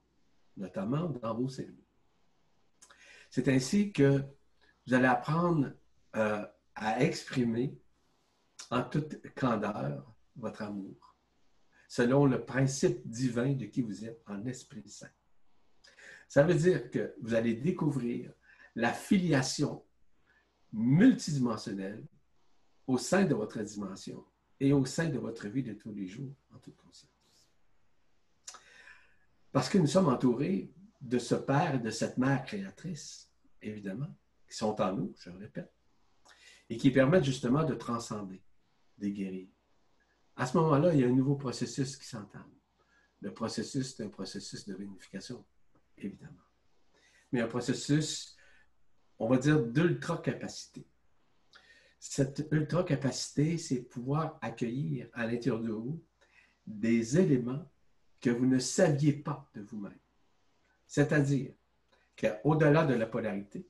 notamment 0.57 1.10
dans 1.10 1.36
vos 1.36 1.49
cellules. 1.49 1.84
C'est 3.30 3.47
ainsi 3.47 3.91
que 3.91 4.24
vous 4.88 4.93
allez 4.93 5.05
apprendre 5.05 5.72
euh, 6.16 6.45
à 6.76 7.03
exprimer 7.03 7.78
en 8.72 8.84
toute 8.84 9.22
candeur 9.36 10.12
votre 10.36 10.64
amour, 10.64 11.16
selon 11.88 12.26
le 12.26 12.43
principe 12.43 13.07
divin 13.07 13.53
de 13.53 13.66
qui 13.66 13.82
vous 13.82 14.05
êtes 14.05 14.22
en 14.28 14.45
Esprit 14.45 14.88
Saint. 14.88 15.12
Ça 16.28 16.43
veut 16.43 16.55
dire 16.55 16.89
que 16.89 17.16
vous 17.22 17.34
allez 17.34 17.55
découvrir 17.55 18.32
la 18.76 18.93
filiation 18.93 19.84
multidimensionnelle 20.72 22.03
au 22.90 22.98
sein 22.98 23.24
de 23.24 23.36
votre 23.36 23.62
dimension 23.62 24.26
et 24.60 24.74
au 24.74 24.84
sein 24.84 25.10
de 25.10 25.20
votre 25.20 25.48
vie 25.48 25.62
de 25.62 25.74
tous 25.74 25.94
les 25.94 26.08
jours 26.08 26.34
en 26.52 26.58
toute 26.58 26.76
conscience. 26.76 27.12
Parce 29.52 29.70
que 29.70 29.78
nous 29.78 29.86
sommes 29.86 30.08
entourés 30.08 30.74
de 31.00 31.20
ce 31.20 31.36
Père 31.36 31.76
et 31.76 31.80
de 31.80 31.92
cette 31.92 32.18
Mère 32.18 32.44
créatrice, 32.44 33.32
évidemment, 33.62 34.14
qui 34.48 34.58
sont 34.58 34.82
en 34.82 34.94
nous, 34.94 35.14
je 35.20 35.30
le 35.30 35.38
répète, 35.38 35.72
et 36.68 36.78
qui 36.78 36.90
permettent 36.90 37.24
justement 37.24 37.64
de 37.64 37.76
transcender, 37.76 38.42
de 38.98 39.08
guérir. 39.10 39.48
À 40.36 40.48
ce 40.48 40.58
moment-là, 40.58 40.92
il 40.94 41.02
y 41.02 41.04
a 41.04 41.08
un 41.08 41.16
nouveau 41.16 41.36
processus 41.36 41.96
qui 41.96 42.08
s'entame. 42.08 42.52
Le 43.22 43.32
processus 43.32 44.00
est 44.00 44.04
un 44.04 44.10
processus 44.10 44.66
de 44.66 44.74
réunification, 44.74 45.46
évidemment. 45.98 46.48
Mais 47.32 47.42
un 47.42 47.48
processus 47.48 48.36
on 49.20 49.28
va 49.28 49.38
dire, 49.38 49.62
d'ultra-capacité. 49.62 50.88
Cette 52.00 52.47
ultra-capacité, 52.52 53.58
c'est 53.58 53.82
pouvoir 53.82 54.39
accueillir 54.41 55.10
à 55.14 55.26
l'intérieur 55.26 55.62
de 55.62 55.72
vous 55.72 56.02
des 56.66 57.18
éléments 57.18 57.70
que 58.22 58.30
vous 58.30 58.45
ne 58.45 58.60
saviez 58.60 59.14
pas 59.14 59.50
de 59.54 59.62
vous-même. 59.62 60.00
C'est-à-dire 60.88 61.54
qu'au-delà 62.18 62.86
de 62.86 62.93
la 62.93 63.06
polarité, 63.06 63.68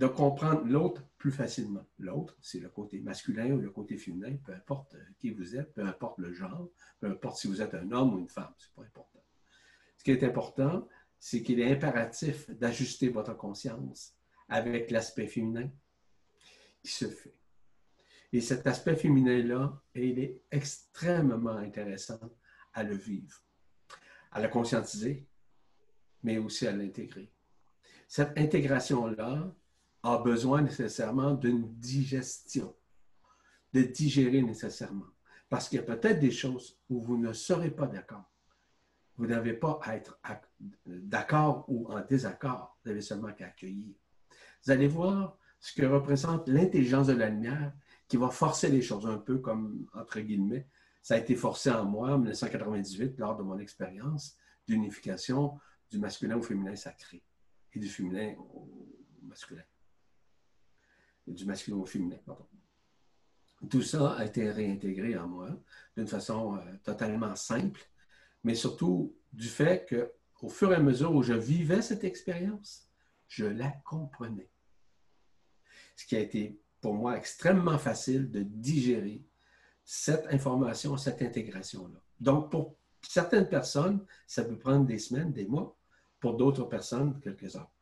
de 0.00 0.06
comprendre 0.06 0.64
l'autre 0.64 1.02
plus 1.18 1.30
facilement. 1.30 1.86
L'autre, 1.98 2.34
c'est 2.40 2.58
le 2.58 2.70
côté 2.70 3.00
masculin 3.00 3.50
ou 3.50 3.58
le 3.58 3.70
côté 3.70 3.98
féminin, 3.98 4.34
peu 4.42 4.54
importe 4.54 4.96
qui 5.18 5.30
vous 5.30 5.56
êtes, 5.56 5.74
peu 5.74 5.82
importe 5.84 6.18
le 6.18 6.32
genre, 6.32 6.70
peu 6.98 7.08
importe 7.08 7.36
si 7.36 7.48
vous 7.48 7.60
êtes 7.60 7.74
un 7.74 7.92
homme 7.92 8.14
ou 8.14 8.18
une 8.18 8.28
femme, 8.28 8.54
c'est 8.56 8.72
pas 8.72 8.82
important. 8.82 9.22
Ce 9.98 10.04
qui 10.04 10.10
est 10.12 10.24
important, 10.24 10.88
c'est 11.18 11.42
qu'il 11.42 11.60
est 11.60 11.70
impératif 11.70 12.48
d'ajuster 12.50 13.10
votre 13.10 13.36
conscience 13.36 14.14
avec 14.48 14.90
l'aspect 14.90 15.26
féminin 15.26 15.68
qui 16.82 16.90
se 16.90 17.08
fait. 17.08 17.39
Et 18.32 18.40
cet 18.40 18.66
aspect 18.66 18.96
féminin-là, 18.96 19.82
il 19.94 20.18
est 20.18 20.42
extrêmement 20.50 21.56
intéressant 21.56 22.20
à 22.72 22.82
le 22.82 22.94
vivre, 22.94 23.42
à 24.30 24.40
le 24.40 24.48
conscientiser, 24.48 25.26
mais 26.22 26.38
aussi 26.38 26.66
à 26.66 26.72
l'intégrer. 26.72 27.32
Cette 28.06 28.38
intégration-là 28.38 29.52
a 30.02 30.18
besoin 30.18 30.62
nécessairement 30.62 31.34
d'une 31.34 31.74
digestion, 31.76 32.74
de 33.72 33.82
digérer 33.82 34.42
nécessairement. 34.42 35.10
Parce 35.48 35.68
qu'il 35.68 35.76
y 35.76 35.82
a 35.82 35.84
peut-être 35.84 36.20
des 36.20 36.30
choses 36.30 36.78
où 36.88 37.02
vous 37.02 37.18
ne 37.18 37.32
serez 37.32 37.70
pas 37.70 37.86
d'accord. 37.86 38.24
Vous 39.16 39.26
n'avez 39.26 39.54
pas 39.54 39.78
à 39.82 39.96
être 39.96 40.18
d'accord 40.86 41.64
ou 41.68 41.86
en 41.92 42.00
désaccord. 42.04 42.78
Vous 42.84 42.90
avez 42.90 43.02
seulement 43.02 43.32
qu'à 43.32 43.46
accueillir 43.46 43.94
vous 44.64 44.70
allez 44.70 44.88
voir 44.88 45.38
ce 45.58 45.72
que 45.74 45.86
représente 45.86 46.48
l'intelligence 46.48 47.06
de 47.06 47.14
la 47.14 47.28
lumière 47.28 47.72
qui 48.10 48.16
va 48.16 48.28
forcer 48.28 48.68
les 48.68 48.82
choses 48.82 49.06
un 49.06 49.18
peu 49.18 49.38
comme, 49.38 49.86
entre 49.94 50.18
guillemets, 50.18 50.66
ça 51.00 51.14
a 51.14 51.18
été 51.18 51.36
forcé 51.36 51.70
en 51.70 51.84
moi 51.84 52.10
en 52.10 52.18
1998 52.18 53.16
lors 53.18 53.36
de 53.36 53.44
mon 53.44 53.56
expérience 53.58 54.36
d'unification 54.66 55.58
du 55.88 56.00
masculin 56.00 56.36
au 56.36 56.42
féminin 56.42 56.74
sacré 56.74 57.22
et 57.72 57.78
du 57.78 57.88
féminin 57.88 58.34
au 58.36 58.68
masculin. 59.22 59.62
Et 61.28 61.32
du 61.32 61.46
masculin 61.46 61.76
au 61.76 61.86
féminin, 61.86 62.18
pardon. 62.26 62.48
Tout 63.70 63.82
ça 63.82 64.14
a 64.14 64.24
été 64.24 64.50
réintégré 64.50 65.16
en 65.16 65.28
moi 65.28 65.48
d'une 65.96 66.08
façon 66.08 66.56
euh, 66.56 66.76
totalement 66.82 67.36
simple, 67.36 67.88
mais 68.42 68.56
surtout 68.56 69.14
du 69.32 69.46
fait 69.46 69.86
que, 69.88 70.12
au 70.42 70.48
fur 70.48 70.72
et 70.72 70.76
à 70.76 70.80
mesure 70.80 71.14
où 71.14 71.22
je 71.22 71.34
vivais 71.34 71.80
cette 71.80 72.02
expérience, 72.02 72.90
je 73.28 73.44
la 73.44 73.70
comprenais. 73.84 74.50
Ce 75.94 76.06
qui 76.06 76.16
a 76.16 76.20
été 76.20 76.59
pour 76.80 76.94
moi 76.94 77.16
extrêmement 77.16 77.78
facile 77.78 78.30
de 78.30 78.42
digérer 78.42 79.22
cette 79.84 80.26
information, 80.32 80.96
cette 80.96 81.22
intégration-là. 81.22 82.00
Donc, 82.18 82.50
pour 82.50 82.76
certaines 83.02 83.48
personnes, 83.48 84.04
ça 84.26 84.44
peut 84.44 84.58
prendre 84.58 84.86
des 84.86 84.98
semaines, 84.98 85.32
des 85.32 85.46
mois. 85.46 85.76
Pour 86.20 86.36
d'autres 86.36 86.64
personnes, 86.64 87.18
quelques 87.20 87.56
heures. 87.56 87.72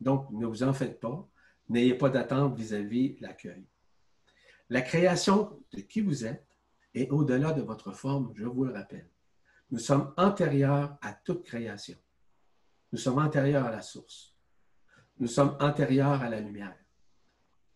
Donc, 0.00 0.28
ne 0.32 0.44
vous 0.44 0.64
en 0.64 0.72
faites 0.72 0.98
pas. 0.98 1.28
N'ayez 1.68 1.94
pas 1.94 2.10
d'attente 2.10 2.56
vis-à-vis 2.56 3.16
l'accueil. 3.20 3.64
La 4.68 4.82
création 4.82 5.62
de 5.72 5.80
qui 5.80 6.00
vous 6.00 6.24
êtes 6.24 6.46
est 6.94 7.08
au-delà 7.10 7.52
de 7.52 7.62
votre 7.62 7.92
forme, 7.92 8.32
je 8.34 8.44
vous 8.44 8.64
le 8.64 8.72
rappelle. 8.72 9.08
Nous 9.70 9.78
sommes 9.78 10.12
antérieurs 10.16 10.98
à 11.00 11.12
toute 11.12 11.44
création. 11.44 11.96
Nous 12.92 12.98
sommes 12.98 13.18
antérieurs 13.18 13.66
à 13.66 13.70
la 13.70 13.82
source. 13.82 14.34
Nous 15.18 15.28
sommes 15.28 15.56
antérieurs 15.60 16.22
à 16.22 16.28
la 16.28 16.40
lumière. 16.40 16.76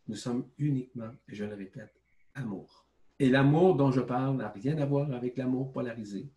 Nous 0.06 0.16
sommes 0.16 0.48
uniquement, 0.58 1.10
et 1.28 1.34
je 1.34 1.44
le 1.44 1.54
répète, 1.54 1.94
amour. 2.34 2.86
Et 3.18 3.28
l'amour 3.28 3.76
dont 3.76 3.90
je 3.90 4.00
parle 4.00 4.36
n'a 4.36 4.50
rien 4.50 4.76
à 4.78 4.86
voir 4.86 5.10
avec 5.12 5.36
l'amour 5.36 5.72
polarisé. 5.72 6.30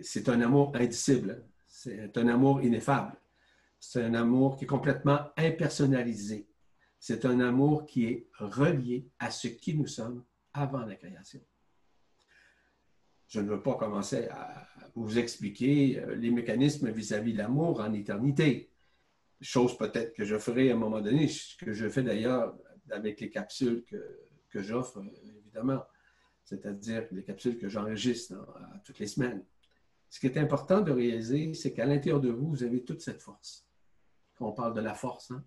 C'est 0.00 0.28
un 0.28 0.40
amour 0.40 0.72
indicible, 0.74 1.44
c'est 1.66 2.16
un 2.18 2.28
amour 2.28 2.62
ineffable. 2.62 3.16
C'est 3.84 4.04
un 4.04 4.14
amour 4.14 4.56
qui 4.56 4.64
est 4.64 4.68
complètement 4.68 5.20
impersonnalisé. 5.36 6.48
C'est 7.00 7.24
un 7.24 7.40
amour 7.40 7.84
qui 7.84 8.04
est 8.04 8.28
relié 8.38 9.10
à 9.18 9.30
ce 9.30 9.48
qui 9.48 9.74
nous 9.74 9.88
sommes 9.88 10.24
avant 10.52 10.84
la 10.84 10.94
création. 10.94 11.40
je 13.26 13.40
ne 13.40 13.48
veux 13.48 13.62
pas 13.62 13.74
commencer 13.74 14.28
à 14.28 14.68
vous 14.94 15.18
expliquer 15.18 15.98
euh, 15.98 16.14
les 16.14 16.30
mécanismes 16.30 16.90
vis-à-vis 16.90 17.32
de 17.32 17.38
l'amour 17.38 17.80
en 17.80 17.92
éternité. 17.94 18.71
Chose 19.42 19.76
peut-être 19.76 20.14
que 20.14 20.24
je 20.24 20.38
ferai 20.38 20.70
à 20.70 20.74
un 20.74 20.78
moment 20.78 21.00
donné, 21.00 21.28
ce 21.28 21.56
que 21.56 21.72
je 21.72 21.88
fais 21.88 22.02
d'ailleurs 22.02 22.56
avec 22.90 23.20
les 23.20 23.28
capsules 23.28 23.84
que, 23.84 24.20
que 24.48 24.62
j'offre, 24.62 24.98
euh, 24.98 25.36
évidemment, 25.38 25.82
c'est-à-dire 26.44 27.06
les 27.10 27.24
capsules 27.24 27.58
que 27.58 27.68
j'enregistre 27.68 28.34
toutes 28.84 28.98
les 28.98 29.06
semaines. 29.06 29.44
Ce 30.08 30.20
qui 30.20 30.26
est 30.26 30.36
important 30.36 30.80
de 30.80 30.92
réaliser, 30.92 31.54
c'est 31.54 31.72
qu'à 31.72 31.86
l'intérieur 31.86 32.20
de 32.20 32.30
vous, 32.30 32.50
vous 32.50 32.62
avez 32.62 32.84
toute 32.84 33.00
cette 33.00 33.22
force. 33.22 33.66
Quand 34.36 34.48
on 34.48 34.52
parle 34.52 34.74
de 34.74 34.80
la 34.80 34.94
force, 34.94 35.30
hein, 35.30 35.44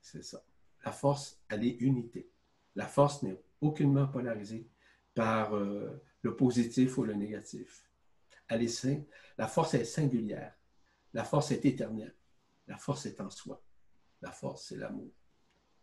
c'est 0.00 0.24
ça. 0.24 0.42
La 0.84 0.92
force, 0.92 1.40
elle 1.48 1.64
est 1.64 1.80
unité. 1.80 2.30
La 2.74 2.86
force 2.86 3.22
n'est 3.22 3.40
aucunement 3.60 4.08
polarisée 4.08 4.68
par 5.14 5.54
euh, 5.54 6.02
le 6.22 6.34
positif 6.34 6.98
ou 6.98 7.04
le 7.04 7.14
négatif. 7.14 7.88
Elle 8.48 8.62
est 8.62 8.88
La 9.38 9.46
force 9.46 9.74
est 9.74 9.84
singulière. 9.84 10.54
La 11.12 11.24
force 11.24 11.50
est 11.52 11.64
éternelle. 11.64 12.14
La 12.70 12.78
force 12.78 13.04
est 13.06 13.20
en 13.20 13.28
soi. 13.30 13.60
La 14.22 14.30
force, 14.30 14.68
c'est 14.68 14.76
l'amour, 14.76 15.10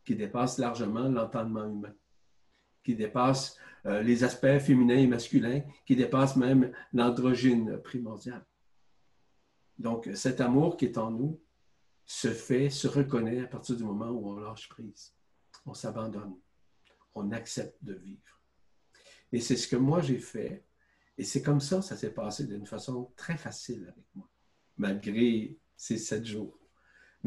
qui 0.05 0.15
dépasse 0.15 0.57
largement 0.57 1.09
l'entendement 1.09 1.65
humain, 1.65 1.93
qui 2.81 2.95
dépasse 2.95 3.57
euh, 3.85 4.01
les 4.01 4.23
aspects 4.23 4.57
féminins 4.59 4.97
et 4.97 5.05
masculins, 5.05 5.61
qui 5.85 5.97
dépasse 5.97 6.37
même 6.37 6.71
l'androgyne 6.93 7.77
primordial. 7.81 8.45
Donc, 9.77 10.09
cet 10.13 10.39
amour 10.39 10.77
qui 10.77 10.85
est 10.85 10.97
en 10.97 11.11
nous 11.11 11.41
se 12.05 12.29
fait, 12.29 12.69
se 12.69 12.87
reconnaît 12.87 13.41
à 13.41 13.47
partir 13.47 13.75
du 13.75 13.83
moment 13.83 14.09
où 14.09 14.29
on 14.29 14.37
lâche 14.37 14.69
prise. 14.69 15.13
On 15.65 15.73
s'abandonne. 15.73 16.37
On 17.15 17.31
accepte 17.31 17.83
de 17.83 17.95
vivre. 17.95 18.41
Et 19.33 19.41
c'est 19.41 19.57
ce 19.57 19.67
que 19.67 19.75
moi 19.75 19.99
j'ai 19.99 20.19
fait. 20.19 20.63
Et 21.17 21.25
c'est 21.25 21.41
comme 21.41 21.59
ça, 21.59 21.81
ça 21.81 21.97
s'est 21.97 22.13
passé 22.13 22.47
d'une 22.47 22.65
façon 22.65 23.11
très 23.17 23.35
facile 23.35 23.89
avec 23.89 24.05
moi, 24.15 24.29
malgré 24.77 25.59
ces 25.75 25.97
sept 25.97 26.23
jours. 26.23 26.56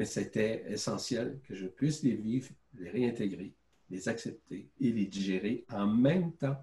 Mais 0.01 0.07
c'était 0.07 0.65
essentiel 0.73 1.43
que 1.45 1.55
je 1.55 1.67
puisse 1.67 2.03
les 2.03 2.15
vivre, 2.17 2.49
les 2.73 2.89
réintégrer, 2.89 3.55
les 3.91 4.09
accepter 4.09 4.71
et 4.81 4.93
les 4.93 5.05
digérer 5.05 5.67
en 5.69 5.87
même 5.87 6.33
temps 6.33 6.57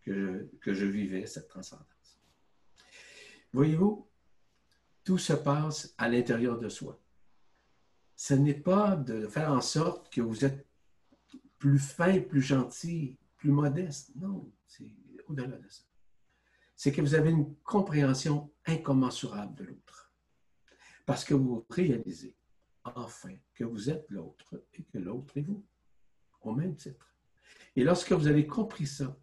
que 0.00 0.48
je, 0.60 0.84
vivais 0.84 1.24
cette 1.26 1.46
transcendance. 1.46 2.20
Voyez-vous, 3.52 4.08
tout 5.04 5.18
se 5.18 5.34
passe 5.34 5.94
à 5.96 6.08
l'intérieur 6.08 6.58
de 6.58 6.68
soi. 6.68 7.00
Ce 8.16 8.34
n'est 8.34 8.60
pas 8.60 8.96
de 8.96 9.28
faire 9.28 9.52
en 9.52 9.60
sorte 9.60 10.12
que 10.12 10.20
vous 10.20 10.44
êtes 10.44 10.66
plus 11.60 11.78
fin, 11.78 12.20
plus 12.20 12.42
gentil, 12.42 13.18
plus 13.36 13.52
modeste. 13.52 14.10
Non, 14.16 14.50
c'est 14.66 14.90
au-delà 15.28 15.58
de 15.58 15.68
ça. 15.68 15.84
C'est 16.74 16.90
que 16.90 17.02
vous 17.02 17.14
avez 17.14 17.30
une 17.30 17.54
compréhension 17.62 18.50
incommensurable 18.66 19.54
de 19.54 19.62
l'autre. 19.62 20.01
Parce 21.04 21.24
que 21.24 21.34
vous 21.34 21.64
réalisez 21.70 22.34
enfin 22.84 23.34
que 23.54 23.64
vous 23.64 23.90
êtes 23.90 24.06
l'autre 24.10 24.62
et 24.74 24.82
que 24.82 24.98
l'autre 24.98 25.36
est 25.36 25.42
vous, 25.42 25.64
au 26.42 26.52
même 26.52 26.76
titre. 26.76 27.14
Et 27.76 27.84
lorsque 27.84 28.12
vous 28.12 28.26
avez 28.26 28.46
compris 28.46 28.86
ça, 28.86 29.16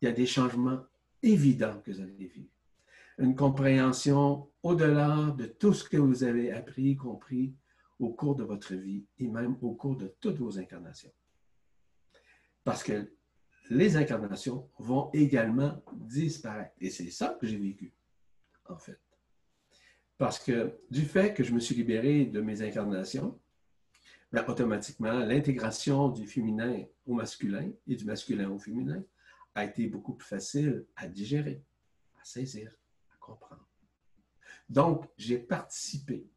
il 0.00 0.06
y 0.06 0.08
a 0.08 0.12
des 0.12 0.26
changements 0.26 0.84
évidents 1.22 1.80
que 1.80 1.92
vous 1.92 2.00
allez 2.00 2.26
vivre. 2.26 2.48
Une 3.18 3.34
compréhension 3.34 4.48
au-delà 4.62 5.34
de 5.36 5.46
tout 5.46 5.74
ce 5.74 5.88
que 5.88 5.96
vous 5.96 6.24
avez 6.24 6.52
appris, 6.52 6.96
compris 6.96 7.54
au 7.98 8.10
cours 8.10 8.34
de 8.34 8.42
votre 8.42 8.74
vie 8.74 9.04
et 9.18 9.28
même 9.28 9.56
au 9.60 9.74
cours 9.74 9.96
de 9.96 10.14
toutes 10.20 10.38
vos 10.38 10.58
incarnations. 10.58 11.12
Parce 12.64 12.82
que 12.82 13.12
les 13.70 13.96
incarnations 13.96 14.68
vont 14.78 15.10
également 15.12 15.82
disparaître. 15.92 16.74
Et 16.80 16.90
c'est 16.90 17.10
ça 17.10 17.36
que 17.40 17.46
j'ai 17.46 17.58
vécu, 17.58 17.92
en 18.68 18.78
fait. 18.78 18.98
Parce 20.22 20.38
que 20.38 20.78
du 20.88 21.02
fait 21.02 21.34
que 21.34 21.42
je 21.42 21.52
me 21.52 21.58
suis 21.58 21.74
libéré 21.74 22.26
de 22.26 22.40
mes 22.40 22.62
incarnations, 22.62 23.40
ben, 24.30 24.44
automatiquement, 24.46 25.18
l'intégration 25.18 26.10
du 26.10 26.28
féminin 26.28 26.84
au 27.04 27.14
masculin 27.14 27.72
et 27.88 27.96
du 27.96 28.04
masculin 28.04 28.48
au 28.48 28.56
féminin 28.56 29.02
a 29.56 29.64
été 29.64 29.88
beaucoup 29.88 30.14
plus 30.14 30.28
facile 30.28 30.86
à 30.94 31.08
digérer, 31.08 31.64
à 32.20 32.24
saisir, 32.24 32.70
à 33.10 33.16
comprendre. 33.16 33.68
Donc, 34.68 35.08
j'ai 35.16 35.38
participé 35.38 36.30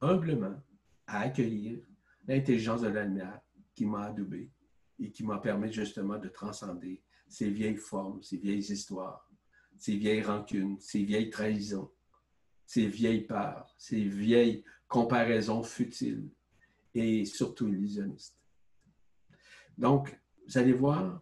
humblement 0.00 0.58
à 1.06 1.20
accueillir 1.20 1.78
l'intelligence 2.26 2.80
de 2.80 2.88
la 2.88 3.44
qui 3.74 3.84
m'a 3.84 4.06
adoubé 4.06 4.50
et 4.98 5.10
qui 5.10 5.24
m'a 5.24 5.40
permis 5.40 5.70
justement 5.70 6.16
de 6.16 6.30
transcender 6.30 7.02
ces 7.28 7.50
vieilles 7.50 7.76
formes, 7.76 8.22
ces 8.22 8.38
vieilles 8.38 8.72
histoires, 8.72 9.30
ces 9.76 9.96
vieilles 9.96 10.22
rancunes, 10.22 10.80
ces 10.80 11.04
vieilles 11.04 11.28
trahisons, 11.28 11.92
ces 12.70 12.86
vieilles 12.86 13.22
peurs, 13.22 13.74
ces 13.78 14.04
vieilles 14.04 14.62
comparaisons 14.86 15.64
futiles 15.64 16.30
et 16.94 17.24
surtout 17.24 17.66
illusionnistes. 17.66 18.38
Donc, 19.76 20.16
vous 20.46 20.56
allez 20.56 20.72
voir 20.72 21.20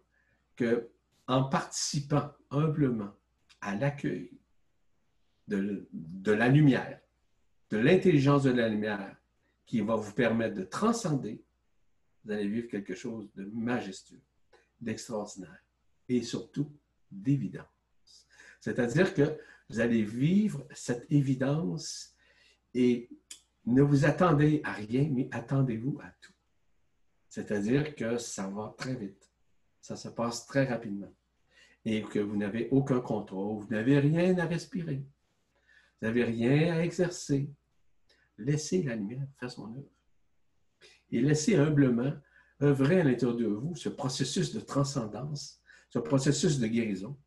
que 0.55 0.91
en 1.25 1.45
participant 1.49 2.33
humblement 2.51 3.15
à 3.61 3.75
l'accueil 3.75 4.29
de, 5.47 5.89
de, 5.91 6.31
la 6.31 6.49
lumière, 6.49 7.01
de 7.71 7.77
l'intelligence 7.77 8.43
de 8.43 8.51
la 8.51 8.69
lumière 8.69 9.17
qui 9.65 9.81
va 9.81 9.95
vous 9.95 10.13
permettre 10.13 10.53
de 10.53 10.65
transcender, 10.65 11.43
vous 12.25 12.31
allez 12.31 12.47
vivre 12.47 12.67
quelque 12.67 12.93
chose 12.93 13.27
de 13.33 13.45
majestueux, 13.45 14.21
d'extraordinaire 14.79 15.63
et 16.09 16.21
surtout 16.21 16.71
d'évidence. 17.09 17.65
C'est-à-dire 18.59 19.15
que 19.15 19.35
vous 19.69 19.79
allez 19.79 20.03
vivre 20.03 20.65
cette 20.73 21.05
évidence 21.11 22.15
et 22.73 23.09
ne 23.65 23.81
vous 23.81 24.05
attendez 24.05 24.61
à 24.63 24.73
rien, 24.73 25.09
mais 25.11 25.27
attendez-vous 25.31 25.99
à 26.01 26.11
tout. 26.21 26.33
C'est-à-dire 27.27 27.95
que 27.95 28.17
ça 28.17 28.47
va 28.47 28.73
très 28.77 28.95
vite. 28.95 29.31
Ça 29.79 29.95
se 29.95 30.09
passe 30.09 30.47
très 30.47 30.65
rapidement. 30.65 31.13
Et 31.85 32.01
que 32.01 32.19
vous 32.19 32.35
n'avez 32.35 32.67
aucun 32.71 32.99
contrôle, 32.99 33.63
vous 33.63 33.69
n'avez 33.69 33.99
rien 33.99 34.37
à 34.39 34.45
respirer. 34.45 34.97
Vous 36.01 36.07
n'avez 36.07 36.23
rien 36.23 36.73
à 36.73 36.83
exercer. 36.83 37.49
Laissez 38.37 38.83
la 38.83 38.95
lumière 38.95 39.27
faire 39.39 39.51
son 39.51 39.71
œuvre 39.75 39.89
et 41.11 41.21
laissez 41.21 41.55
humblement 41.55 42.13
œuvrer 42.61 43.01
à 43.01 43.03
l'intérieur 43.03 43.37
de 43.37 43.45
vous 43.45 43.75
ce 43.75 43.89
processus 43.89 44.53
de 44.53 44.59
transcendance, 44.59 45.61
ce 45.89 45.99
processus 45.99 46.59
de 46.59 46.67
guérison, 46.67 47.17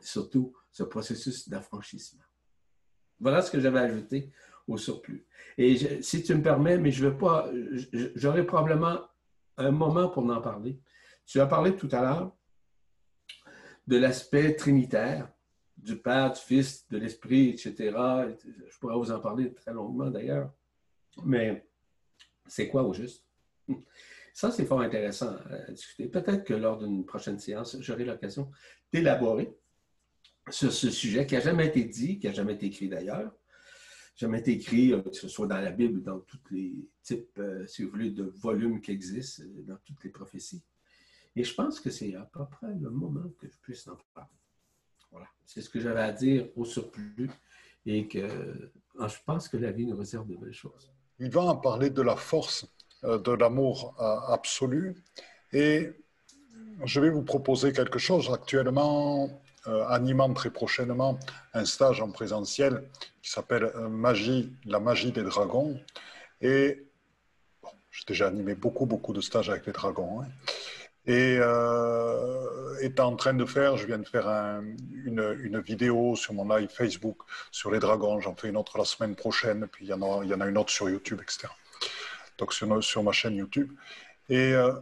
surtout 0.00 0.54
ce 0.78 0.84
processus 0.84 1.48
d'affranchissement. 1.48 2.22
Voilà 3.18 3.42
ce 3.42 3.50
que 3.50 3.58
j'avais 3.58 3.80
ajouté 3.80 4.30
au 4.68 4.76
surplus. 4.78 5.26
Et 5.56 6.00
si 6.02 6.22
tu 6.22 6.32
me 6.36 6.40
permets, 6.40 6.78
mais 6.78 6.92
je 6.92 7.08
veux 7.08 7.18
pas, 7.18 7.50
j'aurai 8.14 8.46
probablement 8.46 9.00
un 9.56 9.72
moment 9.72 10.08
pour 10.08 10.24
en 10.30 10.40
parler. 10.40 10.80
Tu 11.26 11.40
as 11.40 11.46
parlé 11.46 11.74
tout 11.74 11.88
à 11.90 12.00
l'heure 12.00 12.36
de 13.88 13.96
l'aspect 13.96 14.54
trinitaire, 14.54 15.28
du 15.76 15.96
Père, 16.00 16.30
du 16.30 16.40
Fils, 16.40 16.88
de 16.88 16.98
l'Esprit, 16.98 17.48
etc. 17.48 17.74
Je 18.68 18.78
pourrais 18.78 18.94
vous 18.94 19.10
en 19.10 19.18
parler 19.18 19.52
très 19.52 19.72
longuement 19.72 20.10
d'ailleurs. 20.10 20.52
Mais 21.24 21.68
c'est 22.46 22.68
quoi 22.68 22.84
au 22.84 22.94
juste? 22.94 23.26
Ça, 24.32 24.52
c'est 24.52 24.64
fort 24.64 24.82
intéressant 24.82 25.34
à 25.50 25.72
discuter. 25.72 26.06
Peut-être 26.06 26.44
que 26.44 26.54
lors 26.54 26.78
d'une 26.78 27.04
prochaine 27.04 27.40
séance, 27.40 27.76
j'aurai 27.80 28.04
l'occasion 28.04 28.52
d'élaborer 28.92 29.58
sur 30.50 30.72
ce 30.72 30.90
sujet 30.90 31.26
qui 31.26 31.34
n'a 31.34 31.40
jamais 31.40 31.66
été 31.66 31.84
dit, 31.84 32.18
qui 32.18 32.26
n'a 32.26 32.32
jamais 32.32 32.54
été 32.54 32.66
écrit 32.66 32.88
d'ailleurs, 32.88 33.32
jamais 34.16 34.40
été 34.40 34.52
écrit, 34.52 34.92
euh, 34.92 35.02
que 35.02 35.14
ce 35.14 35.28
soit 35.28 35.46
dans 35.46 35.60
la 35.60 35.70
Bible 35.70 36.02
dans 36.02 36.20
tous 36.20 36.40
les 36.50 36.88
types, 37.02 37.38
euh, 37.38 37.66
si 37.66 37.84
vous 37.84 37.90
voulez, 37.90 38.10
de 38.10 38.24
volumes 38.24 38.80
qui 38.80 38.90
existent, 38.90 39.44
euh, 39.44 39.62
dans 39.62 39.76
toutes 39.84 40.02
les 40.04 40.10
prophéties. 40.10 40.62
Et 41.36 41.44
je 41.44 41.54
pense 41.54 41.80
que 41.80 41.90
c'est 41.90 42.14
à 42.14 42.22
peu 42.22 42.44
près 42.50 42.74
le 42.80 42.90
moment 42.90 43.28
que 43.38 43.46
je 43.48 43.56
puisse 43.62 43.86
en 43.86 43.96
parler. 44.14 44.30
Voilà. 45.10 45.26
C'est 45.46 45.62
ce 45.62 45.70
que 45.70 45.80
j'avais 45.80 46.00
à 46.00 46.12
dire 46.12 46.48
au 46.56 46.64
surplus 46.64 47.30
et 47.86 48.08
que 48.08 48.28
je 48.98 49.16
pense 49.24 49.48
que 49.48 49.56
la 49.56 49.70
vie 49.70 49.86
nous 49.86 49.96
réserve 49.96 50.28
de 50.28 50.36
belles 50.36 50.52
choses 50.52 50.90
il 51.20 51.30
va 51.30 51.42
en 51.42 51.56
parler 51.56 51.90
de 51.90 52.02
la 52.02 52.16
force 52.16 52.66
de 53.02 53.32
l'amour 53.32 53.94
absolu. 54.28 54.94
Et 55.52 55.90
je 56.84 57.00
vais 57.00 57.10
vous 57.10 57.22
proposer 57.22 57.72
quelque 57.72 57.98
chose. 57.98 58.30
Actuellement, 58.32 59.42
animant 59.66 60.32
très 60.32 60.50
prochainement 60.50 61.18
un 61.54 61.64
stage 61.64 62.00
en 62.00 62.10
présentiel 62.10 62.84
qui 63.22 63.30
s'appelle 63.30 63.72
Magie, 63.90 64.52
la 64.64 64.80
magie 64.80 65.12
des 65.12 65.22
dragons. 65.22 65.78
Et 66.40 66.86
j'ai 67.90 68.04
déjà 68.06 68.28
animé 68.28 68.54
beaucoup, 68.54 68.86
beaucoup 68.86 69.12
de 69.12 69.20
stages 69.20 69.50
avec 69.50 69.66
les 69.66 69.72
dragons. 69.72 70.22
Hein. 70.22 70.28
Et 71.08 71.38
euh, 71.40 72.76
étant 72.82 73.06
en 73.06 73.16
train 73.16 73.32
de 73.32 73.46
faire, 73.46 73.78
je 73.78 73.86
viens 73.86 73.98
de 73.98 74.06
faire 74.06 74.28
une, 74.28 75.58
vidéo 75.60 76.16
sur 76.16 76.34
mon 76.34 76.46
live 76.54 76.68
Facebook 76.68 77.16
sur 77.50 77.70
les 77.70 77.78
dragons. 77.78 78.20
J'en 78.20 78.34
fais 78.34 78.48
une 78.48 78.58
autre 78.58 78.76
la 78.76 78.84
semaine 78.84 79.16
prochaine, 79.16 79.66
puis 79.72 79.86
il 79.86 79.88
y 79.88 79.94
en 79.94 80.02
a, 80.02 80.46
une 80.46 80.58
autre 80.58 80.70
sur 80.70 80.90
YouTube, 80.90 81.20
etc. 81.22 81.48
Donc 82.36 82.52
sur, 82.52 83.02
ma 83.02 83.12
chaîne 83.12 83.34
YouTube. 83.34 83.72
Et 84.28 84.52
euh, 84.52 84.72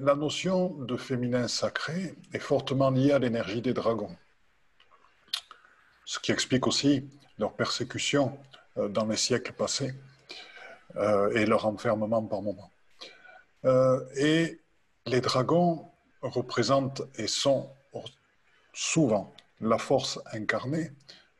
la 0.00 0.14
notion 0.14 0.70
de 0.70 0.96
féminin 0.96 1.46
sacré 1.46 2.14
est 2.32 2.38
fortement 2.38 2.90
liée 2.90 3.12
à 3.12 3.18
l'énergie 3.18 3.60
des 3.60 3.74
dragons, 3.74 4.16
ce 6.06 6.18
qui 6.18 6.32
explique 6.32 6.66
aussi 6.66 7.06
leur 7.38 7.52
persécution 7.52 8.38
euh, 8.78 8.88
dans 8.88 9.04
les 9.04 9.18
siècles 9.18 9.52
passés 9.52 9.94
euh, 10.96 11.30
et 11.32 11.44
leur 11.44 11.66
enfermement 11.66 12.22
par 12.22 12.40
moments. 12.40 12.70
Euh, 13.66 14.02
et 14.16 14.60
les 15.04 15.20
dragons 15.20 15.86
représentent 16.22 17.02
et 17.16 17.26
sont 17.26 17.70
souvent 18.72 19.34
la 19.60 19.76
force 19.76 20.18
incarnée 20.32 20.92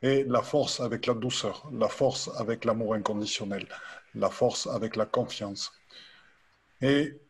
et 0.03 0.23
la 0.25 0.43
force 0.43 0.79
avec 0.81 1.07
la 1.07 1.15
douceur, 1.15 1.67
la 1.73 1.89
force 1.89 2.29
avec 2.37 2.65
l'amour 2.65 2.93
inconditionnel, 2.93 3.67
la 4.13 4.29
force 4.29 4.67
avec 4.67 4.95
la 4.95 5.07
confiance. 5.07 5.71
Et 6.81 7.20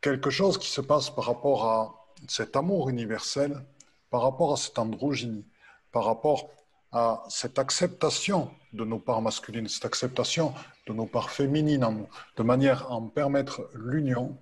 quelque 0.00 0.30
chose 0.30 0.58
qui 0.58 0.68
se 0.68 0.80
passe 0.80 1.10
par 1.10 1.24
rapport 1.24 1.64
à 1.64 1.94
cet 2.28 2.56
amour 2.56 2.88
universel, 2.88 3.64
par 4.10 4.22
rapport 4.22 4.52
à 4.52 4.56
cette 4.56 4.78
androgynie, 4.78 5.44
par 5.92 6.04
rapport 6.04 6.50
à 6.92 7.24
cette 7.28 7.58
acceptation 7.58 8.50
de 8.72 8.84
nos 8.84 8.98
parts 8.98 9.22
masculines, 9.22 9.68
cette 9.68 9.84
acceptation 9.84 10.54
de 10.86 10.92
nos 10.92 11.06
parts 11.06 11.30
féminines 11.30 12.06
de 12.36 12.42
manière 12.42 12.86
à 12.86 12.92
en 12.92 13.08
permettre 13.08 13.68
l'union, 13.74 14.38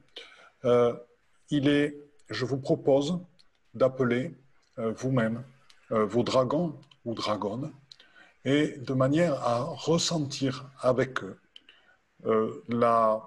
euh, 0.65 0.95
il 1.51 1.69
est, 1.69 1.97
je 2.31 2.45
vous 2.45 2.59
propose 2.59 3.19
d'appeler 3.75 4.35
euh, 4.79 4.93
vous-même 4.93 5.45
euh, 5.93 6.05
vos 6.05 6.23
dragons 6.23 6.79
ou 7.05 7.15
dragones, 7.15 7.73
et 8.45 8.79
de 8.79 8.95
manière 8.95 9.35
à 9.43 9.65
ressentir 9.65 10.71
avec 10.81 11.23
eux 11.23 11.39
la, 12.69 13.23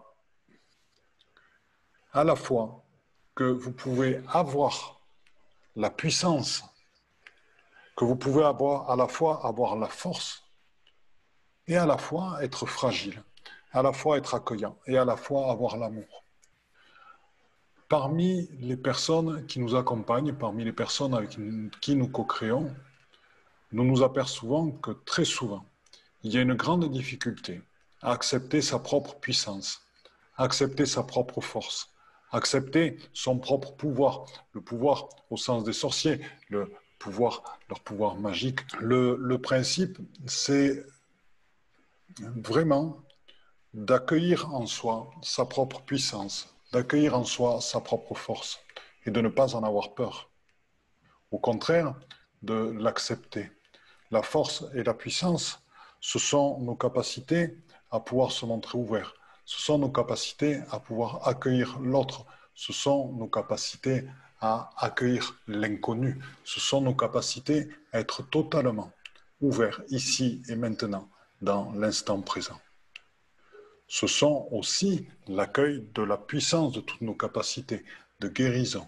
à 2.19 2.25
la 2.25 2.35
fois 2.35 2.83
que 3.33 3.45
vous 3.45 3.71
pouvez 3.71 4.21
avoir 4.27 4.99
la 5.77 5.89
puissance, 5.89 6.65
que 7.95 8.03
vous 8.03 8.17
pouvez 8.17 8.43
avoir 8.43 8.91
à 8.91 8.97
la 8.97 9.07
fois 9.07 9.47
avoir 9.47 9.77
la 9.77 9.87
force 9.87 10.43
et 11.67 11.77
à 11.77 11.85
la 11.85 11.97
fois 11.97 12.43
être 12.43 12.65
fragile, 12.65 13.23
à 13.71 13.81
la 13.81 13.93
fois 13.93 14.17
être 14.17 14.35
accueillant 14.35 14.75
et 14.85 14.97
à 14.97 15.05
la 15.05 15.15
fois 15.15 15.49
avoir 15.49 15.77
l'amour. 15.77 16.25
Parmi 17.87 18.49
les 18.59 18.75
personnes 18.75 19.45
qui 19.47 19.61
nous 19.61 19.75
accompagnent, 19.77 20.33
parmi 20.33 20.65
les 20.65 20.73
personnes 20.73 21.13
avec 21.13 21.37
qui 21.79 21.95
nous 21.95 22.09
co-créons, 22.09 22.75
nous 23.71 23.85
nous 23.85 24.03
apercevons 24.03 24.71
que 24.71 24.91
très 24.91 25.23
souvent, 25.23 25.63
il 26.23 26.33
y 26.33 26.37
a 26.37 26.41
une 26.41 26.55
grande 26.55 26.91
difficulté 26.91 27.61
à 28.01 28.11
accepter 28.11 28.61
sa 28.61 28.77
propre 28.77 29.15
puissance, 29.15 29.81
à 30.35 30.43
accepter 30.43 30.85
sa 30.85 31.03
propre 31.03 31.39
force, 31.39 31.89
accepter 32.31 32.97
son 33.13 33.39
propre 33.39 33.73
pouvoir, 33.73 34.25
le 34.53 34.61
pouvoir 34.61 35.09
au 35.29 35.37
sens 35.37 35.63
des 35.63 35.73
sorciers, 35.73 36.19
le 36.49 36.71
pouvoir, 36.99 37.59
leur 37.69 37.79
pouvoir 37.79 38.15
magique. 38.15 38.59
Le, 38.79 39.15
le 39.19 39.39
principe, 39.39 39.97
c'est 40.25 40.85
vraiment 42.19 43.01
d'accueillir 43.73 44.53
en 44.53 44.65
soi 44.65 45.11
sa 45.21 45.45
propre 45.45 45.81
puissance, 45.81 46.53
d'accueillir 46.73 47.17
en 47.17 47.23
soi 47.23 47.61
sa 47.61 47.79
propre 47.81 48.15
force 48.15 48.59
et 49.05 49.11
de 49.11 49.21
ne 49.21 49.29
pas 49.29 49.55
en 49.55 49.63
avoir 49.63 49.93
peur. 49.93 50.29
Au 51.31 51.39
contraire, 51.39 51.95
de 52.41 52.75
l'accepter. 52.79 53.51
La 54.11 54.23
force 54.23 54.65
et 54.73 54.83
la 54.83 54.93
puissance, 54.93 55.61
ce 55.99 56.17
sont 56.17 56.59
nos 56.59 56.75
capacités 56.75 57.57
à 57.91 57.99
pouvoir 57.99 58.31
se 58.31 58.45
montrer 58.45 58.77
ouverts. 58.77 59.13
Ce 59.49 59.59
sont 59.59 59.79
nos 59.79 59.89
capacités 59.89 60.61
à 60.69 60.79
pouvoir 60.79 61.27
accueillir 61.27 61.79
l'autre. 61.79 62.23
Ce 62.53 62.71
sont 62.71 63.11
nos 63.13 63.25
capacités 63.25 64.07
à 64.39 64.69
accueillir 64.77 65.41
l'inconnu. 65.47 66.19
Ce 66.43 66.59
sont 66.59 66.81
nos 66.81 66.93
capacités 66.93 67.67
à 67.91 67.99
être 67.99 68.21
totalement 68.21 68.91
ouverts 69.41 69.81
ici 69.89 70.43
et 70.49 70.55
maintenant, 70.55 71.09
dans 71.41 71.71
l'instant 71.71 72.21
présent. 72.21 72.61
Ce 73.87 74.05
sont 74.05 74.47
aussi 74.51 75.07
l'accueil 75.27 75.83
de 75.95 76.03
la 76.03 76.17
puissance 76.17 76.71
de 76.73 76.81
toutes 76.81 77.01
nos 77.01 77.15
capacités 77.15 77.83
de 78.19 78.27
guérison, 78.27 78.87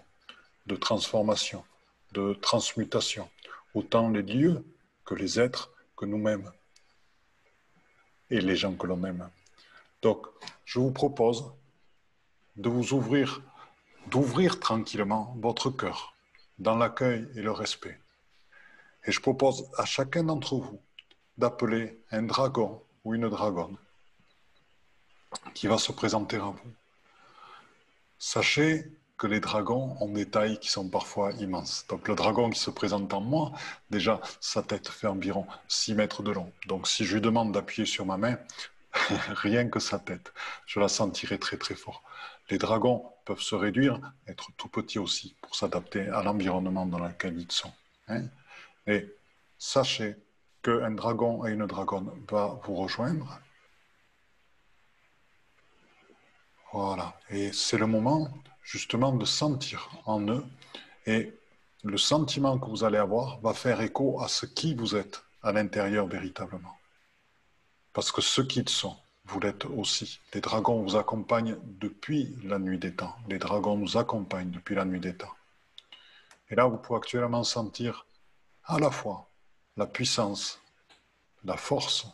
de 0.66 0.76
transformation, 0.76 1.64
de 2.12 2.34
transmutation, 2.34 3.28
autant 3.74 4.10
les 4.10 4.22
lieux 4.22 4.64
que 5.04 5.16
les 5.16 5.40
êtres 5.40 5.72
que 5.96 6.04
nous-mêmes 6.06 6.52
et 8.30 8.40
les 8.40 8.54
gens 8.54 8.74
que 8.74 8.86
l'on 8.86 9.02
aime. 9.02 9.28
Donc, 10.02 10.26
je 10.64 10.78
vous 10.78 10.90
propose 10.90 11.52
de 12.56 12.68
vous 12.68 12.92
ouvrir, 12.92 13.40
d'ouvrir 14.08 14.60
tranquillement 14.60 15.34
votre 15.40 15.70
cœur 15.70 16.14
dans 16.58 16.76
l'accueil 16.76 17.28
et 17.34 17.40
le 17.40 17.52
respect. 17.52 17.98
Et 19.04 19.12
je 19.12 19.20
propose 19.20 19.68
à 19.78 19.84
chacun 19.84 20.24
d'entre 20.24 20.56
vous 20.56 20.80
d'appeler 21.38 22.00
un 22.10 22.22
dragon 22.22 22.82
ou 23.04 23.14
une 23.14 23.28
dragonne 23.28 23.76
qui 25.54 25.66
va 25.66 25.78
se 25.78 25.92
présenter 25.92 26.36
à 26.36 26.40
vous. 26.40 26.72
Sachez 28.18 28.92
que 29.16 29.26
les 29.26 29.40
dragons 29.40 29.96
ont 30.00 30.12
des 30.12 30.28
tailles 30.28 30.58
qui 30.58 30.68
sont 30.68 30.88
parfois 30.88 31.32
immenses. 31.32 31.86
Donc 31.88 32.08
le 32.08 32.14
dragon 32.16 32.50
qui 32.50 32.58
se 32.58 32.70
présente 32.70 33.14
en 33.14 33.20
moi, 33.20 33.52
déjà, 33.88 34.20
sa 34.40 34.62
tête 34.62 34.88
fait 34.88 35.06
environ 35.06 35.46
6 35.68 35.94
mètres 35.94 36.22
de 36.22 36.32
long. 36.32 36.52
Donc 36.66 36.88
si 36.88 37.04
je 37.04 37.14
lui 37.14 37.20
demande 37.20 37.52
d'appuyer 37.52 37.86
sur 37.86 38.04
ma 38.04 38.16
main, 38.16 38.36
rien 39.28 39.68
que 39.68 39.80
sa 39.80 39.98
tête, 39.98 40.32
je 40.66 40.80
la 40.80 40.88
sentirai 40.88 41.38
très 41.38 41.56
très 41.56 41.74
fort. 41.74 42.02
Les 42.50 42.58
dragons 42.58 43.10
peuvent 43.24 43.40
se 43.40 43.54
réduire, 43.54 44.00
être 44.26 44.50
tout 44.56 44.68
petits 44.68 44.98
aussi, 44.98 45.36
pour 45.40 45.54
s'adapter 45.54 46.08
à 46.08 46.22
l'environnement 46.22 46.86
dans 46.86 46.98
lequel 46.98 47.38
ils 47.38 47.52
sont. 47.52 47.72
Hein. 48.08 48.24
Et 48.86 49.08
sachez 49.58 50.16
qu'un 50.62 50.90
dragon 50.90 51.46
et 51.46 51.52
une 51.52 51.66
dragonne 51.66 52.10
va 52.30 52.60
vous 52.64 52.74
rejoindre. 52.74 53.40
Voilà. 56.72 57.14
Et 57.30 57.52
c'est 57.52 57.78
le 57.78 57.86
moment 57.86 58.28
justement 58.62 59.12
de 59.12 59.24
sentir 59.24 59.90
en 60.06 60.20
eux 60.28 60.44
et 61.06 61.32
le 61.84 61.98
sentiment 61.98 62.58
que 62.58 62.66
vous 62.66 62.84
allez 62.84 62.98
avoir 62.98 63.40
va 63.40 63.54
faire 63.54 63.80
écho 63.80 64.20
à 64.20 64.28
ce 64.28 64.46
qui 64.46 64.74
vous 64.74 64.94
êtes 64.94 65.24
à 65.42 65.52
l'intérieur 65.52 66.06
véritablement. 66.06 66.76
Parce 67.92 68.10
que 68.10 68.20
ce 68.20 68.40
qu'ils 68.40 68.68
sont, 68.68 68.96
vous 69.24 69.40
l'êtes 69.40 69.66
aussi. 69.66 70.20
Les 70.34 70.40
dragons 70.40 70.82
vous 70.82 70.96
accompagnent 70.96 71.58
depuis 71.62 72.36
la 72.44 72.58
nuit 72.58 72.78
des 72.78 72.94
temps. 72.94 73.14
Les 73.28 73.38
dragons 73.38 73.76
nous 73.76 73.96
accompagnent 73.96 74.50
depuis 74.50 74.74
la 74.74 74.84
nuit 74.84 75.00
des 75.00 75.16
temps. 75.16 75.34
Et 76.50 76.54
là, 76.54 76.66
vous 76.66 76.76
pouvez 76.76 76.98
actuellement 76.98 77.44
sentir 77.44 78.06
à 78.64 78.78
la 78.78 78.90
fois 78.90 79.30
la 79.76 79.86
puissance, 79.86 80.60
la 81.44 81.56
force. 81.56 82.06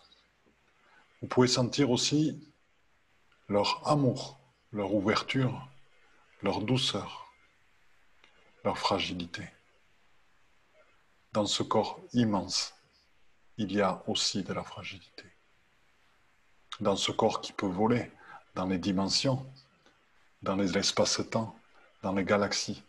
Vous 1.21 1.29
pouvez 1.29 1.49
sentir 1.49 1.91
aussi 1.91 2.41
leur 3.49 3.87
amour, 3.89 4.39
leur 4.73 4.95
ouverture, 4.95 5.69
leur 6.43 6.61
douceur, 6.61 7.33
leur 8.65 8.79
fragilité. 8.79 9.49
Dans 11.33 11.47
ce 11.47 11.63
corps 11.63 12.01
immense, 12.13 12.75
il 13.57 13.73
y 13.73 13.81
a 13.81 14.03
aussi 14.07 14.43
de 14.43 14.53
la 14.53 14.63
fragilité. 14.63 15.25
Dans 16.81 16.97
ce 16.97 17.11
corps 17.11 17.41
qui 17.41 17.53
peut 17.53 17.67
voler 17.67 18.11
dans 18.55 18.67
les 18.67 18.79
dimensions, 18.79 19.45
dans 20.43 20.57
les 20.57 20.79
espaces-temps, 20.79 21.55
dans 22.03 22.13
les 22.13 22.25
galaxies, 22.25 22.83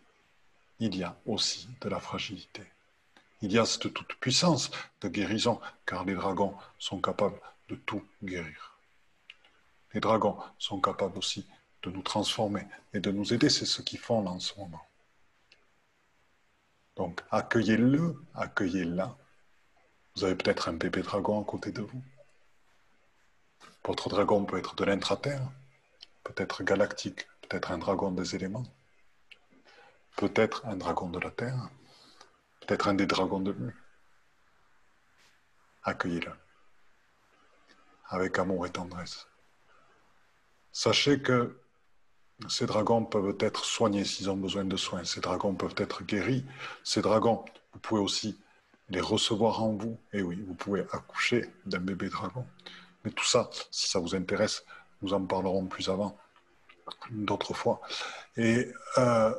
il 0.79 0.95
y 0.95 1.03
a 1.03 1.15
aussi 1.25 1.67
de 1.81 1.89
la 1.89 1.99
fragilité. 1.99 2.63
Il 3.41 3.51
y 3.51 3.57
a 3.57 3.65
cette 3.65 3.93
toute 3.93 4.13
puissance 4.15 4.69
de 5.01 5.07
guérison, 5.07 5.59
car 5.85 6.05
les 6.05 6.13
dragons 6.13 6.55
sont 6.77 7.01
capables 7.01 7.39
de 7.69 7.75
tout 7.75 8.03
guérir. 8.23 8.77
Les 9.93 9.99
dragons 9.99 10.37
sont 10.57 10.79
capables 10.79 11.17
aussi 11.17 11.45
de 11.83 11.89
nous 11.89 12.01
transformer 12.01 12.67
et 12.93 12.99
de 12.99 13.11
nous 13.11 13.33
aider. 13.33 13.49
C'est 13.49 13.65
ce 13.65 13.81
qu'ils 13.81 13.99
font 13.99 14.21
là 14.23 14.31
en 14.31 14.39
ce 14.39 14.57
moment. 14.59 14.85
Donc, 16.95 17.21
accueillez-le, 17.31 18.21
accueillez-la. 18.35 19.15
Vous 20.15 20.25
avez 20.25 20.35
peut-être 20.35 20.67
un 20.69 20.73
bébé 20.73 21.01
dragon 21.01 21.41
à 21.41 21.45
côté 21.45 21.71
de 21.71 21.81
vous. 21.81 22.01
Votre 23.89 24.07
dragon 24.07 24.45
peut 24.45 24.59
être 24.59 24.75
de 24.75 24.85
l'intraterre, 24.85 25.41
peut-être 26.23 26.61
galactique, 26.61 27.27
peut-être 27.41 27.71
un 27.71 27.79
dragon 27.79 28.11
des 28.11 28.35
éléments, 28.35 28.67
peut-être 30.15 30.63
un 30.67 30.75
dragon 30.75 31.09
de 31.09 31.17
la 31.17 31.31
terre, 31.31 31.71
peut-être 32.61 32.87
un 32.87 32.93
des 32.93 33.07
dragons 33.07 33.39
de 33.39 33.49
l'eau. 33.49 33.71
Accueillez-le 35.81 36.31
avec 38.09 38.37
amour 38.37 38.67
et 38.67 38.69
tendresse. 38.69 39.27
Sachez 40.71 41.23
que 41.23 41.59
ces 42.47 42.67
dragons 42.67 43.05
peuvent 43.05 43.37
être 43.39 43.65
soignés 43.65 44.05
s'ils 44.05 44.29
ont 44.29 44.37
besoin 44.37 44.65
de 44.65 44.77
soins. 44.77 45.03
Ces 45.03 45.19
dragons 45.19 45.55
peuvent 45.55 45.73
être 45.77 46.03
guéris. 46.03 46.45
Ces 46.83 47.01
dragons, 47.01 47.43
vous 47.73 47.79
pouvez 47.79 48.01
aussi 48.01 48.39
les 48.89 49.01
recevoir 49.01 49.63
en 49.63 49.73
vous. 49.73 49.99
Et 50.13 50.21
oui, 50.21 50.43
vous 50.47 50.53
pouvez 50.53 50.81
accoucher 50.91 51.51
d'un 51.65 51.79
bébé 51.79 52.09
dragon. 52.09 52.45
Mais 53.03 53.11
tout 53.11 53.25
ça, 53.25 53.49
si 53.71 53.87
ça 53.87 53.99
vous 53.99 54.15
intéresse, 54.15 54.63
nous 55.01 55.13
en 55.13 55.25
parlerons 55.25 55.65
plus 55.65 55.89
avant. 55.89 56.17
d'autres 57.11 57.53
fois. 57.53 57.81
Et 58.35 58.71
euh, 58.97 59.33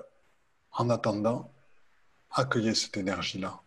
en 0.73 0.89
attendant, 0.89 1.53
accueillez 2.31 2.75
cette 2.75 2.97
énergie-là. 2.97 3.61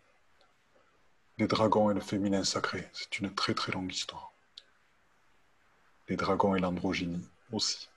Les 1.38 1.48
dragons 1.48 1.92
et 1.92 1.94
le 1.94 2.00
féminin 2.00 2.44
sacré, 2.44 2.90
c'est 2.94 3.20
une 3.20 3.34
très 3.34 3.54
très 3.54 3.72
longue 3.72 3.92
histoire. 3.92 4.32
Les 6.08 6.16
dragons 6.16 6.56
et 6.56 6.60
l'androgynie 6.60 7.28
aussi. 7.52 7.90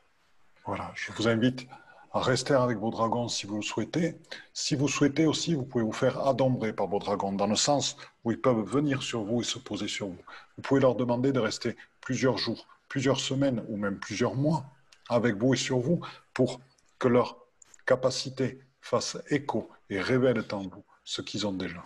Voilà, 0.64 0.90
je 0.94 1.12
vous 1.12 1.28
invite 1.28 1.68
à 2.16 2.20
rester 2.20 2.54
avec 2.54 2.78
vos 2.78 2.90
dragons 2.90 3.28
si 3.28 3.46
vous 3.46 3.56
le 3.56 3.62
souhaitez. 3.62 4.16
Si 4.54 4.74
vous 4.74 4.88
souhaitez 4.88 5.26
aussi, 5.26 5.54
vous 5.54 5.64
pouvez 5.64 5.84
vous 5.84 5.92
faire 5.92 6.26
adombrer 6.26 6.72
par 6.72 6.86
vos 6.86 6.98
dragons, 6.98 7.32
dans 7.32 7.46
le 7.46 7.56
sens 7.56 7.98
où 8.24 8.30
ils 8.30 8.40
peuvent 8.40 8.64
venir 8.64 9.02
sur 9.02 9.22
vous 9.22 9.42
et 9.42 9.44
se 9.44 9.58
poser 9.58 9.86
sur 9.86 10.06
vous. 10.06 10.24
Vous 10.56 10.62
pouvez 10.62 10.80
leur 10.80 10.94
demander 10.94 11.30
de 11.32 11.40
rester 11.40 11.76
plusieurs 12.00 12.38
jours, 12.38 12.66
plusieurs 12.88 13.20
semaines 13.20 13.62
ou 13.68 13.76
même 13.76 13.98
plusieurs 13.98 14.34
mois 14.34 14.64
avec 15.10 15.36
vous 15.36 15.52
et 15.52 15.58
sur 15.58 15.78
vous 15.78 16.00
pour 16.32 16.62
que 16.98 17.08
leur 17.08 17.36
capacité 17.84 18.60
fasse 18.80 19.18
écho 19.28 19.68
et 19.90 20.00
révèle 20.00 20.42
en 20.52 20.62
vous 20.62 20.84
ce 21.04 21.20
qu'ils 21.20 21.46
ont 21.46 21.52
déjà. 21.52 21.84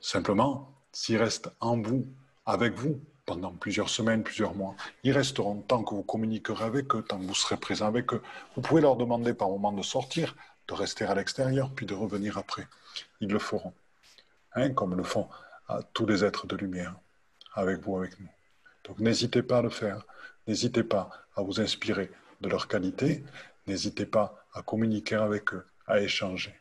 Simplement, 0.00 0.72
s'ils 0.92 1.16
restent 1.16 1.50
en 1.58 1.80
vous, 1.80 2.06
avec 2.46 2.74
vous, 2.74 3.00
pendant 3.28 3.52
plusieurs 3.52 3.90
semaines, 3.90 4.22
plusieurs 4.22 4.54
mois, 4.54 4.74
ils 5.04 5.12
resteront 5.12 5.60
tant 5.60 5.84
que 5.84 5.94
vous 5.94 6.02
communiquerez 6.02 6.64
avec 6.64 6.94
eux, 6.94 7.02
tant 7.02 7.18
que 7.18 7.26
vous 7.26 7.34
serez 7.34 7.58
présent 7.58 7.86
avec 7.86 8.14
eux. 8.14 8.22
Vous 8.56 8.62
pouvez 8.62 8.80
leur 8.80 8.96
demander 8.96 9.34
par 9.34 9.50
moment 9.50 9.70
de 9.70 9.82
sortir, 9.82 10.34
de 10.66 10.72
rester 10.72 11.04
à 11.04 11.14
l'extérieur, 11.14 11.70
puis 11.76 11.84
de 11.84 11.92
revenir 11.92 12.38
après. 12.38 12.66
Ils 13.20 13.28
le 13.28 13.38
feront, 13.38 13.74
hein, 14.54 14.70
comme 14.70 14.96
le 14.96 15.04
font 15.04 15.28
tous 15.92 16.06
les 16.06 16.24
êtres 16.24 16.46
de 16.46 16.56
lumière, 16.56 16.94
avec 17.52 17.80
vous, 17.82 17.98
avec 17.98 18.18
nous. 18.18 18.30
Donc 18.84 18.98
n'hésitez 18.98 19.42
pas 19.42 19.58
à 19.58 19.62
le 19.62 19.68
faire, 19.68 20.06
n'hésitez 20.46 20.82
pas 20.82 21.10
à 21.36 21.42
vous 21.42 21.60
inspirer 21.60 22.10
de 22.40 22.48
leur 22.48 22.66
qualité, 22.66 23.22
n'hésitez 23.66 24.06
pas 24.06 24.42
à 24.54 24.62
communiquer 24.62 25.16
avec 25.16 25.52
eux, 25.52 25.66
à 25.86 26.00
échanger 26.00 26.58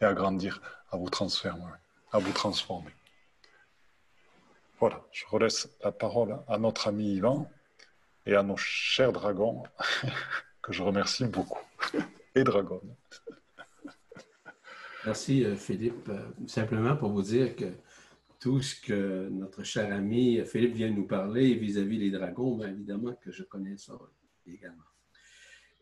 et 0.00 0.06
à 0.06 0.14
grandir, 0.14 0.62
à 0.90 0.96
vous 0.96 1.10
transformer, 1.10 1.76
à 2.12 2.18
vous 2.18 2.32
transformer. 2.32 2.92
Voilà, 4.80 5.06
je 5.12 5.26
relaisse 5.26 5.68
la 5.84 5.92
parole 5.92 6.38
à 6.48 6.56
notre 6.56 6.88
ami 6.88 7.16
Yvan 7.16 7.50
et 8.24 8.34
à 8.34 8.42
nos 8.42 8.56
chers 8.56 9.12
dragons, 9.12 9.62
que 10.62 10.72
je 10.72 10.82
remercie 10.82 11.26
beaucoup, 11.26 11.60
et 12.34 12.44
dragon. 12.44 12.80
Merci 15.04 15.44
euh, 15.44 15.54
Philippe. 15.54 16.08
Euh, 16.08 16.30
simplement 16.46 16.96
pour 16.96 17.10
vous 17.10 17.22
dire 17.22 17.54
que 17.56 17.66
tout 18.38 18.62
ce 18.62 18.80
que 18.80 19.28
notre 19.28 19.64
cher 19.64 19.92
ami 19.92 20.40
Philippe 20.46 20.74
vient 20.74 20.90
nous 20.90 21.06
parler 21.06 21.54
vis-à-vis 21.56 21.98
des 21.98 22.10
dragons, 22.10 22.56
bien 22.56 22.68
évidemment 22.68 23.14
que 23.20 23.30
je 23.30 23.42
connais 23.42 23.76
ça 23.76 23.92
également. 24.46 24.89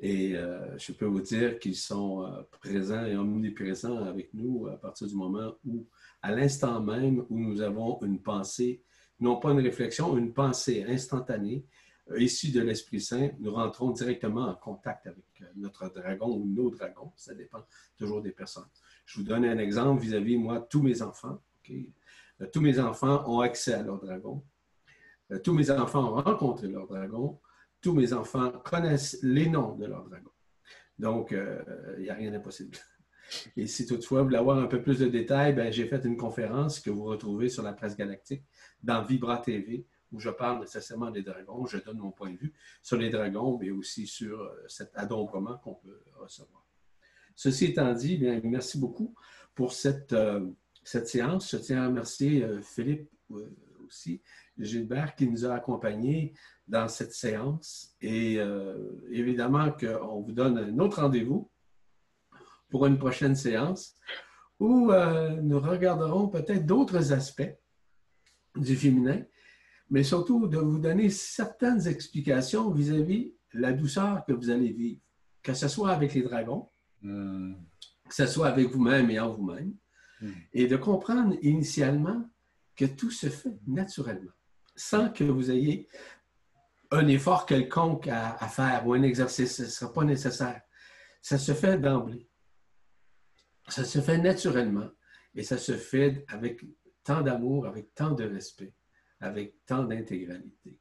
Et 0.00 0.36
euh, 0.36 0.78
je 0.78 0.92
peux 0.92 1.06
vous 1.06 1.20
dire 1.20 1.58
qu'ils 1.58 1.76
sont 1.76 2.24
présents 2.60 3.04
et 3.04 3.16
omniprésents 3.16 4.04
avec 4.04 4.32
nous 4.32 4.68
à 4.68 4.76
partir 4.76 5.08
du 5.08 5.14
moment 5.14 5.54
où, 5.64 5.86
à 6.22 6.32
l'instant 6.32 6.80
même 6.80 7.24
où 7.28 7.38
nous 7.38 7.60
avons 7.60 8.00
une 8.02 8.20
pensée 8.20 8.82
non 9.20 9.36
pas 9.36 9.50
une 9.50 9.60
réflexion, 9.60 10.16
une 10.16 10.32
pensée 10.32 10.84
instantanée 10.88 11.64
euh, 12.10 12.20
issue 12.20 12.50
de 12.50 12.60
l'Esprit 12.60 13.00
Saint, 13.00 13.30
nous 13.40 13.52
rentrons 13.52 13.90
directement 13.90 14.48
en 14.48 14.54
contact 14.54 15.06
avec 15.06 15.24
euh, 15.42 15.44
notre 15.56 15.88
dragon 15.92 16.36
ou 16.36 16.46
nos 16.46 16.70
dragons. 16.70 17.12
Ça 17.16 17.34
dépend 17.34 17.64
toujours 17.96 18.22
des 18.22 18.30
personnes. 18.30 18.68
Je 19.06 19.18
vous 19.18 19.26
donne 19.26 19.44
un 19.44 19.58
exemple 19.58 20.00
vis-à-vis, 20.02 20.36
moi, 20.36 20.60
tous 20.60 20.82
mes 20.82 21.02
enfants. 21.02 21.40
Euh, 21.70 22.46
tous 22.52 22.60
mes 22.60 22.78
enfants 22.78 23.28
ont 23.28 23.40
accès 23.40 23.74
à 23.74 23.82
leur 23.82 23.98
dragon. 24.00 24.42
tous 25.44 25.52
mes 25.52 25.70
enfants 25.70 26.12
ont 26.12 26.22
rencontré 26.22 26.68
leur 26.68 26.86
dragon. 26.86 27.38
Tous 27.80 27.94
mes 27.94 28.12
enfants 28.12 28.50
connaissent 28.64 29.18
les 29.22 29.48
noms 29.48 29.74
de 29.76 29.86
leur 29.86 30.04
dragon. 30.04 30.30
Donc, 30.98 31.32
il 31.32 32.02
n'y 32.02 32.10
a 32.10 32.14
rien 32.14 32.30
d'impossible. 32.30 32.76
Et 33.56 33.66
si 33.66 33.86
toutefois 33.86 34.20
vous 34.20 34.26
voulez 34.26 34.38
avoir 34.38 34.58
un 34.58 34.66
peu 34.66 34.82
plus 34.82 34.98
de 34.98 35.06
détails, 35.06 35.54
ben, 35.54 35.72
j'ai 35.72 35.86
fait 35.86 36.04
une 36.04 36.16
conférence 36.16 36.80
que 36.80 36.90
vous 36.90 37.04
retrouvez 37.04 37.48
sur 37.48 37.62
la 37.62 37.72
presse 37.72 37.96
galactique 37.96 38.44
dans 38.82 39.02
Vibra 39.02 39.38
TV, 39.38 39.86
où 40.12 40.18
je 40.18 40.30
parle 40.30 40.60
nécessairement 40.60 41.10
des 41.10 41.22
dragons. 41.22 41.66
Je 41.66 41.78
donne 41.78 41.98
mon 41.98 42.10
point 42.10 42.30
de 42.30 42.38
vue 42.38 42.54
sur 42.82 42.96
les 42.96 43.10
dragons, 43.10 43.58
mais 43.58 43.70
aussi 43.70 44.06
sur 44.06 44.40
euh, 44.40 44.64
cet 44.66 44.92
adombrement 44.94 45.58
qu'on 45.58 45.74
peut 45.74 46.00
recevoir. 46.16 46.66
Ceci 47.36 47.66
étant 47.66 47.92
dit, 47.92 48.16
bien, 48.16 48.40
merci 48.42 48.78
beaucoup 48.78 49.14
pour 49.54 49.72
cette, 49.72 50.12
euh, 50.12 50.46
cette 50.82 51.08
séance. 51.08 51.50
Je 51.50 51.58
tiens 51.58 51.82
à 51.82 51.86
remercier 51.88 52.42
euh, 52.42 52.62
Philippe 52.62 53.10
aussi, 53.86 54.22
Gilbert, 54.58 55.14
qui 55.14 55.28
nous 55.28 55.44
a 55.46 55.54
accompagnés 55.54 56.34
dans 56.66 56.88
cette 56.88 57.12
séance. 57.12 57.94
Et 58.00 58.38
évidemment 59.10 59.70
qu'on 59.72 60.20
vous 60.20 60.32
donne 60.32 60.58
un 60.58 60.78
autre 60.78 61.00
rendez-vous 61.00 61.50
pour 62.70 62.86
une 62.86 62.98
prochaine 62.98 63.36
séance 63.36 63.94
où 64.60 64.90
nous 65.42 65.60
regarderons 65.60 66.28
peut-être 66.28 66.66
d'autres 66.66 67.12
aspects 67.12 67.56
du 68.56 68.76
féminin, 68.76 69.22
mais 69.90 70.02
surtout 70.02 70.46
de 70.46 70.58
vous 70.58 70.78
donner 70.78 71.10
certaines 71.10 71.86
explications 71.86 72.70
vis-à-vis 72.70 73.34
de 73.54 73.60
la 73.60 73.72
douceur 73.72 74.24
que 74.26 74.32
vous 74.32 74.50
allez 74.50 74.72
vivre, 74.72 75.00
que 75.42 75.54
ce 75.54 75.68
soit 75.68 75.90
avec 75.90 76.14
les 76.14 76.22
dragons, 76.22 76.68
hmm. 77.02 77.54
que 78.08 78.14
ce 78.14 78.26
soit 78.26 78.48
avec 78.48 78.68
vous-même 78.70 79.10
et 79.10 79.18
en 79.18 79.34
vous-même, 79.34 79.74
hmm. 80.20 80.32
et 80.52 80.66
de 80.66 80.76
comprendre 80.76 81.36
initialement 81.42 82.28
que 82.76 82.84
tout 82.84 83.10
se 83.10 83.28
fait 83.28 83.58
naturellement, 83.66 84.32
sans 84.78 85.10
que 85.10 85.24
vous 85.24 85.50
ayez 85.50 85.88
un 86.90 87.06
effort 87.08 87.44
quelconque 87.44 88.08
à, 88.08 88.48
faire 88.48 88.86
ou 88.86 88.94
un 88.94 89.02
exercice, 89.02 89.56
ce 89.56 89.62
ne 89.62 89.68
sera 89.68 89.92
pas 89.92 90.04
nécessaire. 90.04 90.62
Ça 91.20 91.36
se 91.36 91.52
fait 91.52 91.78
d'emblée. 91.78 92.28
Ça 93.68 93.84
se 93.84 94.00
fait 94.00 94.16
naturellement 94.18 94.88
et 95.34 95.42
ça 95.42 95.58
se 95.58 95.72
fait 95.72 96.24
avec 96.28 96.64
tant 97.04 97.20
d'amour, 97.20 97.66
avec 97.66 97.94
tant 97.94 98.12
de 98.12 98.24
respect, 98.24 98.72
avec 99.20 99.56
tant 99.66 99.82
d'intégralité. 99.82 100.78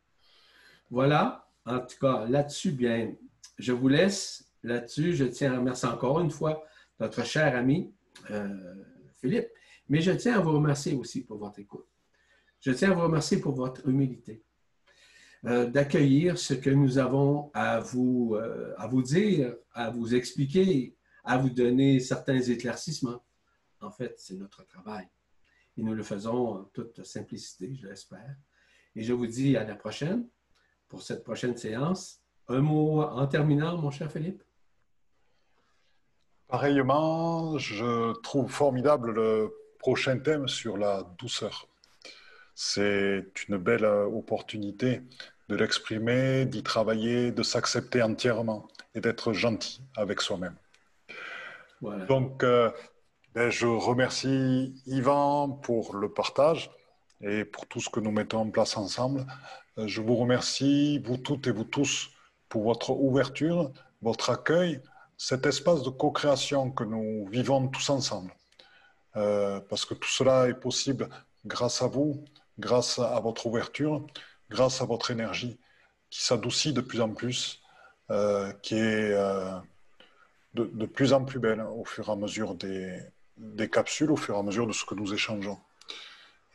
Voilà, 0.89 1.50
en 1.66 1.80
tout 1.80 1.98
cas, 2.00 2.26
là-dessus, 2.28 2.72
bien, 2.72 3.14
je 3.58 3.74
vous 3.74 3.89
laisse. 3.89 4.50
Là-dessus, 4.64 5.14
je 5.14 5.26
tiens 5.26 5.54
à 5.54 5.58
remercier 5.58 5.89
encore 5.89 6.20
une 6.22 6.32
fois 6.32 6.64
notre 7.00 7.26
cher 7.26 7.56
ami 7.56 7.93
euh, 8.32 8.84
Philippe, 9.16 9.50
mais 9.89 10.02
je 10.02 10.12
tiens 10.12 10.38
à 10.38 10.39
vous 10.39 10.54
remercier 10.54 10.95
aussi 10.95 11.24
pour 11.24 11.38
votre 11.38 11.60
écoute. 11.60 11.88
Je 12.60 12.72
tiens 12.72 12.91
à 12.91 12.93
vous 12.93 13.01
remercier 13.01 13.39
pour 13.39 13.53
votre 13.53 13.88
humilité, 13.88 14.43
euh, 15.45 15.66
d'accueillir 15.68 16.38
ce 16.38 16.53
que 16.53 16.70
nous 16.70 16.97
avons 16.97 17.51
à 17.53 17.80
vous, 17.80 18.36
euh, 18.36 18.74
à 18.78 18.88
vous 18.88 19.03
dire, 19.03 19.55
à 19.74 19.89
vous 19.89 20.16
expliquer, 20.16 20.95
à 21.24 21.38
vous 21.38 21.49
donner 21.49 21.99
certains 21.99 22.41
éclaircissements. 22.41 23.24
En 23.82 23.91
fait, 23.91 24.16
c'est 24.18 24.36
notre 24.36 24.66
travail 24.66 25.08
et 25.78 25.84
nous 25.84 25.93
le 25.93 26.03
faisons 26.03 26.47
en 26.47 26.64
toute 26.66 27.03
simplicité, 27.03 27.74
je 27.76 27.88
l'espère. 27.88 28.36
Et 28.95 29.03
je 29.03 29.14
vous 29.14 29.28
dis 29.28 29.55
à 29.55 29.64
la 29.64 29.76
prochaine 29.76 30.28
pour 30.88 31.01
cette 31.01 31.24
prochaine 31.24 31.55
séance. 31.55 32.22
Un 32.47 32.62
mot 32.62 33.01
en 33.01 33.28
terminant, 33.28 33.78
mon 33.78 33.91
cher 33.91 34.12
Philippe? 34.12 34.43
Pareillement, 36.47 37.58
je 37.58 38.14
trouve 38.22 38.49
formidable 38.49 39.12
le 39.12 39.53
prochain 39.80 40.18
thème 40.18 40.47
sur 40.47 40.78
la 40.78 41.03
douceur. 41.20 41.68
C'est 42.60 43.24
une 43.47 43.58
belle 43.58 43.86
opportunité 43.86 45.03
de 45.47 45.55
l'exprimer, 45.55 46.47
d'y 46.47 46.64
travailler, 46.64 47.32
de 47.32 47.43
s'accepter 47.43 48.01
entièrement 48.01 48.68
et 48.95 48.99
d'être 48.99 49.32
gentil 49.32 49.84
avec 49.95 50.22
soi-même. 50.22 50.55
Voilà. 51.82 52.05
Donc, 52.05 52.43
euh, 52.43 52.72
ben, 53.36 53.51
je 53.51 53.68
remercie 53.68 54.74
Yvan 54.88 55.49
pour 55.49 55.95
le 55.97 56.12
partage 56.12 56.72
et 57.22 57.45
pour 57.45 57.68
tout 57.68 57.80
ce 57.80 57.91
que 57.91 57.99
nous 57.99 58.10
mettons 58.10 58.39
en 58.39 58.49
place 58.49 58.76
ensemble. 58.76 59.28
Euh, 59.78 59.88
je 59.88 60.01
vous 60.01 60.16
remercie, 60.16 60.97
vous 61.05 61.18
toutes 61.18 61.45
et 61.45 61.51
vous 61.51 61.64
tous, 61.64 62.10
pour 62.49 62.64
votre 62.64 62.89
ouverture, 62.89 63.72
votre 64.01 64.32
accueil, 64.32 64.82
cet 65.16 65.45
espace 65.45 65.84
de 65.84 65.91
co-création 65.91 66.72
que 66.72 66.84
nous 66.84 67.28
vivons 67.28 67.68
tous 67.68 67.91
ensemble. 67.91 68.34
Euh, 69.16 69.60
parce 69.70 69.86
que 69.86 69.93
tout 69.93 70.10
cela 70.10 70.47
est 70.47 70.60
possible 70.60 71.08
grâce 71.45 71.84
à 71.84 71.88
vous, 71.88 72.26
grâce 72.60 72.99
à 72.99 73.20
votre 73.20 73.45
ouverture, 73.45 74.05
grâce 74.49 74.82
à 74.82 74.86
votre 74.86 75.12
énergie 75.12 75.60
qui 76.10 76.24
s'adoucit 76.24 76.74
de 76.74 76.82
plus 76.82 77.01
en 77.01 77.10
plus, 77.10 77.62
euh, 78.12 78.51
qui 78.64 78.76
est 78.76 79.14
de, 80.53 80.86
plus 80.86 81.14
en 81.14 81.26
plus 81.26 81.39
belle 81.39 81.62
au 81.62 81.86
fur 81.86 82.10
et 82.10 82.12
à 82.12 82.16
mesure 82.16 82.55
des, 82.55 82.99
des 83.38 83.70
capsules 83.70 84.12
au 84.12 84.16
fur 84.16 84.36
et 84.36 84.39
à 84.39 84.43
mesure 84.43 84.68
de 84.68 84.74
ce 84.74 84.86
que 84.86 84.95
nous 84.95 85.14
échangeons. 85.14 85.60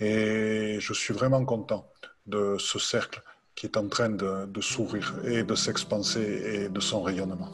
Et 0.01 0.79
je 0.81 0.93
suis 0.93 1.15
vraiment 1.15 1.45
content 1.45 1.89
de 2.27 2.57
ce 2.59 2.79
cercle 2.79 3.23
qui 3.55 3.67
est 3.67 3.77
en 3.77 3.89
train 3.89 4.09
de, 4.09 4.61
s'ouvrir 4.61 5.15
et 5.25 5.43
de 5.43 5.55
s'expanser 5.55 6.21
et 6.21 6.69
de 6.69 6.81
son 6.81 7.03
rayonnement. 7.03 7.51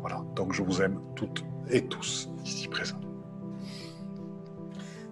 Voilà, 0.00 0.22
donc 0.34 0.52
je 0.52 0.62
vous 0.62 0.82
aime 0.82 1.00
toutes 1.16 1.42
et 1.70 1.86
tous 1.86 2.28
ici 2.44 2.68
présents. 2.68 3.00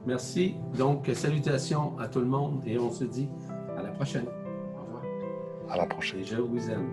Merci. 0.07 0.57
Donc, 0.77 1.09
salutations 1.15 1.99
à 1.99 2.09
tout 2.09 2.21
le 2.21 2.27
monde 2.27 2.63
et 2.67 2.79
on 2.79 2.91
se 2.91 3.05
dit 3.05 3.29
à 3.77 3.83
la 3.83 3.91
prochaine. 3.91 4.27
Au 4.77 4.85
revoir. 4.85 5.03
À 5.71 5.77
la 5.77 5.87
prochaine. 5.87 6.21
Et 6.21 6.25
je 6.25 6.37
vous 6.37 6.71
aime. 6.71 6.89